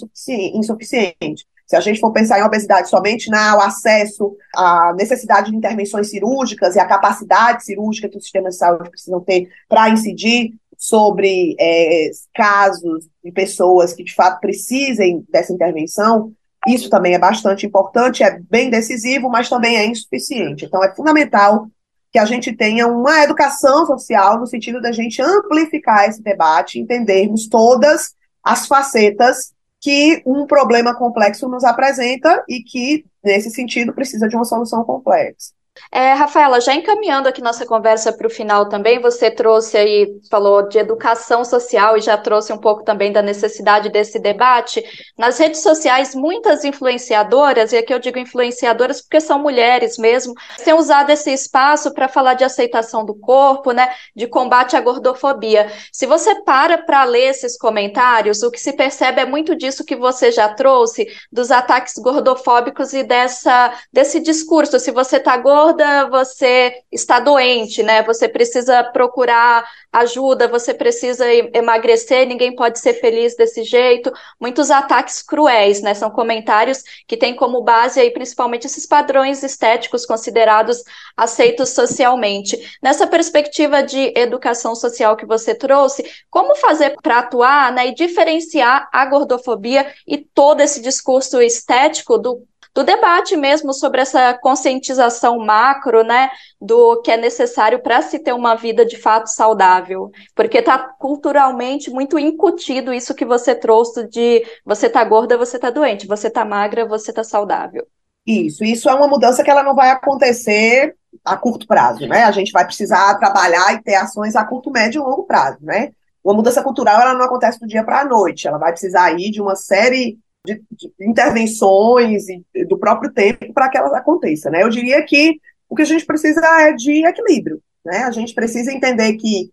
insuficiente. 0.54 1.46
Se 1.66 1.76
a 1.76 1.80
gente 1.80 2.00
for 2.00 2.12
pensar 2.12 2.40
em 2.40 2.44
obesidade 2.44 2.90
somente 2.90 3.30
no 3.30 3.38
acesso 3.62 4.36
à 4.56 4.94
necessidade 4.94 5.50
de 5.50 5.58
intervenções 5.58 6.10
cirúrgicas 6.10 6.76
e 6.76 6.80
a 6.80 6.86
capacidade 6.86 7.66
cirúrgica 7.66 8.08
que 8.08 8.18
os 8.18 8.24
sistemas 8.24 8.54
de 8.54 8.60
saúde 8.60 8.90
precisam 8.90 9.20
ter 9.22 9.50
para 9.68 9.90
incidir 9.90 10.54
sobre 10.78 11.56
é, 11.60 12.10
casos 12.34 13.08
de 13.24 13.32
pessoas 13.32 13.94
que 13.94 14.04
de 14.04 14.14
fato 14.14 14.40
precisem 14.40 15.26
dessa 15.30 15.54
intervenção, 15.54 16.32
isso 16.68 16.90
também 16.90 17.14
é 17.14 17.20
bastante 17.20 17.66
importante, 17.66 18.24
é 18.24 18.40
bem 18.40 18.70
decisivo, 18.70 19.30
mas 19.30 19.50
também 19.50 19.78
é 19.78 19.86
insuficiente. 19.86 20.66
Então, 20.66 20.84
é 20.84 20.94
fundamental 20.96 21.68
que 22.12 22.18
a 22.18 22.26
gente 22.26 22.56
tenha 22.56 22.88
uma 22.88 23.24
educação 23.24 23.86
social 23.86 24.40
no 24.40 24.48
sentido 24.48 24.82
da 24.82 24.92
gente 24.92 25.22
amplificar 25.22 26.10
esse 26.10 26.24
debate, 26.24 26.80
entendermos 26.80 27.48
todas 27.48 28.16
as 28.44 28.68
facetas 28.68 29.54
que 29.86 30.24
um 30.26 30.48
problema 30.48 30.96
complexo 30.96 31.48
nos 31.48 31.64
apresenta 31.64 32.44
e 32.50 32.64
que, 32.64 33.06
nesse 33.24 33.52
sentido, 33.52 33.94
precisa 33.94 34.28
de 34.28 34.36
uma 34.36 34.44
solução 34.44 34.84
complexa. 34.84 35.54
É, 35.92 36.14
Rafaela, 36.14 36.60
já 36.62 36.74
encaminhando 36.74 37.28
aqui 37.28 37.42
nossa 37.42 37.66
conversa 37.66 38.12
para 38.12 38.28
o 38.28 38.30
final 38.30 38.68
também, 38.68 39.00
você 39.00 39.30
trouxe 39.30 39.78
aí, 39.78 40.20
falou 40.30 40.68
de 40.68 40.78
educação 40.78 41.44
social 41.44 41.98
e 41.98 42.02
já 42.02 42.18
trouxe 42.18 42.52
um 42.54 42.58
pouco 42.58 42.84
também 42.84 43.12
da 43.12 43.22
necessidade 43.22 43.90
desse 43.90 44.20
debate. 44.20 44.84
Nas 45.18 45.38
redes 45.38 45.62
sociais, 45.62 46.16
muitas 46.16 46.64
influenciadoras, 46.64 47.74
e 47.74 47.78
aqui 47.78 47.94
eu 47.94 48.00
digo 48.00 48.18
influenciadoras 48.18 49.02
porque 49.02 49.20
são 49.20 49.40
mulheres 49.40 49.98
mesmo, 49.98 50.34
têm 50.64 50.74
usado 50.74 51.10
esse 51.10 51.32
espaço 51.32 51.94
para 51.94 52.08
falar 52.08 52.34
de 52.36 52.44
aceitação 52.44 53.06
do 53.06 53.14
corpo, 53.14 53.72
né, 53.72 53.90
de 54.16 54.28
combate 54.28 54.76
à 54.76 54.82
gordofobia. 54.82 55.72
Se 55.92 56.06
você 56.06 56.42
para 56.44 56.78
para 56.78 57.04
ler 57.04 57.30
esses 57.30 57.58
comentários, 57.58 58.44
o 58.44 58.52
que 58.52 58.60
se 58.60 58.74
percebe 58.74 59.22
é 59.22 59.26
muito 59.26 59.56
disso 59.56 59.86
que 59.86 59.96
você 59.96 60.32
já 60.32 60.50
trouxe, 60.50 61.08
dos 61.32 61.52
ataques 61.52 61.96
gordofóbicos 61.96 62.94
e 62.94 63.04
dessa, 63.04 63.74
desse 63.92 64.20
discurso. 64.20 64.80
Se 64.80 64.92
você 64.92 65.18
está 65.18 65.38
gordo, 65.38 65.65
você 66.10 66.84
está 66.92 67.20
doente, 67.20 67.82
né? 67.82 68.04
Você 68.04 68.28
precisa 68.28 68.84
procurar 68.84 69.66
ajuda, 69.92 70.48
você 70.48 70.74
precisa 70.74 71.26
emagrecer, 71.54 72.28
ninguém 72.28 72.54
pode 72.56 72.80
ser 72.80 72.96
feliz 72.96 73.36
desse 73.36 73.64
jeito. 73.64 74.12
Muitos 74.40 74.70
ataques 74.70 75.22
cruéis, 75.22 75.82
né? 75.82 75.94
São 75.94 76.10
comentários 76.10 76.84
que 77.08 77.16
têm 77.16 77.36
como 77.36 77.62
base 77.62 78.00
aí 78.00 78.12
principalmente 78.12 78.68
esses 78.68 78.86
padrões 78.86 79.42
estéticos 79.44 80.06
considerados 80.06 80.84
aceitos 81.16 81.70
socialmente. 81.70 82.78
Nessa 82.82 83.08
perspectiva 83.08 83.82
de 83.82 84.14
educação 84.16 84.76
social 84.76 85.16
que 85.16 85.26
você 85.26 85.56
trouxe, 85.56 86.04
como 86.30 86.56
fazer 86.56 86.96
para 87.02 87.20
atuar 87.20 87.72
né, 87.72 87.88
e 87.88 87.96
diferenciar 87.96 88.90
a 88.92 89.06
gordofobia 89.06 89.94
e 90.08 90.18
todo 90.18 90.62
esse 90.62 90.82
discurso 90.82 91.42
estético 91.42 92.18
do 92.18 92.46
do 92.76 92.84
debate 92.84 93.38
mesmo 93.38 93.74
sobre 93.74 94.02
essa 94.02 94.34
conscientização 94.34 95.40
macro, 95.40 96.04
né, 96.04 96.30
do 96.60 97.02
que 97.02 97.10
é 97.10 97.16
necessário 97.16 97.82
para 97.82 98.02
se 98.02 98.20
ter 98.20 98.34
uma 98.34 98.54
vida 98.54 98.86
de 98.86 98.98
fato 98.98 99.28
saudável, 99.28 100.12
porque 100.36 100.58
está 100.58 100.78
culturalmente 100.78 101.90
muito 101.90 102.20
incutido 102.20 102.94
isso 102.94 103.16
que 103.16 103.24
você 103.24 103.56
trouxe 103.56 104.06
de 104.10 104.46
você 104.66 104.90
tá 104.90 105.02
gorda, 105.06 105.38
você 105.38 105.58
tá 105.58 105.70
doente, 105.70 106.06
você 106.06 106.30
tá 106.30 106.44
magra, 106.44 106.86
você 106.86 107.14
tá 107.14 107.24
saudável. 107.24 107.88
Isso, 108.28 108.64
isso 108.66 108.90
é 108.90 108.94
uma 108.94 109.08
mudança 109.08 109.42
que 109.42 109.50
ela 109.50 109.64
não 109.64 109.76
vai 109.76 109.92
acontecer 109.92 110.96
a 111.24 111.38
curto 111.38 111.66
prazo, 111.66 112.06
né? 112.08 112.24
A 112.26 112.32
gente 112.32 112.52
vai 112.52 112.66
precisar 112.66 113.16
trabalhar 113.20 113.74
e 113.74 113.82
ter 113.82 113.96
ações 113.96 114.36
a 114.36 114.44
curto, 114.44 114.70
médio 114.70 115.02
e 115.02 115.06
longo 115.06 115.24
prazo, 115.24 115.60
né? 115.62 115.92
Uma 116.22 116.34
mudança 116.34 116.62
cultural 116.62 117.00
ela 117.00 117.14
não 117.14 117.24
acontece 117.24 117.60
do 117.60 117.68
dia 117.68 117.84
para 117.84 118.02
a 118.02 118.06
noite, 118.06 118.48
ela 118.48 118.58
vai 118.58 118.72
precisar 118.72 119.12
ir 119.14 119.32
de 119.32 119.42
uma 119.42 119.56
série 119.56 120.18
de, 120.46 120.62
de 120.72 120.92
intervenções 121.02 122.26
e 122.30 122.66
do 122.66 122.78
próprio 122.78 123.12
tempo 123.12 123.52
para 123.54 123.70
que 123.70 123.78
ela 123.78 123.98
aconteça, 123.98 124.50
né? 124.50 124.64
Eu 124.64 124.70
diria 124.70 125.04
que 125.04 125.40
o 125.70 125.76
que 125.76 125.82
a 125.82 125.86
gente 125.86 126.06
precisa 126.06 126.40
é 126.62 126.72
de 126.74 127.06
equilíbrio, 127.06 127.62
né? 127.84 128.04
A 128.04 128.12
gente 128.12 128.34
precisa 128.34 128.72
entender 128.72 129.14
que 129.14 129.52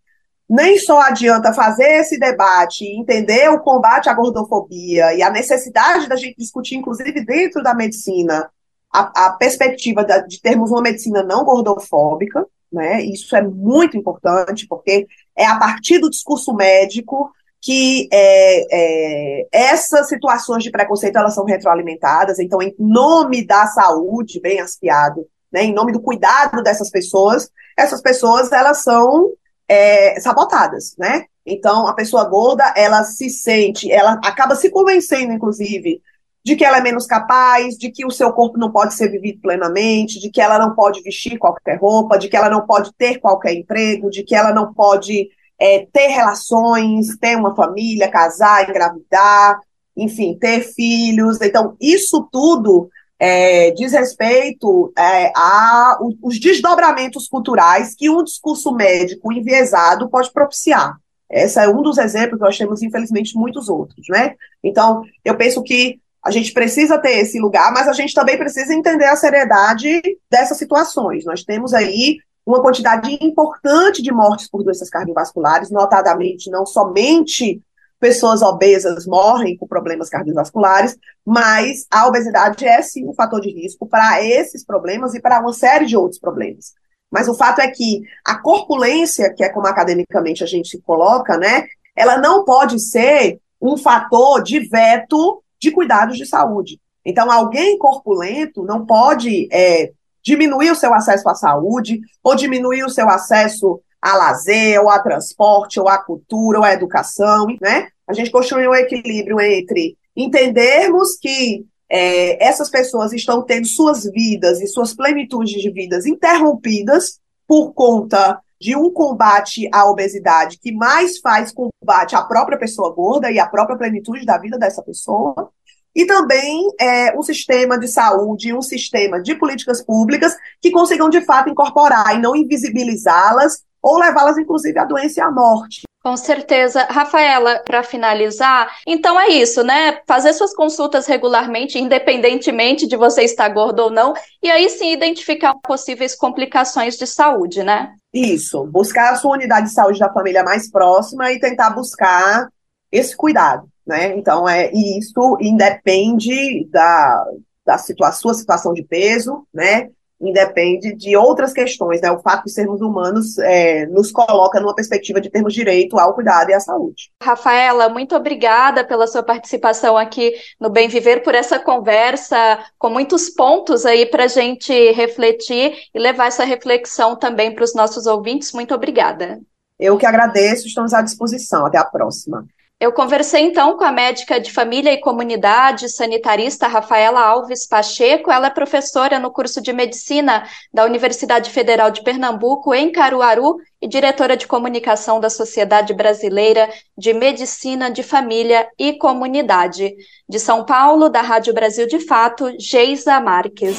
nem 0.49 0.78
só 0.78 1.01
adianta 1.01 1.53
fazer 1.55 2.01
esse 2.01 2.18
debate, 2.18 2.84
entender 2.84 3.49
o 3.49 3.61
combate 3.61 4.09
à 4.09 4.14
gordofobia 4.14 5.14
e 5.14 5.22
a 5.22 5.30
necessidade 5.30 6.09
da 6.09 6.16
gente 6.16 6.36
discutir, 6.36 6.76
inclusive 6.76 7.24
dentro 7.24 7.62
da 7.62 7.74
medicina, 7.74 8.51
a, 8.93 9.26
a 9.26 9.32
perspectiva 9.32 10.05
da, 10.05 10.18
de 10.18 10.40
termos 10.40 10.70
uma 10.70 10.82
medicina 10.82 11.22
não 11.22 11.45
gordofóbica, 11.45 12.47
né? 12.70 13.03
Isso 13.03 13.34
é 13.34 13.43
muito 13.43 13.97
importante, 13.97 14.66
porque 14.66 15.07
é 15.36 15.47
a 15.47 15.57
partir 15.57 15.99
do 15.99 16.11
discurso 16.11 16.55
médico 16.55 17.30
que 17.62 18.08
é, 18.12 18.66
é, 18.72 19.46
essas 19.52 20.08
situações 20.08 20.64
de 20.64 20.70
preconceito 20.70 21.16
elas 21.16 21.32
são 21.32 21.44
retroalimentadas, 21.44 22.40
então, 22.40 22.60
em 22.60 22.74
nome 22.76 23.46
da 23.46 23.66
saúde, 23.68 24.40
bem 24.40 24.58
aspiado, 24.60 25.24
né, 25.50 25.62
em 25.62 25.72
nome 25.72 25.92
do 25.92 26.00
cuidado 26.00 26.60
dessas 26.60 26.90
pessoas, 26.90 27.48
essas 27.78 28.02
pessoas 28.02 28.50
elas 28.50 28.82
são 28.82 29.30
é, 29.68 30.18
sabotadas, 30.20 30.96
né? 30.98 31.26
Então, 31.46 31.86
a 31.86 31.94
pessoa 31.94 32.24
gorda, 32.24 32.74
ela 32.76 33.04
se 33.04 33.30
sente, 33.30 33.90
ela 33.90 34.20
acaba 34.24 34.56
se 34.56 34.68
convencendo, 34.68 35.32
inclusive, 35.32 36.02
de 36.44 36.56
que 36.56 36.64
ela 36.64 36.78
é 36.78 36.80
menos 36.80 37.06
capaz, 37.06 37.76
de 37.76 37.90
que 37.90 38.04
o 38.04 38.10
seu 38.10 38.32
corpo 38.32 38.58
não 38.58 38.72
pode 38.72 38.94
ser 38.94 39.08
vivido 39.08 39.40
plenamente, 39.40 40.18
de 40.18 40.30
que 40.30 40.40
ela 40.40 40.58
não 40.58 40.74
pode 40.74 41.00
vestir 41.02 41.38
qualquer 41.38 41.78
roupa, 41.78 42.18
de 42.18 42.28
que 42.28 42.36
ela 42.36 42.50
não 42.50 42.66
pode 42.66 42.92
ter 42.94 43.18
qualquer 43.20 43.54
emprego, 43.54 44.10
de 44.10 44.24
que 44.24 44.34
ela 44.34 44.52
não 44.52 44.72
pode 44.74 45.30
é, 45.62 45.86
ter 45.92 46.08
relações, 46.08 47.16
ter 47.18 47.36
uma 47.36 47.54
família, 47.54 48.10
casar, 48.10 48.68
engravidar, 48.68 49.60
enfim, 49.96 50.36
ter 50.36 50.62
filhos. 50.62 51.40
Então, 51.40 51.76
isso 51.80 52.28
tudo 52.32 52.90
é, 53.16 53.70
diz 53.70 53.92
respeito 53.92 54.92
é, 54.98 55.30
a 55.36 55.98
os 56.20 56.40
desdobramentos 56.40 57.28
culturais 57.28 57.94
que 57.94 58.10
um 58.10 58.24
discurso 58.24 58.72
médico 58.72 59.32
enviesado 59.32 60.10
pode 60.10 60.32
propiciar. 60.32 60.96
Esse 61.30 61.60
é 61.60 61.68
um 61.68 61.80
dos 61.80 61.96
exemplos, 61.96 62.40
nós 62.40 62.58
temos, 62.58 62.82
infelizmente, 62.82 63.36
muitos 63.36 63.68
outros, 63.68 64.04
né? 64.10 64.34
Então, 64.64 65.02
eu 65.24 65.36
penso 65.36 65.62
que 65.62 66.00
a 66.24 66.32
gente 66.32 66.52
precisa 66.52 66.98
ter 66.98 67.18
esse 67.18 67.38
lugar, 67.38 67.72
mas 67.72 67.86
a 67.86 67.92
gente 67.92 68.12
também 68.12 68.36
precisa 68.36 68.74
entender 68.74 69.06
a 69.06 69.16
seriedade 69.16 70.02
dessas 70.28 70.58
situações. 70.58 71.24
Nós 71.24 71.44
temos 71.44 71.72
aí 71.72 72.18
uma 72.45 72.61
quantidade 72.61 73.16
importante 73.20 74.03
de 74.03 74.12
mortes 74.12 74.49
por 74.49 74.62
doenças 74.62 74.90
cardiovasculares, 74.90 75.70
notadamente 75.70 76.51
não 76.51 76.66
somente 76.66 77.62
pessoas 78.01 78.43
obesas 78.43 79.07
morrem 79.07 79.57
com 79.57 79.66
problemas 79.66 80.09
cardiovasculares, 80.09 80.99
mas 81.24 81.86
a 81.88 82.09
obesidade 82.09 82.66
é 82.66 82.82
sim 82.82 83.09
um 83.09 83.14
fator 83.14 83.40
de 83.40 83.49
risco 83.49 83.86
para 83.86 84.20
esses 84.24 84.64
problemas 84.64 85.14
e 85.14 85.20
para 85.20 85.40
uma 85.40 85.53
série 85.53 85.86
de 85.86 85.97
outros 85.97 86.18
problemas. 86.18 86.72
Mas 87.12 87.28
o 87.28 87.34
fato 87.34 87.61
é 87.61 87.68
que 87.68 88.03
a 88.24 88.40
corpulência, 88.40 89.32
que 89.32 89.45
é 89.45 89.49
como 89.49 89.68
academicamente 89.68 90.43
a 90.43 90.47
gente 90.49 90.80
coloca, 90.80 91.38
né, 91.38 91.66
ela 91.95 92.18
não 92.18 92.45
pode 92.45 92.80
ser 92.80 93.38
um 93.61 93.76
fator 93.76 94.43
de 94.43 94.59
veto 94.68 95.40
de 95.61 95.70
cuidados 95.70 96.16
de 96.16 96.26
saúde. 96.26 96.80
Então, 97.05 97.30
alguém 97.30 97.78
corpulento 97.78 98.64
não 98.64 98.84
pode 98.84 99.49
é, 99.53 99.93
diminuir 100.23 100.70
o 100.70 100.77
seu 100.77 100.93
acesso 100.95 101.29
à 101.29 101.35
saúde, 101.35 102.01
ou 102.23 102.35
diminuir 102.35 102.85
o 102.85 102.91
seu 102.91 103.09
acesso 103.09 103.81
a 104.01 104.16
lazer, 104.16 104.81
ou 104.81 104.91
a 104.91 104.99
transporte, 104.99 105.79
ou 105.79 105.89
a 105.89 105.99
cultura, 105.99 106.59
ou 106.59 106.64
a 106.64 106.73
educação, 106.73 107.47
né? 107.61 107.89
A 108.07 108.12
gente 108.12 108.31
construiu 108.31 108.70
um 108.70 108.75
equilíbrio 108.75 109.41
entre 109.41 109.97
entendermos 110.16 111.16
que 111.16 111.64
é, 111.89 112.43
essas 112.45 112.70
pessoas 112.70 113.12
estão 113.12 113.43
tendo 113.43 113.66
suas 113.66 114.05
vidas 114.05 114.61
e 114.61 114.66
suas 114.66 114.95
plenitudes 114.95 115.61
de 115.61 115.70
vidas 115.70 116.07
interrompidas 116.07 117.20
por 117.47 117.73
conta 117.73 118.41
de 118.59 118.77
um 118.77 118.91
combate 118.91 119.68
à 119.73 119.91
obesidade 119.91 120.59
que 120.59 120.73
mais 120.73 121.18
faz 121.18 121.53
combate 121.53 122.14
à 122.14 122.23
própria 122.23 122.57
pessoa 122.57 122.95
gorda 122.95 123.31
e 123.31 123.39
à 123.39 123.47
própria 123.47 123.77
plenitude 123.77 124.25
da 124.25 124.39
vida 124.39 124.57
dessa 124.57 124.81
pessoa, 124.83 125.51
e 125.95 126.07
também 126.07 126.68
é, 126.80 127.16
um 127.16 127.22
sistema 127.22 127.78
de 127.78 127.88
saúde, 127.88 128.55
um 128.55 128.62
sistema 128.62 129.20
de 129.20 129.34
políticas 129.34 129.84
públicas 129.84 130.34
que 130.61 130.70
consigam 130.70 131.09
de 131.09 131.20
fato 131.20 131.51
incorporar 131.51 132.14
e 132.14 132.18
não 132.18 132.34
invisibilizá-las 132.34 133.62
ou 133.82 133.99
levá-las 133.99 134.38
inclusive 134.38 134.78
à 134.78 134.84
doença 134.84 135.20
e 135.20 135.22
à 135.22 135.30
morte. 135.30 135.82
Com 136.03 136.16
certeza. 136.16 136.84
Rafaela, 136.90 137.62
para 137.64 137.84
finalizar, 137.84 138.68
então 138.84 139.20
é 139.20 139.28
isso, 139.28 139.62
né? 139.62 140.01
Fazer 140.05 140.32
suas 140.32 140.53
consultas 140.53 141.07
regularmente, 141.07 141.78
independentemente 141.78 142.88
de 142.88 142.97
você 142.97 143.22
estar 143.22 143.49
gordo 143.51 143.84
ou 143.84 143.90
não, 143.90 144.12
e 144.43 144.51
aí 144.51 144.68
sim 144.68 144.93
identificar 144.93 145.55
possíveis 145.62 146.16
complicações 146.16 146.97
de 146.97 147.07
saúde, 147.07 147.62
né? 147.62 147.93
Isso. 148.12 148.66
Buscar 148.66 149.12
a 149.12 149.16
sua 149.16 149.32
unidade 149.32 149.68
de 149.68 149.72
saúde 149.72 150.01
da 150.01 150.12
família 150.12 150.43
mais 150.43 150.68
próxima 150.68 151.30
e 151.30 151.38
tentar 151.38 151.70
buscar 151.70 152.49
esse 152.90 153.16
cuidado 153.16 153.72
né? 153.87 154.16
Então, 154.16 154.49
é, 154.49 154.70
e 154.72 154.99
isso 154.99 155.37
independe 155.41 156.68
da, 156.70 157.24
da 157.64 157.78
situa 157.78 158.12
sua 158.12 158.35
situação 158.35 158.72
de 158.72 158.83
peso, 158.83 159.47
né? 159.53 159.89
Independe 160.20 160.95
de 160.95 161.16
outras 161.16 161.53
questões, 161.53 162.01
né? 162.01 162.09
O 162.12 162.20
fato 162.20 162.45
de 162.45 162.53
sermos 162.53 162.80
humanos 162.80 163.37
é, 163.39 163.87
nos 163.87 164.12
coloca 164.12 164.61
numa 164.61 164.74
perspectiva 164.74 165.20
de 165.20 165.28
termos 165.28 165.53
direito 165.53 165.99
ao 165.99 166.14
cuidado 166.14 166.51
e 166.51 166.55
à 166.55 166.61
saúde. 166.61 167.11
Rafaela, 167.20 167.89
muito 167.89 168.14
obrigada 168.14 168.85
pela 168.85 169.09
sua 169.09 169.24
participação 169.24 169.99
aqui 169.99 170.33
no 170.61 170.70
Bem 170.70 170.87
Viver, 170.89 171.24
por 171.24 171.35
essa 171.35 171.59
conversa 171.59 172.61
com 172.78 172.89
muitos 172.89 173.30
pontos 173.30 173.85
aí 173.85 174.07
para 174.07 174.24
a 174.24 174.28
gente 174.28 174.93
refletir 174.93 175.74
e 175.93 175.99
levar 175.99 176.26
essa 176.26 176.45
reflexão 176.45 177.16
também 177.16 177.53
para 177.53 177.64
os 177.64 177.74
nossos 177.74 178.07
ouvintes. 178.07 178.53
Muito 178.53 178.72
obrigada. 178.72 179.41
Eu 179.76 179.99
que 179.99 180.07
agradeço, 180.07 180.68
estamos 180.68 180.95
à 180.95 181.03
disposição. 181.03 181.66
Até 181.66 181.78
a 181.78 181.85
próxima. 181.85 182.47
Eu 182.83 182.91
conversei 182.91 183.43
então 183.43 183.76
com 183.76 183.85
a 183.85 183.93
médica 183.93 184.41
de 184.41 184.51
família 184.51 184.93
e 184.93 184.99
comunidade 184.99 185.89
sanitarista 185.89 186.66
Rafaela 186.66 187.20
Alves 187.20 187.64
Pacheco. 187.64 188.28
Ela 188.28 188.49
é 188.49 188.51
professora 188.51 189.20
no 189.20 189.30
curso 189.30 189.62
de 189.62 189.72
medicina 189.72 190.43
da 190.74 190.85
Universidade 190.85 191.49
Federal 191.51 191.93
de 191.93 192.03
Pernambuco, 192.03 192.74
em 192.74 192.91
Caruaru, 192.91 193.59
e 193.80 193.87
diretora 193.87 194.37
de 194.37 194.49
comunicação 194.49 195.20
da 195.20 195.30
Sociedade 195.30 195.95
Brasileira 195.95 196.68
de 196.99 197.14
Medicina 197.14 197.89
de 197.89 198.03
Família 198.03 198.66
e 198.76 198.95
Comunidade. 198.95 199.95
De 200.28 200.41
São 200.41 200.64
Paulo, 200.64 201.09
da 201.09 201.20
Rádio 201.20 201.55
Brasil 201.55 201.87
de 201.87 202.01
Fato, 202.01 202.53
Geisa 202.59 203.20
Marques. 203.20 203.78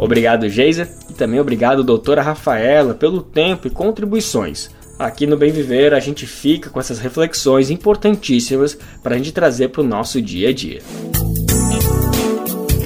Obrigado, 0.00 0.48
Geisa, 0.48 0.90
e 1.08 1.12
também 1.12 1.38
obrigado, 1.38 1.84
doutora 1.84 2.22
Rafaela, 2.22 2.92
pelo 2.92 3.22
tempo 3.22 3.68
e 3.68 3.70
contribuições. 3.70 4.68
Aqui 4.98 5.26
no 5.26 5.36
Bem 5.36 5.52
Viver 5.52 5.92
a 5.92 6.00
gente 6.00 6.26
fica 6.26 6.70
com 6.70 6.80
essas 6.80 6.98
reflexões 6.98 7.68
importantíssimas 7.68 8.78
para 9.02 9.14
a 9.14 9.18
gente 9.18 9.30
trazer 9.30 9.68
para 9.68 9.82
o 9.82 9.86
nosso 9.86 10.22
dia 10.22 10.48
a 10.48 10.54
dia. 10.54 10.80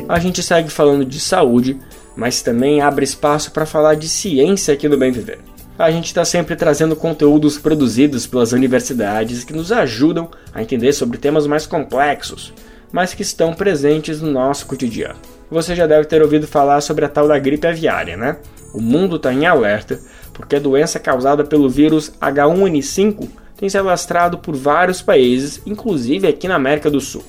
A 0.09 0.19
gente 0.19 0.43
segue 0.43 0.69
falando 0.71 1.05
de 1.05 1.21
saúde, 1.21 1.79
mas 2.17 2.43
também 2.43 2.81
abre 2.81 3.05
espaço 3.05 3.53
para 3.53 3.65
falar 3.65 3.95
de 3.95 4.09
ciência 4.09 4.75
aqui 4.75 4.89
no 4.89 4.99
Bem 4.99 5.13
Viver. 5.13 5.39
A 5.79 5.89
gente 5.93 6.07
está 6.07 6.25
sempre 6.25 6.57
trazendo 6.57 6.97
conteúdos 6.97 7.59
produzidos 7.59 8.27
pelas 8.27 8.51
universidades 8.51 9.45
que 9.45 9.53
nos 9.53 9.71
ajudam 9.71 10.29
a 10.53 10.61
entender 10.61 10.93
sobre 10.93 11.17
temas 11.17 11.47
mais 11.47 11.65
complexos, 11.65 12.53
mas 12.91 13.15
que 13.15 13.23
estão 13.23 13.55
presentes 13.55 14.21
no 14.21 14.33
nosso 14.33 14.67
cotidiano. 14.67 15.15
você 15.49 15.77
já 15.77 15.87
deve 15.87 16.07
ter 16.07 16.21
ouvido 16.23 16.47
falar 16.47 16.81
sobre 16.81 17.05
a 17.05 17.09
tal 17.09 17.29
da 17.29 17.39
gripe 17.39 17.69
aviária, 17.69 18.17
né? 18.17 18.37
O 18.75 18.81
mundo 18.81 19.17
está 19.17 19.33
em 19.33 19.47
alerta 19.47 20.01
porque 20.33 20.57
a 20.57 20.61
doença 20.61 20.99
causada 20.99 21.45
pelo 21.45 21.69
vírus 21.69 22.13
H1N5 22.21 23.29
tem 23.57 23.69
se 23.69 23.77
alastrado 23.77 24.39
por 24.39 24.57
vários 24.57 25.03
países, 25.03 25.61
inclusive 25.67 26.27
aqui 26.27 26.49
na 26.49 26.55
América 26.55 26.91
do 26.91 27.01
Sul. 27.01 27.23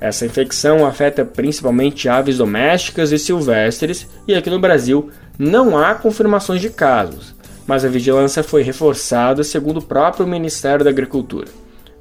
Essa 0.00 0.26
infecção 0.26 0.84
afeta 0.84 1.24
principalmente 1.24 2.08
aves 2.08 2.38
domésticas 2.38 3.12
e 3.12 3.18
silvestres, 3.18 4.06
e 4.26 4.34
aqui 4.34 4.50
no 4.50 4.58
Brasil 4.58 5.10
não 5.38 5.78
há 5.78 5.94
confirmações 5.94 6.60
de 6.60 6.70
casos, 6.70 7.34
mas 7.66 7.84
a 7.84 7.88
vigilância 7.88 8.42
foi 8.42 8.62
reforçada 8.62 9.42
segundo 9.42 9.78
o 9.78 9.84
próprio 9.84 10.26
Ministério 10.26 10.84
da 10.84 10.90
Agricultura. 10.90 11.48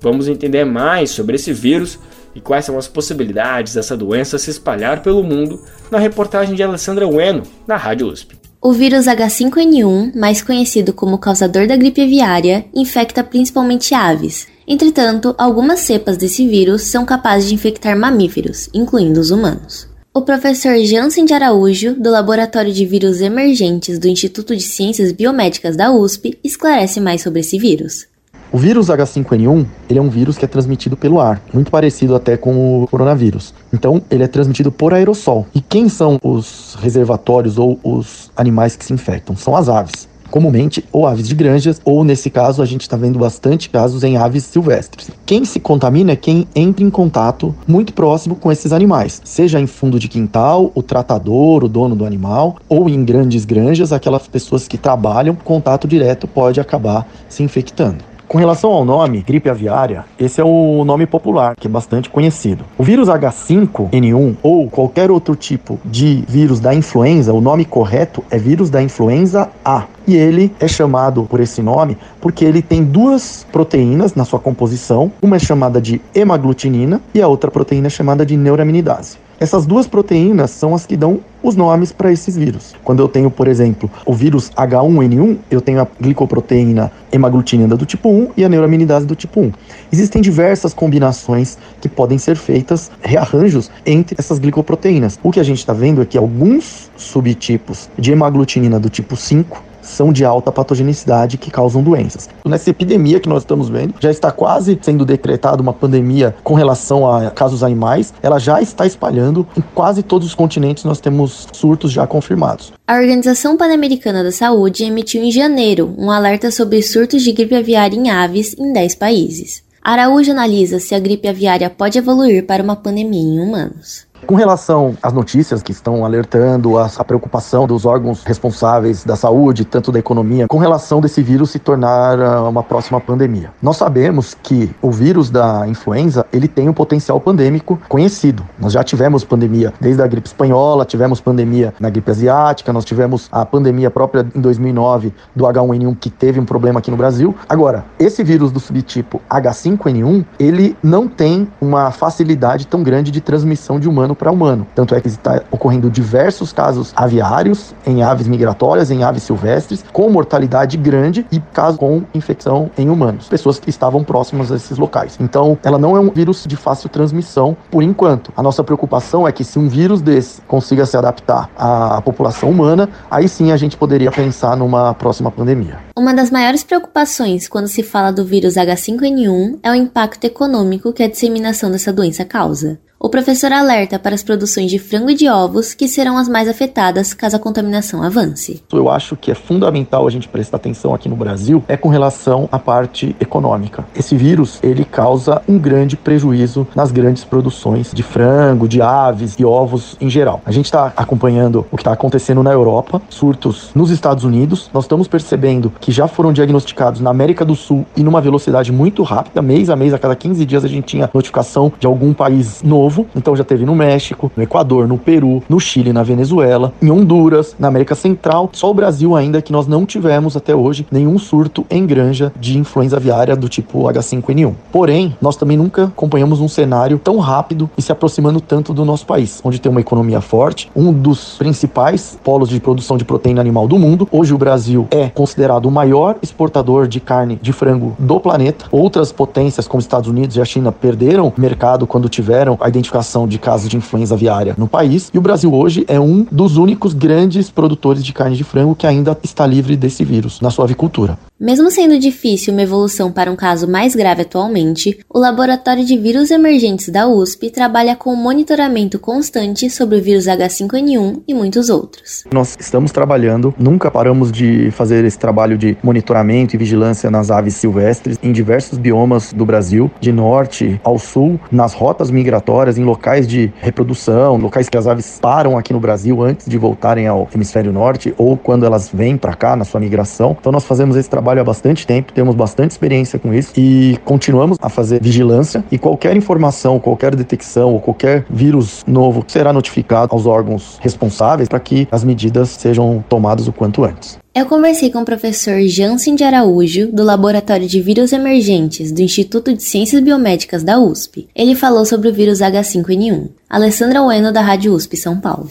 Vamos 0.01 0.27
entender 0.27 0.65
mais 0.65 1.11
sobre 1.11 1.35
esse 1.35 1.53
vírus 1.53 1.97
e 2.33 2.41
quais 2.41 2.65
são 2.65 2.77
as 2.77 2.87
possibilidades 2.87 3.73
dessa 3.73 3.95
doença 3.95 4.37
se 4.37 4.49
espalhar 4.49 5.01
pelo 5.01 5.23
mundo 5.23 5.63
na 5.89 5.97
reportagem 5.97 6.53
de 6.53 6.63
Alessandra 6.63 7.07
Ueno, 7.07 7.43
da 7.65 7.77
Rádio 7.77 8.07
USP. 8.07 8.44
O 8.65 8.71
vírus 8.71 9.05
H5N1, 9.05 10.15
mais 10.15 10.41
conhecido 10.41 10.91
como 10.91 11.19
causador 11.19 11.67
da 11.67 11.75
gripe 11.75 12.01
aviária, 12.01 12.65
infecta 12.73 13.23
principalmente 13.23 13.93
aves. 13.93 14.47
Entretanto, 14.67 15.35
algumas 15.37 15.81
cepas 15.81 16.17
desse 16.17 16.47
vírus 16.47 16.81
são 16.81 17.05
capazes 17.05 17.47
de 17.47 17.53
infectar 17.53 17.95
mamíferos, 17.95 18.67
incluindo 18.73 19.19
os 19.19 19.29
humanos. 19.29 19.87
O 20.11 20.23
professor 20.23 20.75
Jansen 20.79 21.25
de 21.25 21.33
Araújo, 21.35 21.93
do 21.93 22.09
Laboratório 22.09 22.73
de 22.73 22.87
Vírus 22.87 23.21
Emergentes 23.21 23.99
do 23.99 24.07
Instituto 24.07 24.55
de 24.55 24.63
Ciências 24.63 25.11
Biomédicas 25.11 25.77
da 25.77 25.91
USP, 25.91 26.39
esclarece 26.43 26.99
mais 26.99 27.21
sobre 27.21 27.41
esse 27.41 27.59
vírus. 27.59 28.07
O 28.51 28.57
vírus 28.57 28.87
H5N1, 28.87 29.65
ele 29.89 29.99
é 29.99 30.01
um 30.01 30.09
vírus 30.09 30.37
que 30.37 30.45
é 30.45 30.47
transmitido 30.47 30.95
pelo 30.95 31.19
ar, 31.19 31.41
muito 31.53 31.71
parecido 31.71 32.15
até 32.15 32.37
com 32.37 32.83
o 32.83 32.87
coronavírus. 32.87 33.53
Então, 33.73 34.01
ele 34.09 34.23
é 34.23 34.27
transmitido 34.27 34.71
por 34.71 34.93
aerossol. 34.93 35.45
E 35.53 35.61
quem 35.61 35.89
são 35.89 36.19
os 36.23 36.77
reservatórios 36.79 37.57
ou 37.57 37.79
os 37.83 38.31
animais 38.35 38.75
que 38.75 38.85
se 38.85 38.93
infectam? 38.93 39.35
São 39.35 39.55
as 39.55 39.67
aves 39.67 40.07
comumente 40.29 40.83
ou 40.91 41.07
aves 41.07 41.27
de 41.27 41.35
granjas, 41.35 41.81
ou 41.85 42.03
nesse 42.03 42.29
caso 42.29 42.61
a 42.61 42.65
gente 42.65 42.81
está 42.81 42.97
vendo 42.97 43.17
bastante 43.17 43.69
casos 43.69 44.03
em 44.03 44.17
aves 44.17 44.43
silvestres. 44.43 45.09
Quem 45.25 45.45
se 45.45 45.59
contamina 45.59 46.11
é 46.11 46.15
quem 46.15 46.47
entra 46.55 46.83
em 46.83 46.89
contato 46.89 47.55
muito 47.67 47.93
próximo 47.93 48.35
com 48.35 48.51
esses 48.51 48.73
animais, 48.73 49.21
seja 49.23 49.61
em 49.61 49.67
fundo 49.67 49.99
de 49.99 50.07
quintal, 50.07 50.71
o 50.75 50.83
tratador, 50.83 51.63
o 51.63 51.69
dono 51.69 51.95
do 51.95 52.05
animal, 52.05 52.57
ou 52.67 52.89
em 52.89 53.05
grandes 53.05 53.45
granjas, 53.45 53.93
aquelas 53.93 54.27
pessoas 54.27 54.67
que 54.67 54.77
trabalham, 54.77 55.35
contato 55.35 55.87
direto 55.87 56.27
pode 56.27 56.59
acabar 56.59 57.07
se 57.29 57.43
infectando. 57.43 58.14
Com 58.27 58.39
relação 58.39 58.71
ao 58.71 58.83
nome, 58.83 59.21
gripe 59.21 59.49
aviária, 59.49 60.03
esse 60.19 60.41
é 60.41 60.43
o 60.43 60.83
nome 60.83 61.05
popular, 61.05 61.55
que 61.55 61.67
é 61.67 61.69
bastante 61.69 62.09
conhecido. 62.09 62.65
O 62.75 62.83
vírus 62.83 63.07
H5N1 63.07 64.37
ou 64.41 64.67
qualquer 64.67 65.11
outro 65.11 65.35
tipo 65.35 65.79
de 65.85 66.23
vírus 66.27 66.59
da 66.59 66.73
influenza, 66.73 67.31
o 67.31 67.39
nome 67.39 67.65
correto 67.65 68.23
é 68.31 68.37
vírus 68.37 68.69
da 68.69 68.81
influenza 68.81 69.49
A. 69.63 69.83
E 70.07 70.15
ele 70.15 70.51
é 70.59 70.67
chamado 70.67 71.23
por 71.23 71.39
esse 71.39 71.61
nome 71.61 71.97
porque 72.19 72.43
ele 72.43 72.61
tem 72.61 72.83
duas 72.83 73.45
proteínas 73.51 74.15
na 74.15 74.25
sua 74.25 74.39
composição, 74.39 75.11
uma 75.21 75.35
é 75.35 75.39
chamada 75.39 75.79
de 75.79 76.01
hemaglutinina 76.13 77.01
e 77.13 77.21
a 77.21 77.27
outra 77.27 77.51
proteína 77.51 77.87
é 77.87 77.89
chamada 77.91 78.25
de 78.25 78.35
neuraminidase. 78.35 79.17
Essas 79.39 79.65
duas 79.65 79.85
proteínas 79.85 80.51
são 80.51 80.73
as 80.73 80.85
que 80.85 80.95
dão 80.95 81.19
os 81.43 81.55
nomes 81.55 81.91
para 81.91 82.11
esses 82.11 82.37
vírus. 82.37 82.73
Quando 82.83 83.01
eu 83.01 83.07
tenho, 83.07 83.29
por 83.29 83.47
exemplo, 83.47 83.91
o 84.05 84.13
vírus 84.13 84.49
H1N1, 84.51 85.37
eu 85.51 85.59
tenho 85.59 85.81
a 85.81 85.87
glicoproteína 85.99 86.91
hemaglutinina 87.11 87.75
do 87.75 87.85
tipo 87.85 88.09
1 88.09 88.29
e 88.37 88.45
a 88.45 88.49
neuraminidase 88.49 89.05
do 89.05 89.15
tipo 89.15 89.41
1. 89.41 89.51
Existem 89.91 90.21
diversas 90.21 90.73
combinações 90.73 91.57
que 91.81 91.89
podem 91.89 92.17
ser 92.17 92.37
feitas, 92.37 92.89
rearranjos 93.01 93.69
entre 93.85 94.15
essas 94.17 94.39
glicoproteínas. 94.39 95.19
O 95.21 95.31
que 95.31 95.39
a 95.39 95.43
gente 95.43 95.59
está 95.59 95.73
vendo 95.73 96.01
é 96.01 96.05
que 96.05 96.17
alguns 96.17 96.89
subtipos 96.95 97.89
de 97.99 98.11
hemaglutinina 98.11 98.79
do 98.79 98.89
tipo 98.89 99.15
5 99.15 99.74
são 99.85 100.11
de 100.11 100.25
alta 100.25 100.51
patogenicidade 100.51 101.37
que 101.37 101.51
causam 101.51 101.81
doenças. 101.81 102.29
Nessa 102.45 102.69
epidemia 102.69 103.19
que 103.19 103.29
nós 103.29 103.43
estamos 103.43 103.69
vendo, 103.69 103.93
já 103.99 104.11
está 104.11 104.31
quase 104.31 104.77
sendo 104.81 105.05
decretada 105.05 105.61
uma 105.61 105.73
pandemia 105.73 106.35
com 106.43 106.53
relação 106.53 107.09
a 107.09 107.29
casos 107.31 107.63
animais, 107.63 108.13
ela 108.21 108.39
já 108.39 108.61
está 108.61 108.85
espalhando 108.85 109.47
em 109.57 109.61
quase 109.73 110.03
todos 110.03 110.27
os 110.27 110.35
continentes, 110.35 110.83
nós 110.83 110.99
temos 110.99 111.47
surtos 111.53 111.91
já 111.91 112.05
confirmados. 112.05 112.73
A 112.87 112.95
Organização 112.95 113.57
Pan-Americana 113.57 114.23
da 114.23 114.31
Saúde 114.31 114.83
emitiu 114.83 115.23
em 115.23 115.31
janeiro 115.31 115.93
um 115.97 116.11
alerta 116.11 116.51
sobre 116.51 116.81
surtos 116.81 117.23
de 117.23 117.31
gripe 117.31 117.55
aviária 117.55 117.95
em 117.95 118.09
aves 118.09 118.55
em 118.57 118.71
10 118.71 118.95
países. 118.95 119.63
Araújo 119.81 120.31
analisa 120.31 120.79
se 120.79 120.95
a 120.95 120.99
gripe 120.99 121.27
aviária 121.27 121.69
pode 121.69 121.97
evoluir 121.99 122.45
para 122.45 122.63
uma 122.63 122.75
pandemia 122.75 123.21
em 123.21 123.39
humanos. 123.39 124.07
Com 124.25 124.33
relação 124.33 124.97
às 125.03 125.13
notícias 125.13 125.61
que 125.61 125.71
estão 125.71 126.03
alertando 126.03 126.79
a, 126.79 126.89
a, 126.97 127.03
preocupação 127.03 127.67
dos 127.67 127.85
órgãos 127.85 128.23
responsáveis 128.23 129.03
da 129.03 129.15
saúde, 129.15 129.63
tanto 129.63 129.91
da 129.91 129.99
economia, 129.99 130.47
com 130.47 130.57
relação 130.57 130.99
desse 130.99 131.21
vírus 131.21 131.51
se 131.51 131.59
tornar 131.59 132.17
uh, 132.17 132.49
uma 132.49 132.63
próxima 132.63 132.99
pandemia. 132.99 133.51
Nós 133.61 133.77
sabemos 133.77 134.35
que 134.41 134.73
o 134.81 134.89
vírus 134.89 135.29
da 135.29 135.67
influenza, 135.67 136.25
ele 136.33 136.47
tem 136.47 136.67
um 136.67 136.73
potencial 136.73 137.19
pandêmico 137.19 137.79
conhecido. 137.87 138.43
Nós 138.57 138.73
já 138.73 138.83
tivemos 138.83 139.23
pandemia 139.23 139.71
desde 139.79 140.01
a 140.01 140.07
gripe 140.07 140.27
espanhola, 140.27 140.85
tivemos 140.85 141.21
pandemia 141.21 141.71
na 141.79 141.91
gripe 141.91 142.09
asiática, 142.09 142.73
nós 142.73 142.83
tivemos 142.83 143.29
a 143.31 143.45
pandemia 143.45 143.91
própria 143.91 144.25
em 144.33 144.41
2009 144.41 145.13
do 145.35 145.45
H1N1 145.45 145.97
que 145.99 146.09
teve 146.09 146.39
um 146.39 146.45
problema 146.45 146.79
aqui 146.79 146.89
no 146.89 146.97
Brasil. 146.97 147.35
Agora, 147.47 147.85
esse 147.99 148.23
vírus 148.23 148.51
do 148.51 148.59
subtipo 148.59 149.21
H5N1, 149.29 150.25
ele 150.39 150.75
não 150.81 151.07
tem 151.07 151.47
uma 151.61 151.91
facilidade 151.91 152.65
tão 152.65 152.81
grande 152.81 153.11
de 153.11 153.21
transmissão 153.21 153.79
de 153.79 153.87
humano 153.87 154.14
para 154.15 154.31
humano. 154.31 154.65
Tanto 154.73 154.95
é 154.95 155.01
que 155.01 155.07
está 155.07 155.41
ocorrendo 155.51 155.89
diversos 155.89 156.51
casos 156.51 156.93
aviários, 156.95 157.75
em 157.85 158.03
aves 158.03 158.27
migratórias, 158.27 158.91
em 158.91 159.03
aves 159.03 159.23
silvestres, 159.23 159.83
com 159.91 160.09
mortalidade 160.09 160.77
grande 160.77 161.25
e 161.31 161.39
casos 161.39 161.79
com 161.79 162.03
infecção 162.13 162.69
em 162.77 162.89
humanos, 162.89 163.27
pessoas 163.27 163.59
que 163.59 163.69
estavam 163.69 164.03
próximas 164.03 164.51
a 164.51 164.55
esses 164.55 164.77
locais. 164.77 165.17
Então, 165.19 165.57
ela 165.63 165.77
não 165.77 165.95
é 165.95 165.99
um 165.99 166.09
vírus 166.09 166.45
de 166.47 166.55
fácil 166.55 166.89
transmissão 166.89 167.55
por 167.69 167.83
enquanto. 167.83 168.31
A 168.35 168.41
nossa 168.41 168.63
preocupação 168.63 169.27
é 169.27 169.31
que 169.31 169.43
se 169.43 169.59
um 169.59 169.67
vírus 169.67 170.01
desse 170.01 170.41
consiga 170.43 170.85
se 170.85 170.97
adaptar 170.97 171.49
à 171.57 172.01
população 172.01 172.49
humana, 172.49 172.89
aí 173.09 173.27
sim 173.27 173.51
a 173.51 173.57
gente 173.57 173.77
poderia 173.77 174.11
pensar 174.11 174.55
numa 174.55 174.93
próxima 174.93 175.31
pandemia. 175.31 175.79
Uma 175.97 176.13
das 176.13 176.31
maiores 176.31 176.63
preocupações 176.63 177.47
quando 177.47 177.67
se 177.67 177.83
fala 177.83 178.11
do 178.11 178.25
vírus 178.25 178.55
H5N1 178.55 179.59
é 179.63 179.71
o 179.71 179.75
impacto 179.75 180.25
econômico 180.25 180.93
que 180.93 181.03
a 181.03 181.09
disseminação 181.09 181.71
dessa 181.71 181.91
doença 181.91 182.25
causa. 182.25 182.79
O 182.97 183.09
professor 183.09 183.51
alerta 183.51 183.99
para 183.99 184.15
as 184.15 184.23
produções 184.23 184.71
de 184.71 184.79
frango 184.79 185.09
e 185.09 185.15
de 185.15 185.27
ovos, 185.27 185.73
que 185.73 185.85
serão 185.85 186.17
as 186.17 186.29
mais 186.29 186.47
afetadas 186.47 187.13
caso 187.13 187.35
a 187.35 187.39
contaminação 187.39 188.01
avance. 188.01 188.63
Eu 188.71 188.89
acho 188.89 189.17
que 189.17 189.29
é 189.29 189.35
fundamental 189.35 190.07
a 190.07 190.09
gente 190.09 190.29
prestar 190.29 190.57
atenção 190.57 190.93
aqui 190.93 191.09
no 191.09 191.15
Brasil 191.15 191.61
é 191.67 191.75
com 191.75 191.89
relação 191.89 192.47
à 192.53 192.57
parte 192.57 193.13
econômica. 193.19 193.85
Esse 193.93 194.15
vírus, 194.15 194.59
ele 194.63 194.85
causa 194.85 195.41
um 195.47 195.59
grande 195.59 195.97
prejuízo 195.97 196.65
nas 196.73 196.89
grandes 196.89 197.25
produções 197.25 197.91
de 197.93 198.01
frango, 198.01 198.65
de 198.65 198.81
aves 198.81 199.35
e 199.37 199.43
ovos 199.43 199.97
em 199.99 200.09
geral. 200.09 200.41
A 200.45 200.51
gente 200.51 200.65
está 200.65 200.93
acompanhando 200.95 201.65
o 201.69 201.75
que 201.75 201.81
está 201.81 201.91
acontecendo 201.91 202.41
na 202.41 202.53
Europa, 202.53 203.01
surtos 203.09 203.71
nos 203.75 203.91
Estados 203.91 204.23
Unidos. 204.23 204.69
Nós 204.73 204.85
estamos 204.85 205.07
percebendo 205.09 205.71
que 205.81 205.91
já 205.91 206.07
foram 206.07 206.31
diagnosticados 206.31 207.01
na 207.01 207.09
América 207.09 207.43
do 207.43 207.55
Sul 207.55 207.85
e 207.95 208.01
numa 208.01 208.21
velocidade 208.21 208.71
muito 208.71 209.03
rápida, 209.03 209.41
mês 209.41 209.69
a 209.69 209.75
mês, 209.75 209.93
a 209.93 209.99
cada 209.99 210.15
15 210.15 210.45
dias 210.45 210.63
a 210.63 210.69
gente 210.69 210.85
tinha 210.85 211.09
notificação 211.13 211.71
de 211.77 211.85
algum 211.85 212.13
país 212.13 212.63
novo 212.63 212.84
novo. 212.85 213.07
Então 213.15 213.35
já 213.35 213.43
teve 213.43 213.65
no 213.65 213.75
México, 213.75 214.31
no 214.35 214.43
Equador, 214.43 214.87
no 214.87 214.97
Peru, 214.97 215.41
no 215.49 215.59
Chile, 215.59 215.91
na 215.91 216.03
Venezuela, 216.03 216.71
em 216.81 216.91
Honduras, 216.91 217.55
na 217.57 217.67
América 217.67 217.95
Central. 217.95 218.49
Só 218.53 218.69
o 218.69 218.73
Brasil 218.73 219.15
ainda 219.15 219.41
que 219.41 219.51
nós 219.51 219.67
não 219.67 219.85
tivemos 219.85 220.37
até 220.37 220.55
hoje 220.55 220.85
nenhum 220.91 221.17
surto 221.17 221.65
em 221.69 221.85
granja 221.85 222.31
de 222.39 222.57
influenza 222.57 222.97
aviária 222.97 223.35
do 223.35 223.49
tipo 223.49 223.83
H5N1. 223.83 224.53
Porém, 224.71 225.15
nós 225.19 225.35
também 225.35 225.57
nunca 225.57 225.85
acompanhamos 225.85 226.39
um 226.39 226.47
cenário 226.47 226.99
tão 226.99 227.17
rápido 227.17 227.69
e 227.77 227.81
se 227.81 227.91
aproximando 227.91 228.39
tanto 228.39 228.73
do 228.73 228.85
nosso 228.85 229.05
país, 229.05 229.41
onde 229.43 229.59
tem 229.59 229.71
uma 229.71 229.81
economia 229.81 230.21
forte, 230.21 230.69
um 230.75 230.93
dos 230.93 231.37
principais 231.37 232.19
polos 232.23 232.49
de 232.49 232.59
produção 232.59 232.97
de 232.97 233.05
proteína 233.05 233.41
animal 233.41 233.67
do 233.67 233.79
mundo. 233.79 234.07
Hoje 234.11 234.33
o 234.33 234.37
Brasil 234.37 234.87
é 234.91 235.09
considerado 235.09 235.65
o 235.65 235.71
maior 235.71 236.17
exportador 236.21 236.87
de 236.87 236.99
carne 236.99 237.39
de 237.41 237.51
frango 237.51 237.95
do 237.97 238.19
planeta. 238.19 238.65
Outras 238.71 239.11
potências 239.11 239.67
como 239.67 239.81
Estados 239.81 240.09
Unidos 240.09 240.35
e 240.35 240.41
a 240.41 240.45
China 240.45 240.71
perderam 240.71 241.33
mercado 241.37 241.87
quando 241.87 242.07
tiveram 242.09 242.57
a 242.59 242.69
identificação 242.77 243.27
de 243.27 243.39
casos 243.39 243.69
de 243.69 243.77
influenza 243.77 244.15
aviária 244.15 244.55
no 244.57 244.67
país. 244.67 245.09
E 245.13 245.17
o 245.17 245.21
Brasil 245.21 245.53
hoje 245.53 245.85
é 245.87 245.99
um 245.99 246.25
dos 246.31 246.57
únicos 246.57 246.93
grandes 246.93 247.49
produtores 247.49 248.03
de 248.03 248.13
carne 248.13 248.35
de 248.35 248.43
frango 248.43 248.75
que 248.75 248.85
ainda 248.85 249.17
está 249.23 249.45
livre 249.45 249.75
desse 249.75 250.03
vírus 250.03 250.41
na 250.41 250.49
sua 250.49 250.65
avicultura. 250.65 251.17
Mesmo 251.37 251.69
sendo 251.69 251.99
difícil 251.99 252.53
uma 252.53 252.61
evolução 252.61 253.11
para 253.11 253.29
um 253.29 253.35
caso 253.35 253.69
mais 253.69 253.93
grave 253.93 254.21
atualmente, 254.21 254.97
o 255.13 255.19
Laboratório 255.19 255.83
de 255.83 255.97
Vírus 255.97 256.31
Emergentes 256.31 256.87
da 256.87 257.09
USP 257.09 257.49
trabalha 257.49 257.93
com 257.93 258.13
um 258.13 258.15
monitoramento 258.15 258.97
constante 258.97 259.69
sobre 259.69 259.97
o 259.97 260.01
vírus 260.01 260.27
H5N1 260.27 261.23
e 261.27 261.33
muitos 261.33 261.69
outros. 261.69 262.23
Nós 262.31 262.55
estamos 262.57 262.93
trabalhando, 262.93 263.53
nunca 263.59 263.91
paramos 263.91 264.31
de 264.31 264.71
fazer 264.71 265.03
esse 265.03 265.19
trabalho 265.19 265.57
de 265.57 265.77
monitoramento 265.83 266.55
e 266.55 266.57
vigilância 266.57 267.11
nas 267.11 267.29
aves 267.29 267.55
silvestres 267.55 268.17
em 268.23 268.31
diversos 268.31 268.77
biomas 268.77 269.33
do 269.33 269.45
Brasil, 269.45 269.91
de 269.99 270.13
norte 270.13 270.79
ao 270.85 270.97
sul, 270.97 271.37
nas 271.51 271.73
rotas 271.73 272.09
migratórias, 272.09 272.77
em 272.77 272.85
locais 272.85 273.27
de 273.27 273.51
reprodução, 273.59 274.37
locais 274.37 274.69
que 274.69 274.77
as 274.77 274.87
aves 274.87 275.19
param 275.21 275.57
aqui 275.57 275.73
no 275.73 275.81
Brasil 275.81 276.23
antes 276.23 276.47
de 276.47 276.57
voltarem 276.57 277.07
ao 277.07 277.27
hemisfério 277.35 277.73
norte 277.73 278.15
ou 278.17 278.37
quando 278.37 278.65
elas 278.65 278.89
vêm 278.89 279.17
para 279.17 279.33
cá 279.33 279.53
na 279.57 279.65
sua 279.65 279.81
migração. 279.81 280.37
Então 280.39 280.49
nós 280.49 280.63
fazemos 280.63 280.95
esse 280.95 281.09
trabalho 281.09 281.24
trabalho 281.25 281.41
há 281.41 281.43
bastante 281.43 281.87
tempo, 281.87 282.13
temos 282.13 282.35
bastante 282.35 282.71
experiência 282.71 283.17
com 283.17 283.33
isso 283.33 283.51
e 283.57 283.97
continuamos 284.05 284.59
a 284.61 284.69
fazer 284.69 285.01
vigilância 285.01 285.65
e 285.71 285.77
qualquer 285.77 286.15
informação, 286.15 286.79
qualquer 286.79 287.15
detecção 287.15 287.73
ou 287.73 287.79
qualquer 287.79 288.25
vírus 288.29 288.83
novo 288.85 289.25
será 289.27 289.51
notificado 289.51 290.13
aos 290.13 290.27
órgãos 290.27 290.77
responsáveis 290.81 291.49
para 291.49 291.59
que 291.59 291.87
as 291.91 292.03
medidas 292.03 292.49
sejam 292.49 293.03
tomadas 293.09 293.47
o 293.47 293.51
quanto 293.51 293.83
antes. 293.83 294.19
Eu 294.35 294.45
conversei 294.45 294.91
com 294.91 294.99
o 295.01 295.05
professor 295.05 295.61
Jansen 295.61 296.13
de 296.13 296.23
Araújo, 296.23 296.91
do 296.91 297.03
Laboratório 297.03 297.67
de 297.67 297.81
Vírus 297.81 298.13
Emergentes 298.13 298.91
do 298.91 299.01
Instituto 299.01 299.51
de 299.53 299.63
Ciências 299.63 300.03
Biomédicas 300.03 300.61
da 300.61 300.77
USP. 300.77 301.27
Ele 301.33 301.55
falou 301.55 301.85
sobre 301.85 302.09
o 302.09 302.13
vírus 302.13 302.39
H5N1. 302.39 303.29
Alessandra 303.49 304.03
Ueno, 304.03 304.31
da 304.31 304.41
Rádio 304.41 304.73
USP 304.73 304.97
São 304.97 305.19
Paulo. 305.19 305.47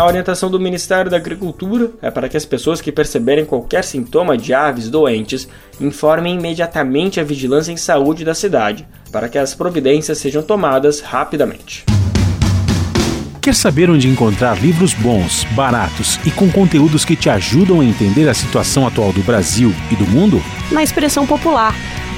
A 0.00 0.06
orientação 0.06 0.50
do 0.50 0.58
Ministério 0.58 1.10
da 1.10 1.18
Agricultura 1.18 1.90
é 2.00 2.10
para 2.10 2.26
que 2.26 2.34
as 2.34 2.46
pessoas 2.46 2.80
que 2.80 2.90
perceberem 2.90 3.44
qualquer 3.44 3.84
sintoma 3.84 4.34
de 4.34 4.54
aves 4.54 4.88
doentes 4.88 5.46
informem 5.78 6.36
imediatamente 6.36 7.20
a 7.20 7.22
vigilância 7.22 7.70
em 7.70 7.76
saúde 7.76 8.24
da 8.24 8.34
cidade, 8.34 8.88
para 9.12 9.28
que 9.28 9.36
as 9.36 9.54
providências 9.54 10.16
sejam 10.16 10.42
tomadas 10.42 11.00
rapidamente. 11.00 11.84
Quer 13.42 13.54
saber 13.54 13.90
onde 13.90 14.08
encontrar 14.08 14.58
livros 14.58 14.94
bons, 14.94 15.44
baratos 15.54 16.18
e 16.24 16.30
com 16.30 16.50
conteúdos 16.50 17.04
que 17.04 17.14
te 17.14 17.28
ajudam 17.28 17.80
a 17.80 17.84
entender 17.84 18.26
a 18.26 18.32
situação 18.32 18.86
atual 18.86 19.12
do 19.12 19.22
Brasil 19.22 19.70
e 19.92 19.96
do 19.96 20.06
mundo? 20.06 20.42
Na 20.72 20.82
Expressão 20.82 21.26
Popular 21.26 21.74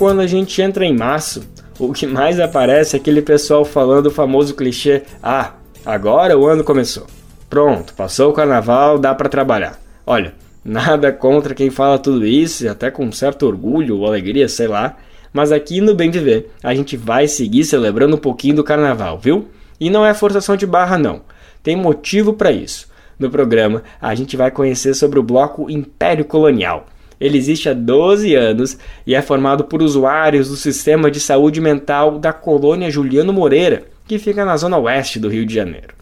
Quando 0.00 0.20
a 0.20 0.26
gente 0.26 0.62
entra 0.62 0.86
em 0.86 0.96
março, 0.96 1.42
o 1.78 1.92
que 1.92 2.06
mais 2.06 2.40
aparece 2.40 2.96
é 2.96 2.98
aquele 2.98 3.20
pessoal 3.20 3.66
falando 3.66 4.06
o 4.06 4.10
famoso 4.10 4.54
clichê: 4.54 5.02
ah, 5.22 5.52
agora 5.84 6.38
o 6.38 6.46
ano 6.46 6.64
começou. 6.64 7.06
Pronto, 7.50 7.92
passou 7.92 8.30
o 8.30 8.32
carnaval, 8.32 8.98
dá 8.98 9.14
para 9.14 9.28
trabalhar. 9.28 9.78
Olha, 10.06 10.32
nada 10.64 11.12
contra 11.12 11.54
quem 11.54 11.68
fala 11.68 11.98
tudo 11.98 12.24
isso, 12.24 12.66
até 12.66 12.90
com 12.90 13.12
certo 13.12 13.46
orgulho 13.46 13.98
ou 13.98 14.06
alegria, 14.06 14.48
sei 14.48 14.68
lá. 14.68 14.96
Mas 15.34 15.52
aqui 15.52 15.82
no 15.82 15.94
Bem 15.94 16.10
Viver, 16.10 16.50
a 16.62 16.74
gente 16.74 16.96
vai 16.96 17.28
seguir 17.28 17.64
celebrando 17.64 18.16
um 18.16 18.20
pouquinho 18.20 18.54
do 18.56 18.64
carnaval, 18.64 19.18
viu? 19.18 19.48
E 19.78 19.90
não 19.90 20.06
é 20.06 20.14
forçação 20.14 20.56
de 20.56 20.66
barra, 20.66 20.96
não. 20.96 21.20
Tem 21.62 21.76
motivo 21.76 22.32
para 22.32 22.50
isso. 22.50 22.88
No 23.18 23.28
programa, 23.28 23.82
a 24.00 24.14
gente 24.14 24.34
vai 24.34 24.50
conhecer 24.50 24.94
sobre 24.94 25.18
o 25.18 25.22
bloco 25.22 25.70
Império 25.70 26.24
Colonial 26.24 26.86
ele 27.20 27.36
existe 27.36 27.68
há 27.68 27.74
12 27.74 28.34
anos 28.34 28.78
e 29.06 29.14
é 29.14 29.20
formado 29.20 29.64
por 29.64 29.82
usuários 29.82 30.48
do 30.48 30.56
sistema 30.56 31.10
de 31.10 31.20
saúde 31.20 31.60
mental 31.60 32.18
da 32.18 32.32
colônia 32.32 32.90
Juliano 32.90 33.32
Moreira, 33.32 33.84
que 34.08 34.18
fica 34.18 34.44
na 34.44 34.56
zona 34.56 34.78
oeste 34.78 35.18
do 35.18 35.28
Rio 35.28 35.44
de 35.44 35.54
Janeiro. 35.54 35.94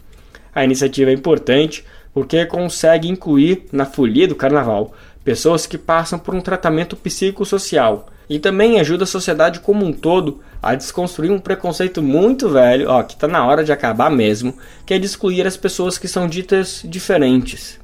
A 0.55 0.63
iniciativa 0.63 1.11
é 1.11 1.13
importante 1.13 1.83
porque 2.13 2.45
consegue 2.45 3.09
incluir 3.09 3.65
na 3.71 3.85
folia 3.85 4.27
do 4.27 4.35
carnaval 4.35 4.93
pessoas 5.23 5.65
que 5.67 5.77
passam 5.77 6.17
por 6.17 6.33
um 6.33 6.41
tratamento 6.41 6.95
psicossocial 6.95 8.07
e 8.29 8.39
também 8.39 8.79
ajuda 8.79 9.03
a 9.03 9.07
sociedade 9.07 9.59
como 9.59 9.85
um 9.85 9.91
todo 9.91 10.39
a 10.61 10.75
desconstruir 10.75 11.31
um 11.31 11.39
preconceito 11.39 12.01
muito 12.01 12.49
velho, 12.49 12.89
ó, 12.89 13.01
que 13.01 13.13
está 13.13 13.27
na 13.27 13.45
hora 13.45 13.63
de 13.63 13.71
acabar 13.71 14.09
mesmo, 14.09 14.53
que 14.85 14.93
é 14.93 14.99
de 14.99 15.05
excluir 15.05 15.47
as 15.47 15.57
pessoas 15.57 15.97
que 15.97 16.07
são 16.07 16.27
ditas 16.27 16.81
diferentes. 16.85 17.78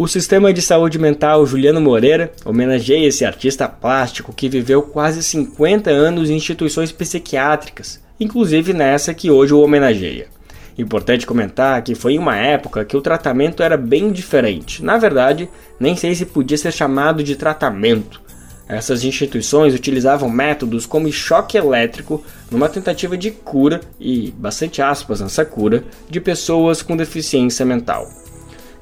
O 0.00 0.08
Sistema 0.08 0.50
de 0.50 0.62
Saúde 0.62 0.98
Mental 0.98 1.44
Juliano 1.44 1.78
Moreira 1.78 2.32
homenageia 2.46 3.06
esse 3.06 3.22
artista 3.22 3.68
plástico 3.68 4.32
que 4.32 4.48
viveu 4.48 4.80
quase 4.80 5.22
50 5.22 5.90
anos 5.90 6.30
em 6.30 6.36
instituições 6.36 6.90
psiquiátricas, 6.90 8.00
inclusive 8.18 8.72
nessa 8.72 9.12
que 9.12 9.30
hoje 9.30 9.52
o 9.52 9.60
homenageia. 9.60 10.28
Importante 10.78 11.26
comentar 11.26 11.82
que 11.82 11.94
foi 11.94 12.14
em 12.14 12.18
uma 12.18 12.34
época 12.34 12.82
que 12.82 12.96
o 12.96 13.02
tratamento 13.02 13.62
era 13.62 13.76
bem 13.76 14.10
diferente. 14.10 14.82
Na 14.82 14.96
verdade, 14.96 15.50
nem 15.78 15.94
sei 15.94 16.14
se 16.14 16.24
podia 16.24 16.56
ser 16.56 16.72
chamado 16.72 17.22
de 17.22 17.36
tratamento. 17.36 18.22
Essas 18.66 19.04
instituições 19.04 19.74
utilizavam 19.74 20.30
métodos 20.30 20.86
como 20.86 21.12
choque 21.12 21.58
elétrico 21.58 22.24
numa 22.50 22.70
tentativa 22.70 23.18
de 23.18 23.32
cura, 23.32 23.82
e 24.00 24.30
bastante 24.30 24.80
aspas 24.80 25.20
nessa 25.20 25.44
cura, 25.44 25.84
de 26.08 26.22
pessoas 26.22 26.80
com 26.80 26.96
deficiência 26.96 27.66
mental. 27.66 28.19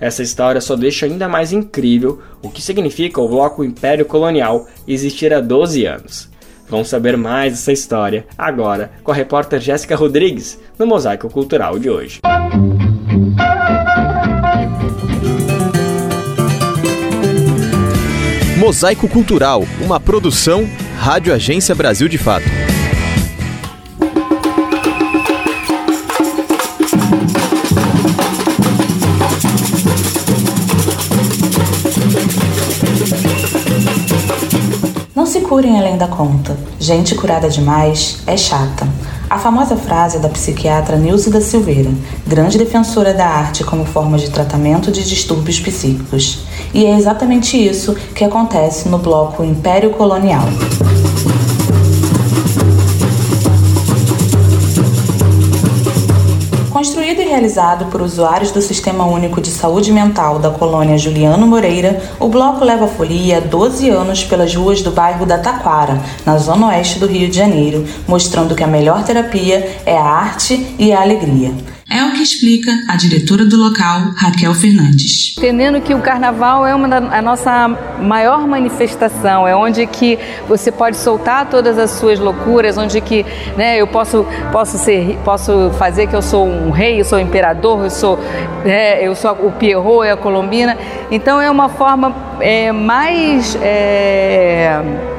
Essa 0.01 0.23
história 0.23 0.61
só 0.61 0.77
deixa 0.77 1.07
ainda 1.07 1.29
mais 1.29 1.53
incrível 1.53 2.21
o 2.43 2.49
que 2.49 2.63
significa 2.63 3.21
o 3.21 3.29
bloco 3.29 3.65
Império 3.65 4.05
Colonial 4.05 4.67
existir 4.87 5.33
há 5.33 5.41
12 5.41 5.85
anos. 5.87 6.29
Vamos 6.69 6.89
saber 6.89 7.17
mais 7.17 7.53
dessa 7.53 7.73
história 7.73 8.27
agora 8.37 8.93
com 9.03 9.11
a 9.11 9.15
repórter 9.15 9.61
Jéssica 9.61 9.97
Rodrigues 9.97 10.59
no 10.79 10.87
Mosaico 10.87 11.31
Cultural 11.31 11.79
de 11.79 11.89
hoje. 11.89 12.21
Mosaico 18.59 19.09
Cultural, 19.09 19.63
uma 19.81 19.99
produção 19.99 20.69
Rádio 20.99 21.33
Agência 21.33 21.75
Brasil 21.75 22.09
de 22.09 22.19
Fato. 22.19 22.45
Curem 35.49 35.79
além 35.79 35.97
da 35.97 36.07
conta. 36.07 36.59
Gente 36.79 37.15
curada 37.15 37.49
demais 37.49 38.19
é 38.27 38.37
chata. 38.37 38.87
A 39.31 39.39
famosa 39.39 39.77
frase 39.77 40.19
da 40.19 40.29
psiquiatra 40.29 40.97
Nilce 40.97 41.31
da 41.31 41.41
Silveira, 41.41 41.91
grande 42.27 42.59
defensora 42.59 43.15
da 43.15 43.27
arte 43.27 43.65
como 43.65 43.87
forma 43.87 44.19
de 44.19 44.29
tratamento 44.31 44.93
de 44.93 45.03
distúrbios 45.03 45.59
psíquicos. 45.59 46.41
E 46.75 46.85
é 46.85 46.95
exatamente 46.95 47.57
isso 47.57 47.95
que 48.15 48.25
acontece 48.25 48.91
no 48.91 48.99
bloco 48.99 49.43
Império 49.43 49.91
Colonial. 49.91 50.45
Construído 56.79 57.21
e 57.21 57.25
realizado 57.25 57.87
por 57.87 58.01
usuários 58.01 58.53
do 58.53 58.63
Sistema 58.63 59.05
Único 59.05 59.41
de 59.41 59.51
Saúde 59.51 59.91
Mental 59.91 60.39
da 60.39 60.49
colônia 60.49 60.97
Juliano 60.97 61.45
Moreira, 61.45 62.01
o 62.21 62.29
bloco 62.29 62.65
leva 62.65 62.87
folia 62.87 63.39
há 63.39 63.41
12 63.41 63.91
anos 63.91 64.23
pelas 64.23 64.55
ruas 64.55 64.81
do 64.81 64.93
bairro 64.93 65.27
da 65.27 65.39
Taquara, 65.39 66.01
na 66.25 66.39
zona 66.39 66.69
oeste 66.69 67.01
do 67.01 67.09
Rio 67.09 67.29
de 67.29 67.37
Janeiro, 67.37 67.85
mostrando 68.07 68.55
que 68.55 68.63
a 68.63 68.69
melhor 68.69 69.03
terapia 69.03 69.81
é 69.85 69.99
a 69.99 70.05
arte 70.05 70.77
e 70.79 70.93
a 70.93 71.03
alegria. 71.03 71.53
É 71.91 72.05
o 72.05 72.13
que 72.13 72.23
explica 72.23 72.71
a 72.87 72.97
diretora 72.97 73.47
do 73.47 73.57
local, 73.57 74.13
Raquel 74.15 74.53
Fernandes. 74.53 75.35
Entendendo 75.39 75.81
que 75.81 75.95
o 75.95 76.01
carnaval 76.01 76.67
é 76.67 76.75
uma 76.75 76.87
da, 76.87 76.99
a 76.99 77.23
nossa 77.23 77.67
maior 77.99 78.47
manifestação, 78.47 79.49
é 79.49 79.57
onde 79.57 79.87
que 79.87 80.19
você 80.47 80.71
pode 80.71 80.99
soltar 80.99 81.49
todas 81.49 81.79
as 81.79 81.93
suas 81.93 82.19
loucuras, 82.19 82.77
onde 82.77 83.01
que 83.01 83.25
né, 83.57 83.79
eu 83.79 83.87
posso, 83.87 84.27
posso, 84.53 84.77
ser, 84.77 85.19
posso 85.25 85.71
fazer 85.79 86.07
que 86.07 86.15
eu 86.15 86.21
sou 86.21 86.47
um 86.47 86.71
rei, 86.71 87.01
eu 87.01 87.05
sou 87.05 87.19
um 87.19 87.23
imperador, 87.23 87.85
eu 87.85 87.91
sou, 87.91 88.19
é, 88.67 89.07
eu 89.07 89.15
sou 89.15 89.33
o 89.47 89.53
Pierrot 89.53 90.07
e 90.07 90.11
a 90.11 90.17
Colombina. 90.17 90.77
Então 91.11 91.41
é 91.41 91.51
uma 91.51 91.71
forma 91.71 92.15
é, 92.39 92.71
mais. 92.71 93.57
É, 93.63 95.17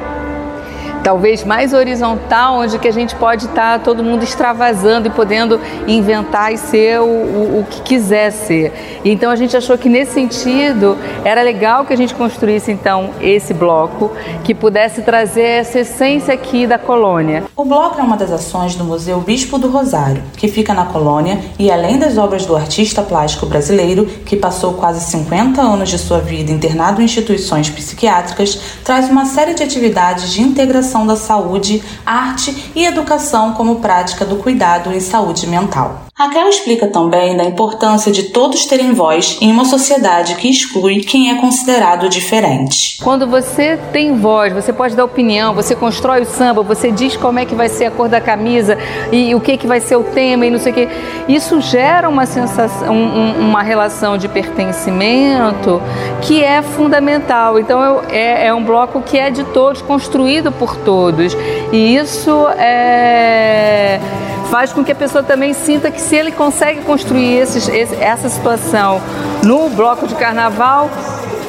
talvez 1.04 1.44
mais 1.44 1.74
horizontal, 1.74 2.60
onde 2.60 2.78
que 2.78 2.88
a 2.88 2.92
gente 2.92 3.16
pode 3.16 3.46
estar 3.46 3.78
tá 3.78 3.80
todo 3.80 4.04
mundo 4.04 4.24
extravasando 4.24 5.08
e 5.08 5.12
podendo 5.12 5.60
inventar 5.88 6.54
e 6.54 6.58
ser 6.58 7.00
o, 7.00 7.06
o, 7.06 7.60
o, 7.60 7.66
que 7.70 7.82
quiser 7.82 8.32
ser. 8.32 9.00
Então 9.04 9.32
a 9.32 9.36
gente 9.36 9.56
achou 9.56 9.78
que 9.78 9.90
nesse 9.90 10.14
sentido 10.14 10.98
era 11.24 11.42
legal 11.42 11.86
que 11.86 11.94
a 11.94 11.98
gente 11.98 12.14
construísse 12.14 12.72
então 12.72 13.12
esse 13.22 13.54
bloco 13.54 14.12
que 14.44 14.54
pudesse 14.54 15.02
trazer 15.02 15.42
essa 15.42 15.80
essência 15.80 16.34
aqui 16.34 16.68
da 16.68 16.78
colônia. 16.78 17.44
O 17.56 17.66
bloco 17.66 18.00
é 18.00 18.04
uma 18.04 18.18
das 18.18 18.32
ações 18.32 18.76
do 18.76 18.84
Museu 18.84 19.20
Bispo 19.22 19.58
do 19.58 19.70
Rosário, 19.70 20.22
que 20.38 20.48
fica 20.48 20.74
na 20.74 20.86
colônia 20.86 21.40
e 21.58 21.72
além 21.72 21.98
das 21.98 22.18
obras 22.18 22.46
do 22.46 22.56
artista 22.56 23.02
plástico 23.02 23.46
brasileiro, 23.46 24.06
que 24.06 24.36
passou 24.36 24.74
quase 24.74 25.02
50 25.10 25.62
anos 25.62 25.90
de 25.90 25.98
sua 25.98 26.20
vida 26.20 26.52
internado 26.52 27.02
em 27.02 27.06
instituições 27.06 27.70
psiquiátricas, 27.70 28.60
traz 28.84 29.10
uma 29.10 29.26
série 29.26 29.54
de 29.54 29.64
atividades 29.64 30.32
de 30.32 30.42
integração 30.42 30.89
da 31.06 31.16
saúde, 31.16 31.84
arte 32.06 32.72
e 32.76 32.86
educação 32.86 33.54
como 33.54 33.80
prática 33.80 34.26
do 34.26 34.38
cuidado 34.38 34.92
em 34.92 35.00
saúde 35.00 35.48
mental. 35.48 36.09
Raquel 36.20 36.50
explica 36.50 36.86
também 36.86 37.38
da 37.38 37.46
importância 37.46 38.12
de 38.12 38.24
todos 38.24 38.66
terem 38.66 38.92
voz 38.92 39.38
em 39.40 39.50
uma 39.50 39.64
sociedade 39.64 40.36
que 40.36 40.50
exclui 40.50 41.00
quem 41.00 41.32
é 41.32 41.40
considerado 41.40 42.10
diferente. 42.10 42.98
Quando 43.02 43.26
você 43.26 43.80
tem 43.94 44.18
voz, 44.18 44.52
você 44.52 44.74
pode 44.74 44.98
dar 44.98 45.06
opinião, 45.06 45.54
você 45.54 45.74
constrói 45.78 46.24
o 46.24 46.26
samba, 46.26 46.62
você 46.62 46.92
diz 46.92 47.16
como 47.16 47.40
é 47.40 47.46
que 47.46 47.56
vai 47.56 47.70
ser 47.70 47.86
a 47.86 47.92
cor 47.92 48.10
da 48.10 48.20
camisa 48.20 48.78
e 49.14 49.34
o 49.34 49.40
que, 49.40 49.56
que 49.56 49.66
vai 49.66 49.80
ser 49.80 49.96
o 49.96 50.04
tema 50.04 50.46
e 50.46 50.50
não 50.50 50.60
sei 50.60 50.74
o 50.74 50.76
que. 50.76 50.90
Isso 51.30 51.62
gera 51.62 52.10
uma 52.10 52.26
sensação, 52.26 52.94
um, 52.94 53.40
uma 53.40 53.64
relação 53.64 54.18
de 54.18 54.28
pertencimento 54.28 55.82
que 56.22 56.44
é 56.44 56.62
fundamental. 56.62 57.58
Então 57.58 58.02
é, 58.10 58.48
é 58.48 58.54
um 58.54 58.66
bloco 58.66 59.02
que 59.02 59.18
é 59.18 59.32
de 59.32 59.46
todos, 59.46 59.82
construído 59.82 60.52
por 60.52 60.76
todos. 60.76 61.34
E 61.72 61.96
isso 61.96 62.46
é 62.58 64.02
faz 64.50 64.74
com 64.74 64.84
que 64.84 64.92
a 64.92 64.96
pessoa 64.96 65.24
também 65.24 65.54
sinta 65.54 65.92
que 65.92 66.02
se 66.02 66.16
ele 66.16 66.32
consegue 66.32 66.82
construir 66.82 67.36
esses, 67.36 67.68
esse, 67.70 67.96
essa 67.96 68.28
situação 68.28 69.02
no 69.44 69.70
bloco 69.70 70.08
de 70.08 70.16
carnaval, 70.16 70.90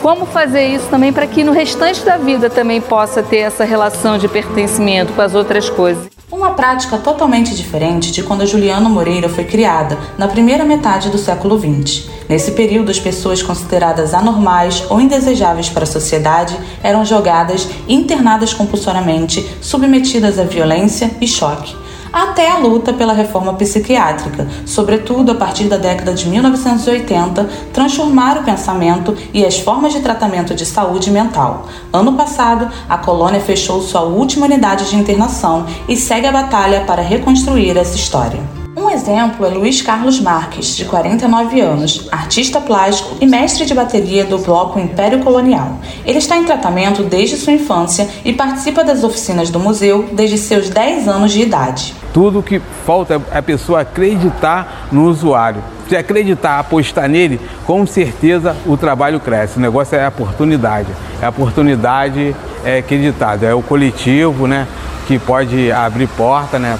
como 0.02 0.26
fazer 0.26 0.66
isso 0.66 0.86
também 0.88 1.12
para 1.12 1.26
que 1.26 1.42
no 1.42 1.52
restante 1.52 2.04
da 2.04 2.16
vida 2.16 2.50
também 2.50 2.80
possa 2.80 3.22
ter 3.22 3.38
essa 3.38 3.64
relação 3.64 4.18
de 4.18 4.28
pertencimento 4.28 5.12
com 5.14 5.22
as 5.22 5.34
outras 5.34 5.68
coisas. 5.70 6.08
Uma 6.30 6.50
prática 6.50 6.96
totalmente 6.96 7.56
diferente 7.56 8.12
de 8.12 8.22
quando 8.22 8.42
a 8.42 8.46
Juliana 8.46 8.88
Moreira 8.88 9.28
foi 9.28 9.44
criada, 9.44 9.98
na 10.16 10.28
primeira 10.28 10.64
metade 10.64 11.10
do 11.10 11.18
século 11.18 11.58
XX. 11.58 12.08
Nesse 12.28 12.52
período, 12.52 12.90
as 12.90 13.00
pessoas 13.00 13.42
consideradas 13.42 14.14
anormais 14.14 14.84
ou 14.88 15.00
indesejáveis 15.00 15.68
para 15.68 15.82
a 15.82 15.86
sociedade 15.86 16.56
eram 16.82 17.04
jogadas 17.04 17.68
internadas 17.88 18.54
compulsoriamente, 18.54 19.44
submetidas 19.60 20.38
à 20.38 20.44
violência 20.44 21.10
e 21.20 21.26
choque 21.26 21.74
até 22.12 22.50
a 22.50 22.58
luta 22.58 22.92
pela 22.92 23.12
reforma 23.12 23.54
psiquiátrica, 23.54 24.46
sobretudo 24.66 25.32
a 25.32 25.34
partir 25.34 25.64
da 25.64 25.76
década 25.76 26.12
de 26.12 26.28
1980, 26.28 27.48
transformar 27.72 28.38
o 28.38 28.44
pensamento 28.44 29.16
e 29.32 29.44
as 29.44 29.58
formas 29.58 29.92
de 29.92 30.00
tratamento 30.00 30.54
de 30.54 30.66
saúde 30.66 31.10
mental. 31.10 31.66
Ano 31.92 32.14
passado, 32.14 32.68
a 32.88 32.98
colônia 32.98 33.40
fechou 33.40 33.82
sua 33.82 34.02
última 34.02 34.46
unidade 34.46 34.88
de 34.88 34.96
internação 34.96 35.66
e 35.88 35.96
segue 35.96 36.26
a 36.26 36.32
batalha 36.32 36.84
para 36.86 37.02
reconstruir 37.02 37.76
essa 37.76 37.96
história. 37.96 38.59
Um 38.90 38.92
exemplo 38.92 39.46
é 39.46 39.50
Luiz 39.50 39.80
Carlos 39.80 40.18
Marques, 40.18 40.76
de 40.76 40.84
49 40.84 41.60
anos, 41.60 42.08
artista 42.10 42.60
plástico 42.60 43.18
e 43.20 43.26
mestre 43.26 43.64
de 43.64 43.72
bateria 43.72 44.24
do 44.24 44.36
bloco 44.38 44.80
Império 44.80 45.20
Colonial. 45.20 45.76
Ele 46.04 46.18
está 46.18 46.36
em 46.36 46.42
tratamento 46.42 47.04
desde 47.04 47.36
sua 47.36 47.52
infância 47.52 48.08
e 48.24 48.32
participa 48.32 48.82
das 48.82 49.04
oficinas 49.04 49.48
do 49.48 49.60
museu 49.60 50.08
desde 50.10 50.36
seus 50.36 50.70
10 50.70 51.06
anos 51.06 51.30
de 51.30 51.40
idade. 51.40 51.94
Tudo 52.12 52.42
que 52.42 52.60
falta 52.84 53.22
é 53.30 53.38
a 53.38 53.42
pessoa 53.42 53.82
acreditar 53.82 54.88
no 54.90 55.04
usuário. 55.04 55.62
Se 55.88 55.96
acreditar, 55.96 56.58
apostar 56.58 57.08
nele, 57.08 57.40
com 57.64 57.86
certeza 57.86 58.56
o 58.66 58.76
trabalho 58.76 59.20
cresce. 59.20 59.58
O 59.58 59.60
negócio 59.60 59.96
é 59.96 60.04
a 60.04 60.08
oportunidade. 60.08 60.88
É 61.22 61.26
a 61.26 61.28
oportunidade 61.28 62.34
é 62.64 62.78
acreditada. 62.78 63.46
É 63.46 63.54
o 63.54 63.62
coletivo, 63.62 64.48
né? 64.48 64.66
Que 65.06 65.16
pode 65.16 65.70
abrir 65.70 66.08
porta, 66.08 66.58
né? 66.58 66.76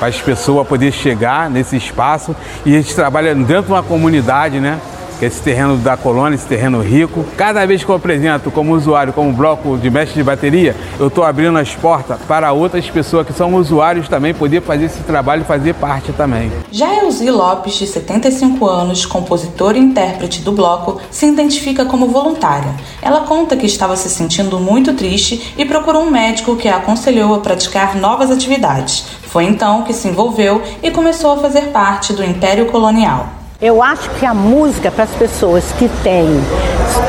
Para 0.00 0.08
as 0.08 0.18
pessoas 0.20 0.66
poderem 0.66 0.90
chegar 0.90 1.50
nesse 1.50 1.76
espaço 1.76 2.34
e 2.64 2.74
a 2.74 2.80
gente 2.80 2.94
trabalha 2.94 3.34
dentro 3.34 3.64
de 3.64 3.72
uma 3.72 3.82
comunidade, 3.82 4.58
né? 4.58 4.80
Que 5.20 5.26
é 5.26 5.28
esse 5.28 5.42
terreno 5.42 5.76
da 5.76 5.98
colônia, 5.98 6.34
esse 6.34 6.46
terreno 6.46 6.80
rico. 6.80 7.26
Cada 7.36 7.66
vez 7.66 7.84
que 7.84 7.90
eu 7.90 7.94
apresento 7.94 8.50
como 8.50 8.72
usuário, 8.74 9.12
como 9.12 9.30
bloco 9.30 9.76
de 9.76 9.90
mestre 9.90 10.16
de 10.16 10.22
bateria, 10.22 10.74
eu 10.98 11.08
estou 11.08 11.22
abrindo 11.22 11.58
as 11.58 11.76
portas 11.76 12.18
para 12.26 12.50
outras 12.52 12.88
pessoas 12.88 13.26
que 13.26 13.32
são 13.34 13.54
usuários 13.54 14.08
também 14.08 14.32
poder 14.32 14.62
fazer 14.62 14.86
esse 14.86 15.02
trabalho 15.02 15.42
e 15.42 15.44
fazer 15.44 15.74
parte 15.74 16.10
também. 16.14 16.50
Já 16.72 16.94
Elzi 16.96 17.30
Lopes, 17.30 17.74
de 17.74 17.86
75 17.86 18.66
anos, 18.66 19.04
compositora 19.04 19.76
e 19.76 19.80
intérprete 19.82 20.40
do 20.40 20.52
bloco, 20.52 20.98
se 21.10 21.26
identifica 21.26 21.84
como 21.84 22.06
voluntária. 22.06 22.74
Ela 23.02 23.20
conta 23.20 23.58
que 23.58 23.66
estava 23.66 23.96
se 23.96 24.08
sentindo 24.08 24.58
muito 24.58 24.94
triste 24.94 25.54
e 25.58 25.66
procurou 25.66 26.04
um 26.04 26.10
médico 26.10 26.56
que 26.56 26.66
a 26.66 26.78
aconselhou 26.78 27.34
a 27.34 27.40
praticar 27.40 27.94
novas 27.94 28.30
atividades. 28.30 29.04
Foi 29.22 29.44
então 29.44 29.82
que 29.82 29.92
se 29.92 30.08
envolveu 30.08 30.62
e 30.82 30.90
começou 30.90 31.32
a 31.32 31.36
fazer 31.36 31.66
parte 31.68 32.14
do 32.14 32.24
Império 32.24 32.66
Colonial. 32.66 33.39
Eu 33.62 33.82
acho 33.82 34.08
que 34.12 34.24
a 34.24 34.32
música 34.32 34.90
para 34.90 35.04
as 35.04 35.10
pessoas 35.10 35.70
que 35.72 35.86
têm 36.02 36.28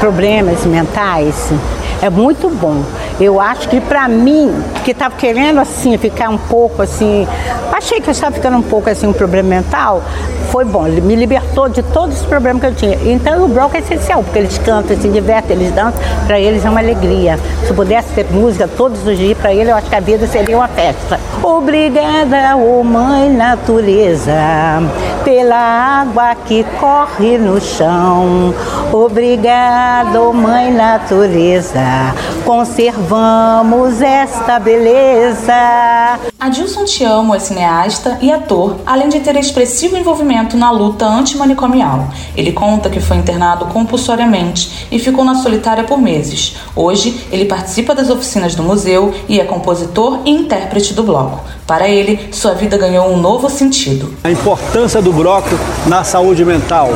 problemas 0.02 0.66
mentais 0.66 1.49
é 2.02 2.10
muito 2.10 2.49
bom. 2.49 2.84
Eu 3.20 3.39
acho 3.39 3.70
que 3.70 3.80
para 3.80 4.08
mim, 4.08 4.52
que 4.84 4.91
estava 4.91 5.16
querendo 5.16 5.60
assim 5.60 5.97
ficar 5.97 6.30
um 6.30 6.38
pouco 6.38 6.82
assim, 6.82 7.28
achei 7.72 8.02
que 8.02 8.10
eu 8.10 8.12
estava 8.12 8.34
ficando 8.34 8.58
um 8.58 8.62
pouco 8.64 8.89
assim 8.89 9.06
um 9.06 9.14
problema 9.14 9.49
mental, 9.49 10.02
foi 10.49 10.66
bom. 10.66 10.88
Ele 10.88 11.02
me 11.02 11.16
libertou 11.16 11.70
de 11.70 11.84
todos 11.84 12.20
os 12.20 12.26
problemas 12.26 12.62
que 12.62 12.68
eu 12.68 12.74
tinha. 12.74 12.97
Então 13.06 13.45
o 13.45 13.47
bloco 13.47 13.76
é 13.76 13.80
essencial, 13.80 14.24
porque 14.24 14.39
eles 14.39 14.58
cantam, 14.58 14.97
se 14.97 15.08
divertem, 15.08 15.56
eles 15.56 15.72
dançam, 15.74 16.02
para 16.26 16.39
eles 16.39 16.66
é 16.66 16.70
uma 16.70 16.80
alegria. 16.80 17.38
Se 17.66 17.74
pudesse 17.74 18.10
ter 18.14 18.26
música 18.32 18.68
todos 18.68 19.06
os 19.06 19.18
dias 19.18 19.38
para 19.38 19.54
ele, 19.54 19.70
eu 19.70 19.76
acho 19.76 19.88
que 19.88 19.95
a 19.95 19.99
vida 19.99 20.26
seria 20.28 20.58
uma 20.58 20.68
festa. 20.68 21.20
Obrigada, 21.43 22.56
oh 22.58 22.84
mãe 22.84 23.30
natureza, 23.30 24.34
pela 25.24 26.02
água 26.02 26.36
que 26.45 26.66
corre 26.80 27.38
no 27.38 27.62
chão. 27.62 28.54
Obrigada, 28.91 30.20
oh 30.20 30.34
mãe 30.34 30.72
natureza 30.72 31.91
conservamos 32.46 34.02
esta 34.02 34.60
beleza. 34.60 36.20
Adilson 36.42 36.86
Tiamo 36.86 37.36
é 37.36 37.39
cineasta 37.39 38.18
e 38.20 38.32
ator, 38.32 38.78
além 38.84 39.10
de 39.10 39.20
ter 39.20 39.36
expressivo 39.36 39.96
envolvimento 39.96 40.58
na 40.58 40.72
luta 40.72 41.06
antimanicomial. 41.06 42.08
Ele 42.36 42.52
conta 42.52 42.89
que 42.89 43.00
foi 43.00 43.18
internado 43.18 43.66
compulsoriamente 43.66 44.88
e 44.92 44.98
ficou 44.98 45.24
na 45.24 45.36
solitária 45.36 45.84
por 45.84 46.02
meses. 46.02 46.56
Hoje, 46.76 47.28
ele 47.32 47.46
participa 47.46 47.94
das 47.94 48.10
oficinas 48.10 48.56
do 48.56 48.64
museu 48.64 49.14
e 49.30 49.39
é 49.39 49.44
compositor 49.44 50.22
e 50.26 50.32
intérprete 50.32 50.96
do 50.96 51.04
bloco. 51.04 51.42
Para 51.68 51.88
ele, 51.88 52.30
sua 52.32 52.56
vida 52.56 52.76
ganhou 52.76 53.08
um 53.14 53.18
novo 53.18 53.48
sentido. 53.48 54.12
A 54.24 54.32
importância 54.32 55.00
do 55.00 55.14
bloco 55.14 55.50
na 55.86 56.04
saúde 56.04 56.44
mental 56.44 56.89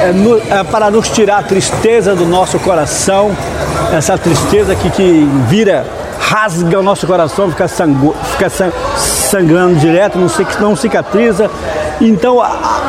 é, 0.00 0.12
no, 0.12 0.38
é 0.38 0.62
para 0.62 0.92
nos 0.92 1.08
tirar 1.08 1.38
a 1.38 1.42
tristeza 1.42 2.14
do 2.14 2.24
nosso 2.24 2.56
coração, 2.60 3.36
essa 3.92 4.16
tristeza 4.16 4.76
que, 4.76 4.90
que 4.90 5.28
vira, 5.48 5.84
rasga 6.18 6.78
o 6.78 6.82
nosso 6.82 7.06
coração, 7.06 7.50
fica, 7.50 7.68
sangu, 7.68 8.14
fica 8.32 8.50
sangrando 8.96 9.76
direto, 9.76 10.18
não, 10.18 10.28
não 10.60 10.76
cicatriza. 10.76 11.50
Então, 12.00 12.40
a, 12.40 12.80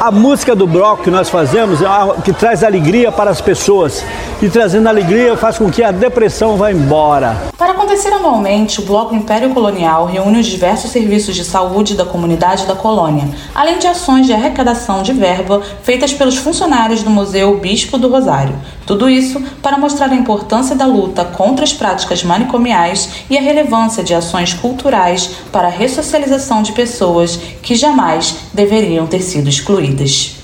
a 0.00 0.10
música 0.10 0.56
do 0.56 0.66
bloco 0.66 1.02
que 1.02 1.10
nós 1.10 1.28
fazemos 1.28 1.82
é 1.82 1.86
que 2.24 2.32
traz 2.32 2.64
alegria 2.64 3.12
para 3.12 3.30
as 3.30 3.42
pessoas 3.42 4.02
e 4.40 4.48
trazendo 4.48 4.88
alegria 4.88 5.36
faz 5.36 5.58
com 5.58 5.70
que 5.70 5.82
a 5.82 5.90
depressão 5.90 6.56
vá 6.56 6.72
embora. 6.72 7.36
Para 7.58 7.72
acontecer 7.72 8.08
anualmente, 8.08 8.80
o 8.80 8.84
Bloco 8.86 9.14
Império 9.14 9.50
Colonial 9.50 10.06
reúne 10.06 10.40
os 10.40 10.46
diversos 10.46 10.90
serviços 10.90 11.34
de 11.34 11.44
saúde 11.44 11.94
da 11.94 12.06
comunidade 12.06 12.64
da 12.64 12.74
colônia, 12.74 13.28
além 13.54 13.78
de 13.78 13.86
ações 13.86 14.26
de 14.26 14.32
arrecadação 14.32 15.02
de 15.02 15.12
verba 15.12 15.60
feitas 15.82 16.14
pelos 16.14 16.38
funcionários 16.38 17.02
do 17.02 17.10
Museu 17.10 17.58
Bispo 17.58 17.98
do 17.98 18.08
Rosário. 18.08 18.54
Tudo 18.86 19.08
isso 19.08 19.40
para 19.62 19.76
mostrar 19.76 20.10
a 20.10 20.14
importância 20.14 20.74
da 20.74 20.86
luta 20.86 21.24
contra 21.26 21.62
as 21.62 21.74
práticas 21.74 22.24
manicomiais 22.24 23.24
e 23.28 23.36
a 23.36 23.40
relevância 23.42 24.02
de 24.02 24.14
ações 24.14 24.54
culturais 24.54 25.30
para 25.52 25.68
a 25.68 25.70
ressocialização 25.70 26.62
de 26.62 26.72
pessoas 26.72 27.36
que 27.62 27.74
jamais 27.74 28.34
deveriam 28.52 29.06
ter 29.06 29.20
sido 29.20 29.48
excluídas. 29.48 30.36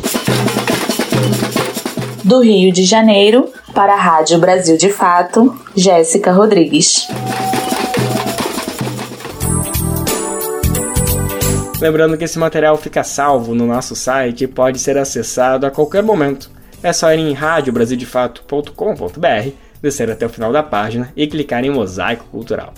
Do 2.24 2.40
Rio 2.40 2.72
de 2.72 2.84
Janeiro, 2.84 3.48
para 3.72 3.94
a 3.94 4.00
Rádio 4.00 4.38
Brasil 4.38 4.76
de 4.76 4.90
Fato, 4.90 5.57
Jéssica 5.76 6.32
Rodrigues. 6.32 7.07
Lembrando 11.80 12.16
que 12.16 12.24
esse 12.24 12.38
material 12.38 12.76
fica 12.78 13.04
salvo 13.04 13.54
no 13.54 13.66
nosso 13.66 13.94
site 13.94 14.44
e 14.44 14.48
pode 14.48 14.78
ser 14.78 14.96
acessado 14.96 15.66
a 15.66 15.70
qualquer 15.70 16.02
momento. 16.02 16.50
É 16.82 16.92
só 16.92 17.12
ir 17.12 17.18
em 17.18 17.32
radiobrasildefato.com.br, 17.32 19.50
descer 19.80 20.11
até 20.11 20.24
o 20.24 20.30
final 20.30 20.52
da 20.52 20.62
página 20.62 21.12
e 21.14 21.26
clicar 21.26 21.64
em 21.64 21.70
Mosaico 21.70 22.24
Cultural. 22.30 22.72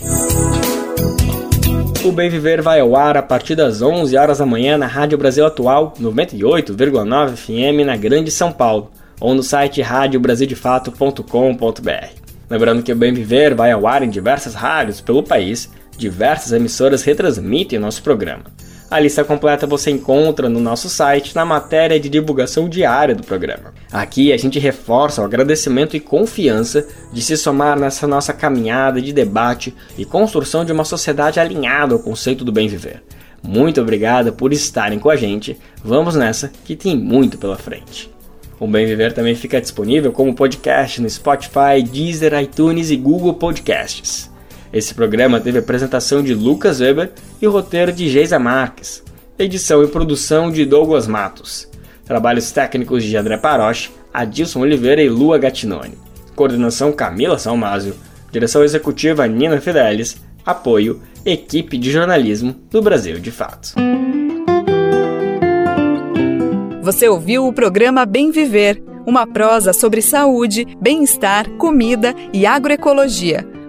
O 2.04 2.12
Bem 2.12 2.30
Viver 2.30 2.62
vai 2.62 2.78
ao 2.78 2.94
ar 2.94 3.16
a 3.16 3.22
partir 3.22 3.56
das 3.56 3.82
11 3.82 4.16
horas 4.16 4.38
da 4.38 4.46
manhã 4.46 4.78
na 4.78 4.86
Rádio 4.86 5.18
Brasil 5.18 5.44
Atual, 5.44 5.94
98,9 6.00 7.36
FM 7.36 7.84
na 7.84 7.96
Grande 7.96 8.30
São 8.30 8.52
Paulo, 8.52 8.92
ou 9.20 9.34
no 9.34 9.42
site 9.42 9.82
radiobrasildefato.com.br. 9.82 12.06
Lembrando 12.48 12.84
que 12.84 12.92
o 12.92 12.96
Bem 12.96 13.12
Viver 13.12 13.52
vai 13.52 13.72
ao 13.72 13.84
ar 13.84 14.04
em 14.04 14.08
diversas 14.08 14.54
rádios 14.54 15.00
pelo 15.00 15.24
país, 15.24 15.68
diversas 15.98 16.52
emissoras 16.52 17.02
retransmitem 17.02 17.80
nosso 17.80 18.00
programa. 18.00 18.44
A 18.90 18.98
lista 18.98 19.22
completa 19.22 19.66
você 19.66 19.90
encontra 19.90 20.48
no 20.48 20.60
nosso 20.60 20.88
site 20.88 21.36
na 21.36 21.44
matéria 21.44 22.00
de 22.00 22.08
divulgação 22.08 22.68
diária 22.68 23.14
do 23.14 23.22
programa. 23.22 23.74
Aqui 23.92 24.32
a 24.32 24.36
gente 24.38 24.58
reforça 24.58 25.20
o 25.20 25.24
agradecimento 25.26 25.94
e 25.94 26.00
confiança 26.00 26.88
de 27.12 27.20
se 27.20 27.36
somar 27.36 27.78
nessa 27.78 28.06
nossa 28.06 28.32
caminhada 28.32 29.02
de 29.02 29.12
debate 29.12 29.74
e 29.98 30.06
construção 30.06 30.64
de 30.64 30.72
uma 30.72 30.86
sociedade 30.86 31.38
alinhada 31.38 31.92
ao 31.92 32.00
conceito 32.00 32.46
do 32.46 32.52
bem 32.52 32.66
viver. 32.66 33.02
Muito 33.42 33.78
obrigado 33.80 34.32
por 34.32 34.54
estarem 34.54 34.98
com 34.98 35.10
a 35.10 35.16
gente. 35.16 35.58
Vamos 35.84 36.16
nessa 36.16 36.50
que 36.64 36.74
tem 36.74 36.96
muito 36.96 37.36
pela 37.36 37.56
frente. 37.56 38.10
O 38.60 38.66
Bem 38.66 38.86
Viver 38.86 39.12
também 39.12 39.36
fica 39.36 39.60
disponível 39.60 40.10
como 40.10 40.34
podcast 40.34 41.00
no 41.00 41.08
Spotify, 41.08 41.80
Deezer, 41.88 42.34
iTunes 42.40 42.90
e 42.90 42.96
Google 42.96 43.34
Podcasts. 43.34 44.27
Esse 44.72 44.94
programa 44.94 45.40
teve 45.40 45.58
apresentação 45.58 46.22
de 46.22 46.34
Lucas 46.34 46.80
Weber 46.80 47.10
e 47.40 47.46
roteiro 47.46 47.90
de 47.90 48.08
Geisa 48.08 48.38
Marques, 48.38 49.02
edição 49.38 49.82
e 49.82 49.88
produção 49.88 50.50
de 50.50 50.64
Douglas 50.66 51.06
Matos, 51.06 51.66
trabalhos 52.04 52.52
técnicos 52.52 53.02
de 53.02 53.16
André 53.16 53.38
Paroche, 53.38 53.90
Adilson 54.12 54.60
Oliveira 54.60 55.02
e 55.02 55.08
Lua 55.08 55.38
Gattinoni, 55.38 55.96
coordenação 56.36 56.92
Camila 56.92 57.38
Salmásio, 57.38 57.94
direção 58.30 58.62
executiva 58.62 59.26
Nina 59.26 59.58
Fidelis, 59.58 60.18
apoio 60.44 61.00
Equipe 61.24 61.78
de 61.78 61.90
Jornalismo 61.90 62.54
do 62.70 62.82
Brasil 62.82 63.18
de 63.18 63.30
Fato. 63.30 63.74
Você 66.82 67.08
ouviu 67.08 67.46
o 67.46 67.52
programa 67.52 68.04
Bem 68.04 68.30
Viver, 68.30 68.82
uma 69.06 69.26
prosa 69.26 69.72
sobre 69.72 70.02
saúde, 70.02 70.66
bem-estar, 70.80 71.48
comida 71.52 72.14
e 72.32 72.44
agroecologia 72.44 73.57